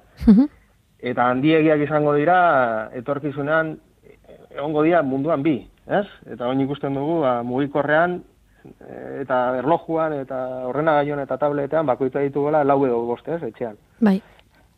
eta 1.12 1.28
handiegiak 1.32 1.82
izango 1.82 2.14
dira, 2.14 2.90
etorkizunean, 2.94 3.76
egongo 4.52 4.84
dira 4.86 5.02
munduan 5.02 5.42
bi, 5.42 5.56
ez? 5.86 6.06
Eta 6.30 6.46
hori 6.46 6.62
ikusten 6.62 6.94
dugu, 6.94 7.22
ba, 7.24 7.40
mugikorrean, 7.42 8.20
eh, 8.86 9.22
eta 9.24 9.44
erlojuan, 9.58 10.14
eta 10.20 10.44
horrena 10.68 11.00
eta 11.02 11.38
tabletean, 11.38 11.86
bakoitza 11.86 12.20
dituela, 12.20 12.62
lau 12.62 12.84
edo 12.86 13.02
boste, 13.06 13.34
ez, 13.34 13.42
etxean. 13.50 13.74
Bai 13.98 14.20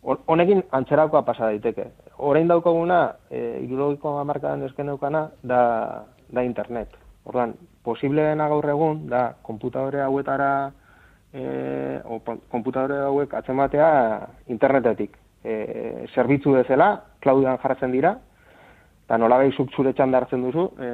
honekin 0.05 0.63
antzerakoa 0.73 1.23
pasa 1.23 1.49
daiteke. 1.51 1.87
Orain 2.19 2.49
daukaguna, 2.49 3.17
e, 3.31 3.61
irurogiko 3.65 4.19
amarkadan 4.21 4.63
esken 4.69 4.93
daukana, 4.93 5.29
da, 5.43 6.05
da 6.29 6.45
internet. 6.45 6.93
Orduan, 7.25 7.55
posible 7.85 8.23
dena 8.29 8.49
gaur 8.53 8.69
egun, 8.69 9.07
da, 9.09 9.35
konputadore 9.43 10.03
hauetara, 10.05 10.51
e, 11.33 12.01
o, 12.05 12.21
konputadore 12.53 13.01
hauek 13.09 13.35
atzematea 13.41 13.89
internetetik. 14.53 15.17
E, 15.45 16.07
zerbitzu 16.15 16.55
bezala, 16.57 16.95
klaudian 17.21 17.59
jartzen 17.63 17.93
dira, 17.93 18.15
eta 19.05 19.19
nola 19.21 19.39
behi 19.43 19.53
zure 19.77 19.93
txandartzen 19.93 20.45
duzu, 20.47 20.71
e, 20.81 20.89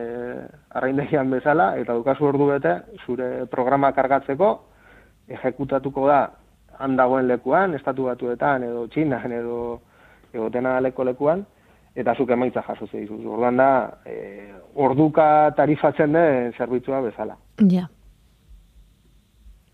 arraindegian 0.74 1.30
bezala, 1.30 1.76
eta 1.78 1.94
dukazu 1.94 2.26
ordu 2.26 2.50
bete, 2.54 2.74
zure 3.06 3.46
programa 3.50 3.92
kargatzeko, 3.92 4.50
ejekutatuko 5.30 6.08
da 6.08 6.24
han 6.80 6.96
dagoen 6.96 7.28
lekuan, 7.28 7.74
estatu 7.76 8.08
batuetan, 8.08 8.64
edo 8.64 8.86
txinan, 8.88 9.32
edo 9.36 9.56
egotena 10.32 10.78
leko 10.80 11.04
lekuan, 11.04 11.44
eta 11.94 12.14
zuk 12.16 12.30
emaitza 12.32 12.62
jaso 12.66 12.88
zeizu. 12.88 13.18
Orduan 13.34 13.60
da, 13.60 13.70
e, 14.06 14.48
orduka 14.74 15.26
tarifatzen 15.56 16.16
den 16.16 16.54
zerbitzua 16.56 17.02
bezala. 17.04 17.36
Ja. 17.70 17.88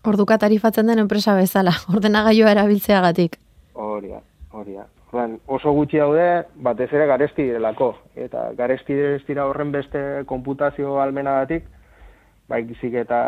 Orduka 0.07 0.37
tarifatzen 0.37 0.91
den 0.91 0.99
enpresa 1.05 1.35
bezala, 1.37 1.75
ordenagailua 1.95 2.51
erabiltzeagatik. 2.57 3.39
Horia, 3.73 4.21
horia. 4.51 4.85
Orduan, 5.07 5.37
oso 5.47 5.71
gutxi 5.71 6.01
daude, 6.01 6.27
batez 6.67 6.89
ere 6.91 7.07
garesti 7.07 7.47
direlako. 7.47 7.93
Eta 8.19 8.49
garesti 8.57 8.97
dira 9.27 9.47
horren 9.47 9.71
beste 9.71 10.03
konputazio 10.27 10.99
almenagatik, 10.99 11.69
baizik 12.47 12.93
eta 13.05 13.21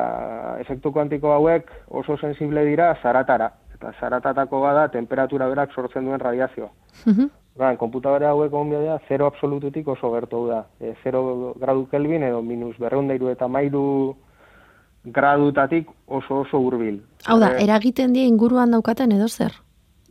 efektu 0.60 0.92
kuantiko 0.96 1.32
hauek 1.36 1.72
oso 2.02 2.18
sensible 2.18 2.64
dira 2.68 2.94
zaratara 3.02 3.50
eta 3.80 3.94
zaratatako 4.00 4.60
bada 4.62 4.90
temperatura 4.92 5.48
berak 5.48 5.72
sortzen 5.74 6.06
duen 6.06 6.20
radiazioa. 6.20 6.70
Mhm. 7.06 7.30
Ba, 7.60 7.76
konputadore 7.78 8.26
hauek 8.26 8.52
egon 8.52 8.70
dira, 8.70 9.00
zero 9.08 9.26
absolututik 9.26 9.88
oso 9.88 10.12
gertu 10.14 10.46
da. 10.48 10.66
E, 10.80 10.94
zero 11.04 11.54
gradu 11.60 11.88
kelvin 11.92 12.24
edo 12.24 12.42
minus 12.42 12.78
berreundairu 12.80 13.30
eta 13.30 13.48
mairu 13.48 14.16
gradutatik 15.04 15.90
oso 16.08 16.42
oso 16.42 16.60
hurbil. 16.60 17.02
Hau 17.26 17.40
da, 17.40 17.56
E, 17.58 17.64
eragiten 17.64 18.14
die 18.14 18.28
inguruan 18.28 18.72
daukaten 18.72 19.12
edo 19.12 19.28
zer? 19.28 19.52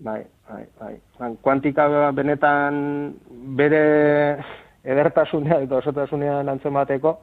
Bai, 0.00 0.24
bai, 0.48 0.64
bai. 0.80 0.94
Ba, 1.18 1.30
kuantika 1.40 2.10
benetan 2.12 3.14
bere 3.56 4.38
edertasunea 4.84 5.60
eta 5.60 5.76
osotasunean 5.76 6.48
antzemateko 6.48 7.18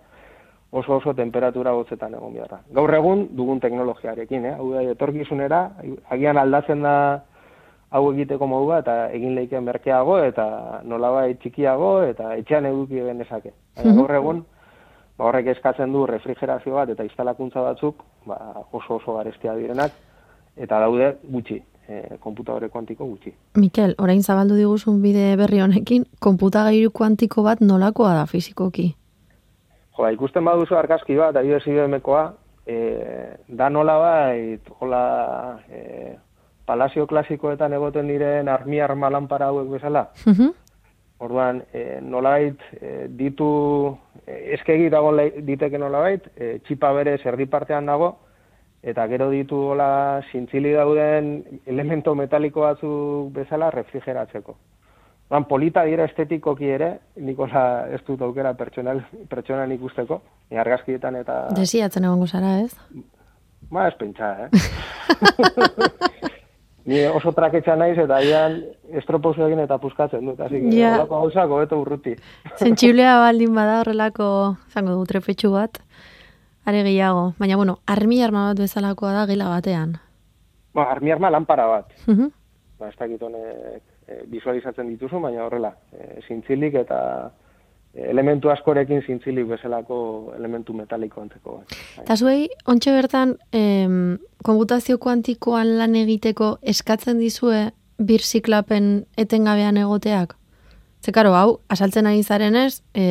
oso 0.75 0.97
oso 0.97 1.13
temperatura 1.15 1.71
gotzetan 1.71 2.13
egon 2.17 2.33
behar 2.35 2.59
Gaur 2.75 2.93
egun 2.97 3.27
dugun 3.37 3.59
teknologiarekin, 3.63 4.45
eh? 4.45 4.55
hau 4.57 4.71
da, 4.73 4.81
etorkizunera, 4.91 5.61
agian 6.11 6.37
aldatzen 6.37 6.81
da 6.83 6.95
hau 7.95 8.09
egiteko 8.11 8.47
modua 8.47 8.81
eta 8.83 8.95
egin 9.15 9.35
leiken 9.37 9.63
merkeago 9.63 10.17
eta 10.23 10.81
nolabait 10.83 11.39
txikiago 11.39 12.01
eta 12.03 12.33
etxean 12.35 12.65
eduki 12.65 12.99
genezake. 12.99 13.53
Baina 13.77 13.91
Mhm. 13.91 13.99
gaur 14.01 14.15
egun 14.17 14.41
ba, 15.17 15.25
horrek 15.29 15.47
eskatzen 15.53 15.93
du 15.93 16.05
refrigerazio 16.05 16.73
bat 16.75 16.89
eta 16.89 17.03
instalakuntza 17.07 17.61
batzuk 17.61 18.03
ba, 18.25 18.37
oso 18.71 18.95
oso 18.97 19.15
garestia 19.15 19.55
direnak 19.55 19.91
eta 20.57 20.79
daude 20.79 21.17
gutxi, 21.23 21.61
e, 21.87 22.17
konputadore 22.19 22.69
kuantiko 22.69 23.05
gutxi. 23.05 23.33
Mikel, 23.55 23.95
orain 23.97 24.21
zabaldu 24.23 24.55
diguzun 24.55 25.01
bide 25.01 25.35
berri 25.37 25.61
honekin, 25.61 26.05
konputagailu 26.19 26.91
kuantiko 26.91 27.43
bat 27.43 27.61
nolakoa 27.61 28.13
da 28.13 28.25
fizikoki? 28.25 28.95
Jo, 29.95 30.03
ba, 30.03 30.11
ikusten 30.11 30.43
baduzu 30.43 30.75
argazki 30.75 31.15
bat, 31.15 31.35
adibidez 31.35 31.63
IBM-koa, 31.71 32.25
e, 32.67 32.77
da 33.47 33.69
nola 33.69 33.95
bait, 34.01 34.67
hola, 34.79 35.59
e, 35.71 36.15
palazio 36.65 37.05
klasikoetan 37.07 37.73
egoten 37.77 38.09
diren 38.11 38.49
armi 38.49 38.81
arma 38.81 39.09
lanpara 39.09 39.47
hauek 39.53 39.71
bezala. 39.77 40.09
Mhm. 40.25 40.51
Orduan, 41.25 41.63
e, 41.71 42.01
nolabait 42.01 42.59
e, 42.81 43.07
ditu, 43.07 43.97
e, 44.25 44.55
eskegi 44.57 44.89
dago 44.89 45.13
diteke 45.15 45.79
nolabait, 45.79 46.27
e, 46.35 46.59
txipa 46.67 46.91
bere 46.93 47.15
erdi 47.23 47.45
partean 47.45 47.85
dago, 47.85 48.17
eta 48.83 49.07
gero 49.07 49.29
ditu 49.31 49.57
hola 49.71 50.21
zintzili 50.31 50.73
dauden 50.73 51.61
elemento 51.65 52.13
metaliko 52.15 52.67
batzuk 52.67 53.31
bezala 53.33 53.71
refrigeratzeko. 53.71 54.57
Orduan, 55.25 55.47
polita 55.49 55.81
dira 55.87 56.05
estetikoki 56.05 56.67
ere, 56.69 56.99
nikola 57.17 57.87
ez 57.89 57.97
dut 58.05 58.21
aukera 58.21 58.51
pertsonal, 58.53 58.99
pertsonan 59.29 59.71
ikusteko, 59.73 60.19
e, 60.51 60.57
argazkietan 60.61 61.15
eta... 61.17 61.47
Desiatzen 61.57 62.05
egongo 62.05 62.27
zara, 62.29 62.59
ez? 62.61 62.75
Ba, 63.73 63.87
ez 63.89 63.95
pentsa, 63.97 64.45
eh? 64.45 64.49
Ni 66.85 66.99
oso 67.09 67.31
traketxa 67.33 67.73
naiz 67.75 67.97
eta 67.97 68.19
ian 68.21 68.59
estropozu 68.93 69.41
egin 69.47 69.59
eta 69.63 69.79
puskatzen 69.81 70.21
dut, 70.29 70.37
que 70.37 70.59
Ja. 70.77 70.91
holako 70.99 71.21
gauzak 71.23 71.49
hobeto 71.49 71.79
urruti. 71.81 72.13
Zentsiblea 72.61 73.17
baldin 73.23 73.55
bada 73.55 73.79
horrelako, 73.81 74.27
zango 74.69 74.93
du, 74.93 75.05
trepetxu 75.09 75.49
bat, 75.55 75.79
are 76.65 76.83
gehiago. 76.85 77.33
Baina, 77.39 77.55
bueno, 77.57 77.79
armi 77.87 78.21
arma 78.21 78.45
bat 78.51 78.59
bezalakoa 78.61 79.13
da 79.13 79.25
gela 79.25 79.49
batean. 79.49 79.97
Ba, 80.77 80.91
armi 80.91 81.09
arma 81.11 81.31
lanpara 81.33 81.65
bat. 81.65 81.89
Mhm. 82.05 82.29
Ba, 82.77 82.89
ez 82.93 82.97
dakit 82.99 83.21
honek 83.23 83.81
e, 84.07 84.21
visualizatzen 84.31 84.89
dituzu, 84.93 85.19
baina 85.19 85.45
horrela, 85.45 85.73
e, 85.93 86.21
zintzilik 86.27 86.77
eta 86.81 86.99
e, 87.93 88.05
elementu 88.11 88.51
askorekin 88.53 89.03
zintzilik 89.05 89.47
bezalako 89.49 89.97
elementu 90.37 90.73
metaliko 90.73 91.21
antzeko 91.21 91.59
bat. 91.59 91.75
Bai. 91.97 92.05
Eta 92.05 92.17
zuei, 92.17 92.47
ontxe 92.71 92.95
bertan, 92.95 93.35
em, 93.51 94.17
konputazio 94.45 94.97
kuantikoan 95.01 95.77
lan 95.79 95.95
egiteko 95.95 96.57
eskatzen 96.61 97.19
dizue 97.19 97.69
birziklapen 97.97 99.05
etengabean 99.17 99.77
egoteak? 99.81 100.35
Ze, 101.05 101.11
karo, 101.13 101.35
hau, 101.37 101.59
asaltzen 101.69 102.07
ari 102.09 102.23
zarenez, 102.25 102.81
e, 102.97 103.03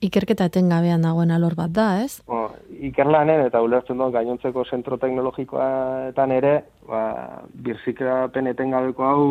ikerketa 0.00 0.46
etengabean 0.48 1.02
dagoen 1.04 1.34
alor 1.34 1.52
bat 1.58 1.74
da, 1.76 1.88
ez? 2.00 2.22
Bo, 2.24 2.46
ikerlanen 2.88 3.42
eta 3.44 3.60
ulertzen 3.60 4.00
dut 4.00 4.14
gainontzeko 4.14 4.64
zentro 4.64 4.96
teknologikoetan 5.02 6.32
ere, 6.32 6.54
ba, 6.88 7.02
birziklapen 7.66 8.48
etengabeko 8.54 9.04
hau 9.04 9.26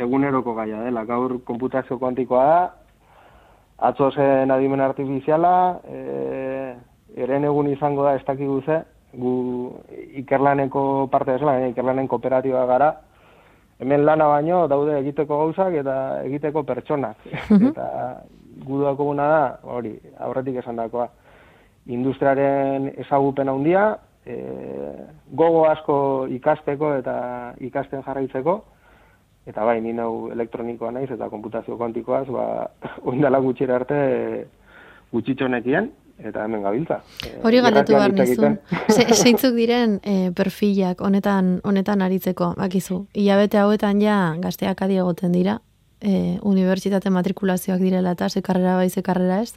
eguneroko 0.00 0.54
gaia 0.56 0.80
dela. 0.86 1.04
Gaur 1.04 1.42
konputazio 1.44 2.00
kuantikoa 2.00 2.46
da, 2.48 2.62
atzo 3.90 4.08
zen 4.16 4.56
adimen 4.56 4.80
artifiziala, 4.80 5.54
e, 5.84 6.72
eren 7.20 7.44
egun 7.52 7.68
izango 7.74 8.08
da 8.08 8.16
ez 8.16 8.24
dakigu 8.24 8.62
ze, 8.64 8.80
gu 9.12 9.36
ikerlaneko 10.24 11.10
parte 11.12 11.36
desela, 11.36 11.58
ikerlanen 11.68 12.08
kooperatiba 12.08 12.64
gara, 12.64 12.94
hemen 13.82 14.06
lana 14.06 14.28
baino 14.30 14.66
daude 14.70 14.94
egiteko 15.00 15.40
gauzak 15.42 15.74
eta 15.82 15.96
egiteko 16.22 16.62
pertsonak. 16.68 17.26
eta 17.70 17.88
gu 18.62 18.78
daukaguna 18.84 19.26
da, 19.28 19.42
hori, 19.74 19.96
aurretik 20.22 20.60
esan 20.62 20.78
dakoa, 20.78 21.08
industriaren 21.90 22.92
ezagupen 23.04 23.50
handia, 23.50 23.86
e, 24.26 24.36
gogo 25.34 25.64
asko 25.66 25.96
ikasteko 26.30 26.92
eta 27.00 27.16
ikasten 27.64 28.04
jarraitzeko, 28.06 28.58
eta 29.50 29.64
bai, 29.66 29.80
ni 29.82 29.94
nau 29.96 30.30
elektronikoa 30.30 30.92
naiz 30.94 31.10
eta 31.10 31.30
konputazio 31.32 31.78
kuantikoaz, 31.80 32.28
ba, 32.30 32.46
oindala 33.10 33.42
gutxira 33.42 33.80
arte 33.80 33.98
e, 33.98 34.44
gutxitxonekien, 35.12 35.90
eta 36.18 36.44
hemen 36.44 36.62
gabiltza. 36.62 37.00
E, 37.26 37.38
Hori 37.42 37.60
galdetu 37.60 37.96
behar 37.96 38.12
nizun. 38.12 38.58
Ze- 38.88 39.08
Zeintzuk 39.22 39.54
diren 39.54 39.98
e, 40.02 40.30
perfilak 40.36 41.00
honetan 41.00 41.60
honetan 41.64 42.02
aritzeko, 42.02 42.54
bakizu. 42.58 43.06
Hilabete 43.14 43.58
hauetan 43.58 44.00
ja 44.00 44.34
gazteak 44.42 44.82
adi 44.82 45.00
egoten 45.02 45.32
dira, 45.32 45.60
e, 46.00 46.38
unibertsitate 46.42 47.10
matrikulazioak 47.10 47.80
direla 47.80 48.14
eta 48.18 48.28
zekarrera 48.28 48.76
bai 48.76 48.90
zekarrera 48.90 49.42
ez. 49.42 49.54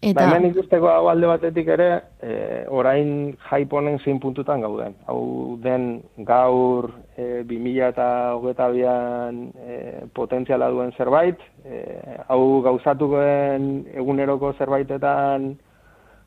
Eta, 0.00 0.22
Ba, 0.24 0.30
hemen 0.32 0.46
ikusteko 0.48 0.88
hau 0.88 1.10
alde 1.10 1.28
batetik 1.28 1.66
ere, 1.74 1.88
e, 2.24 2.64
orain 2.72 3.36
honen 3.70 3.98
zein 4.00 4.18
puntutan 4.18 4.62
gauden. 4.64 4.94
Hau 5.06 5.58
den 5.60 6.00
gaur 6.24 6.88
e, 7.18 7.42
2000 7.44 7.88
eta 7.90 8.06
hogeta 8.34 8.70
bian 8.72 9.50
e, 9.60 10.06
potentziala 10.14 10.70
duen 10.70 10.92
zerbait, 10.96 11.36
e, 11.66 11.82
hau 12.28 12.62
gauzatukoen 12.62 13.84
eguneroko 13.92 14.54
zerbaitetan 14.56 15.58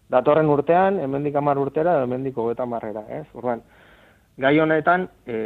datorren 0.10 0.50
urtean, 0.50 1.00
hemendik 1.00 1.36
hamar 1.36 1.58
urtera, 1.58 2.02
hemendik 2.04 2.38
hogeta 2.38 2.66
marrera, 2.66 3.06
ez? 3.10 3.26
Orduan, 3.34 3.64
gai 4.38 4.54
honetan, 4.60 5.08
e, 5.28 5.38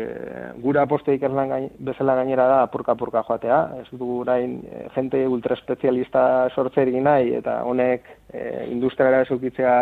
gura 0.63 0.83
aposto 0.87 1.11
ikerlan 1.11 1.49
gain, 1.49 1.67
bezala 1.79 2.15
gainera 2.15 2.47
da 2.47 2.61
apurka-apurka 2.63 3.23
joatea, 3.27 3.59
ez 3.81 3.87
dugu 3.91 4.21
orain 4.21 4.61
e, 4.63 4.85
jente 4.95 5.25
ultraespezialista 5.27 6.21
sortzerik 6.55 6.95
nahi, 7.03 7.33
eta 7.41 7.61
honek 7.67 8.07
e, 8.31 8.65
industriara 8.71 9.25
ezukitzea 9.25 9.75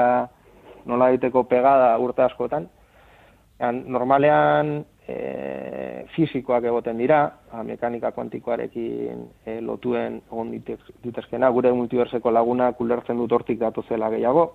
nola 0.86 1.11
egiteko 1.13 1.45
pegada 1.49 1.93
urte 2.01 2.26
askotan. 2.26 2.67
Ean, 3.61 3.86
normalean 3.88 4.82
e, 5.07 6.05
fizikoak 6.15 6.65
egoten 6.67 6.97
dira, 6.99 7.21
ba, 7.51 7.63
mekanika 7.63 8.11
kuantikoarekin 8.11 9.21
e, 9.45 9.59
lotuen 9.61 10.19
egon 10.32 10.51
ditez- 10.51 10.93
ditezkena, 11.03 11.49
gure 11.55 11.71
multiverseko 11.73 12.34
lagunak 12.34 12.82
ulertzen 12.82 13.21
dut 13.21 13.32
hortik 13.32 13.61
datozela 13.61 14.09
gehiago, 14.13 14.49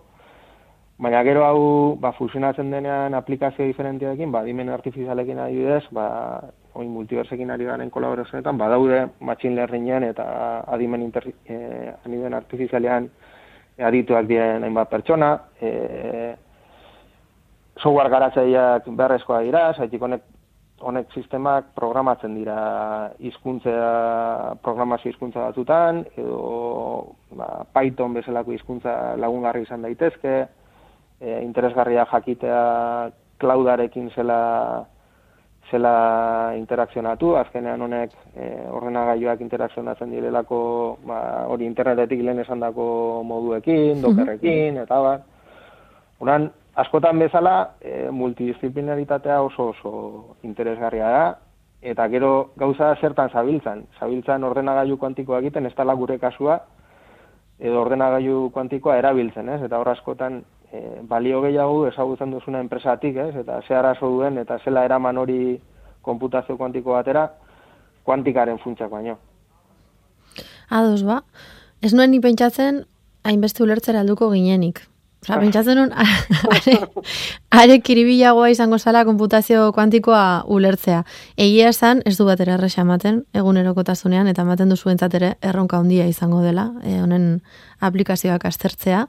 Baina 1.00 1.22
gero 1.24 1.46
hau 1.46 1.60
ba, 1.96 2.10
fusionatzen 2.12 2.70
denean 2.74 3.14
aplikazio 3.16 3.64
diferenteekin, 3.64 4.28
ba, 4.34 4.42
dimen 4.44 4.68
artifizialekin 4.68 5.38
adibidez, 5.40 5.86
ba, 5.96 6.04
oin 6.76 6.90
multiversekin 6.92 7.50
ari 7.54 7.64
garen 7.64 7.88
kolaborazioetan, 7.94 8.58
badaude 8.60 9.06
machine 9.24 9.56
learningen 9.56 10.04
eta 10.10 10.26
adimen, 10.68 11.06
inter, 11.06 11.30
eh, 11.48 11.94
adimen 12.04 12.36
artifizialean 12.36 13.08
adituak 13.88 14.28
diren 14.28 14.68
hainbat 14.68 14.92
pertsona, 14.92 15.30
eh, 15.62 16.34
software 17.80 18.12
garatzaileak 18.12 18.92
beharrezkoa 18.92 19.40
dira, 19.48 19.64
zaitik 19.72 20.04
honek 20.04 20.28
honek 20.80 21.10
sistemak 21.12 21.74
programatzen 21.76 22.38
dira 22.38 22.60
hizkuntza 23.20 23.72
programazio 24.64 25.10
hizkuntza 25.10 25.42
batzutan 25.48 26.06
edo 26.16 27.16
ba, 27.36 27.66
Python 27.74 28.16
bezalako 28.16 28.54
hizkuntza 28.56 28.94
lagungarri 29.20 29.66
izan 29.66 29.84
daitezke, 29.84 30.38
e, 31.20 31.42
interesgarria 31.44 32.06
jakitea 32.10 33.10
cloudarekin 33.40 34.10
zela 34.10 34.86
zela 35.70 36.52
interakzionatu, 36.58 37.36
azkenean 37.38 37.82
honek 37.82 38.14
e, 38.34 38.46
ordenagailuak 38.74 39.40
interakzionatzen 39.44 40.10
direlako 40.10 40.62
ba, 41.06 41.20
hori 41.46 41.68
internetetik 41.68 42.24
lehen 42.26 42.42
esandako 42.42 42.86
moduekin, 43.26 44.02
dokerrekin, 44.02 44.80
eta 44.82 44.98
bar. 45.04 45.22
Uran, 46.20 46.48
askotan 46.82 47.22
bezala, 47.22 47.76
e, 47.80 48.10
multidisciplinaritatea 48.10 49.40
oso 49.46 49.70
oso 49.70 49.92
interesgarria 50.42 51.12
da, 51.14 51.24
eta 51.80 52.08
gero 52.12 52.50
gauza 52.56 52.92
zertan 53.00 53.30
zabiltzan. 53.30 53.86
Zabiltzan 54.00 54.44
ordenagailu 54.44 54.98
kuantikoa 54.98 55.38
egiten, 55.38 55.66
ez 55.66 55.74
gure 55.76 56.18
kasua, 56.18 56.60
edo 57.58 57.80
ordenagailu 57.80 58.50
kuantikoa 58.50 58.98
erabiltzen, 58.98 59.48
ez? 59.48 59.62
Eta 59.62 59.78
hor 59.78 59.88
askotan 59.88 60.42
e, 60.72 61.00
balio 61.02 61.40
gehiago 61.42 61.86
ezagutzen 61.88 62.30
duzuna 62.30 62.60
enpresatik, 62.60 63.16
ez? 63.16 63.34
Eta 63.42 63.60
ze 63.66 63.74
arazo 63.74 64.08
duen 64.08 64.38
eta 64.38 64.58
zela 64.64 64.84
eraman 64.84 65.18
hori 65.18 65.60
konputazio 66.02 66.56
kuantiko 66.56 66.92
batera, 66.96 67.28
kuantikaren 68.04 68.58
funtsak 68.58 68.90
baino. 68.90 69.18
Ados 70.70 71.02
ba, 71.04 71.22
ez 71.82 71.92
nuen 71.94 72.10
ni 72.10 72.20
pentsatzen 72.20 72.84
hainbeste 73.26 73.62
ulertzera 73.62 74.00
alduko 74.00 74.30
ginenik. 74.30 74.80
Osa, 75.20 75.36
pentsatzen 75.42 75.76
nun, 75.76 75.90
are, 75.92 76.76
are 77.52 77.78
kiribilagoa 77.84 78.48
izango 78.54 78.78
zala 78.78 79.02
konputazio 79.04 79.66
kuantikoa 79.76 80.46
ulertzea. 80.48 81.02
Egia 81.36 81.68
esan, 81.74 82.00
ez 82.08 82.16
du 82.16 82.24
batera 82.28 82.56
erresa 82.56 82.80
ematen, 82.86 83.24
egunerokotasunean, 83.36 84.30
eta 84.32 84.46
ematen 84.46 84.72
duzu 84.72 84.94
ere 84.94 85.34
erronka 85.42 85.76
handia 85.76 86.06
izango 86.06 86.40
dela, 86.40 86.70
e, 86.82 87.00
honen 87.02 87.42
aplikazioak 87.80 88.44
aztertzea. 88.46 89.06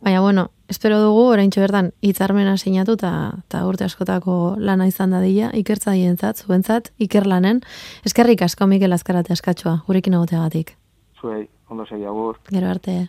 Baina, 0.00 0.20
bueno, 0.20 0.50
espero 0.72 0.98
dugu, 1.02 1.26
orain 1.34 1.50
bertan 1.54 1.92
hitzarmena 2.00 2.56
sinatu 2.56 2.96
eta 2.96 3.60
urte 3.68 3.84
askotako 3.84 4.56
lana 4.58 4.88
izan 4.88 5.12
da 5.12 5.20
dira, 5.20 5.50
ikertza 5.52 5.92
dientzat, 5.92 6.44
zuentzat, 6.44 6.92
ikerlanen. 6.98 7.60
Eskerrik 8.08 8.42
asko, 8.42 8.66
Mikel 8.66 8.92
Azkarate 8.92 9.32
askatsua, 9.32 9.82
gurekin 9.86 10.14
egoteagatik. 10.14 10.76
Zuei, 11.20 11.48
ondo 11.68 11.86
segi 11.86 12.04
agur. 12.04 12.40
Gero 12.50 12.68
arte. 12.68 13.08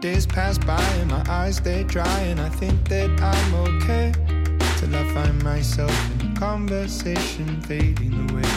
Days 0.00 0.26
pass 0.26 0.56
by 0.58 0.80
and 1.02 1.10
my 1.10 1.22
eyes 1.28 1.60
they 1.60 1.84
dry 1.84 2.20
and 2.32 2.40
I 2.40 2.48
think 2.48 2.88
that 2.88 3.10
I'm 3.20 3.54
okay 3.54 4.39
till 4.80 4.94
I 4.94 5.04
find 5.12 5.42
myself 5.44 5.92
in 6.22 6.34
conversation 6.34 7.60
fading 7.68 8.14
away. 8.30 8.48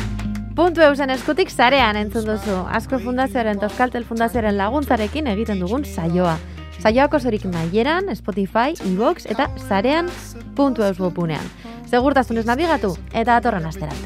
Puntu 0.56 0.82
eusen 0.86 1.10
eskutik 1.10 1.50
zarean 1.52 1.98
entzun 2.00 2.26
duzu. 2.30 2.56
Asko 2.72 3.00
fundazioaren 3.04 3.60
Toskaltel 3.60 4.06
fundazioaren 4.08 4.56
laguntzarekin 4.58 5.28
egiten 5.28 5.60
dugun 5.60 5.84
saioa. 5.84 6.38
Saioako 6.80 7.20
zorik 7.20 7.46
nahieran, 7.46 8.10
Spotify, 8.16 8.76
Evox 8.88 9.28
eta 9.30 9.50
zarean 9.68 10.10
puntu 10.56 10.84
eus 10.88 10.98
bopunean. 10.98 11.44
Segurtasunez 11.92 12.46
nabigatu 12.48 12.96
eta 13.12 13.38
atorren 13.38 13.66
asterate. 13.66 14.00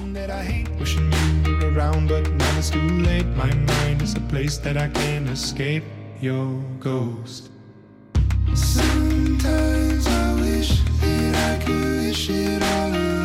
I 11.40 11.58
wish 11.68 12.30
it 12.30 12.64
all 12.64 12.96
away. 12.96 13.17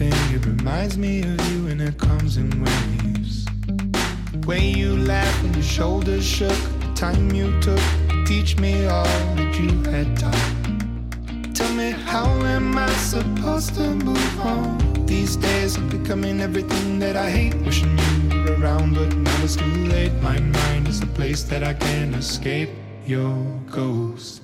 It 0.00 0.44
reminds 0.46 0.96
me 0.96 1.20
of 1.20 1.52
you 1.52 1.68
and 1.68 1.80
it 1.80 1.98
comes 1.98 2.36
in 2.36 2.50
waves. 2.62 3.46
Way 4.46 4.68
you 4.70 4.96
laughed 4.96 5.42
when 5.42 5.54
your 5.54 5.62
shoulders 5.62 6.24
shook, 6.24 6.56
the 6.80 6.92
time 6.94 7.30
you 7.32 7.58
took 7.60 7.78
to 7.78 8.24
teach 8.26 8.58
me 8.58 8.86
all 8.86 9.04
that 9.36 9.58
you 9.58 9.70
had 9.90 10.16
taught. 10.18 11.54
Tell 11.54 11.72
me, 11.74 11.90
how 11.90 12.26
am 12.44 12.76
I 12.76 12.90
supposed 12.94 13.74
to 13.76 13.94
move 13.94 14.40
on? 14.40 15.06
These 15.06 15.36
days 15.36 15.76
I'm 15.76 15.88
becoming 15.88 16.40
everything 16.40 16.98
that 16.98 17.16
I 17.16 17.30
hate. 17.30 17.54
Wishing 17.64 17.96
you 17.98 18.44
were 18.44 18.60
around, 18.60 18.94
but 18.94 19.14
now 19.16 19.44
it's 19.44 19.56
too 19.56 19.86
late. 19.86 20.12
My 20.22 20.38
mind 20.38 20.88
is 20.88 21.02
a 21.02 21.06
place 21.06 21.44
that 21.44 21.62
I 21.62 21.74
can't 21.74 22.14
escape. 22.14 22.70
Your 23.06 23.36
ghost. 23.70 24.43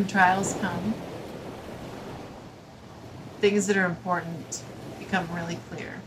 When 0.00 0.08
trials 0.08 0.56
come, 0.62 0.94
things 3.42 3.66
that 3.66 3.76
are 3.76 3.84
important 3.84 4.62
become 4.98 5.28
really 5.34 5.58
clear. 5.68 6.00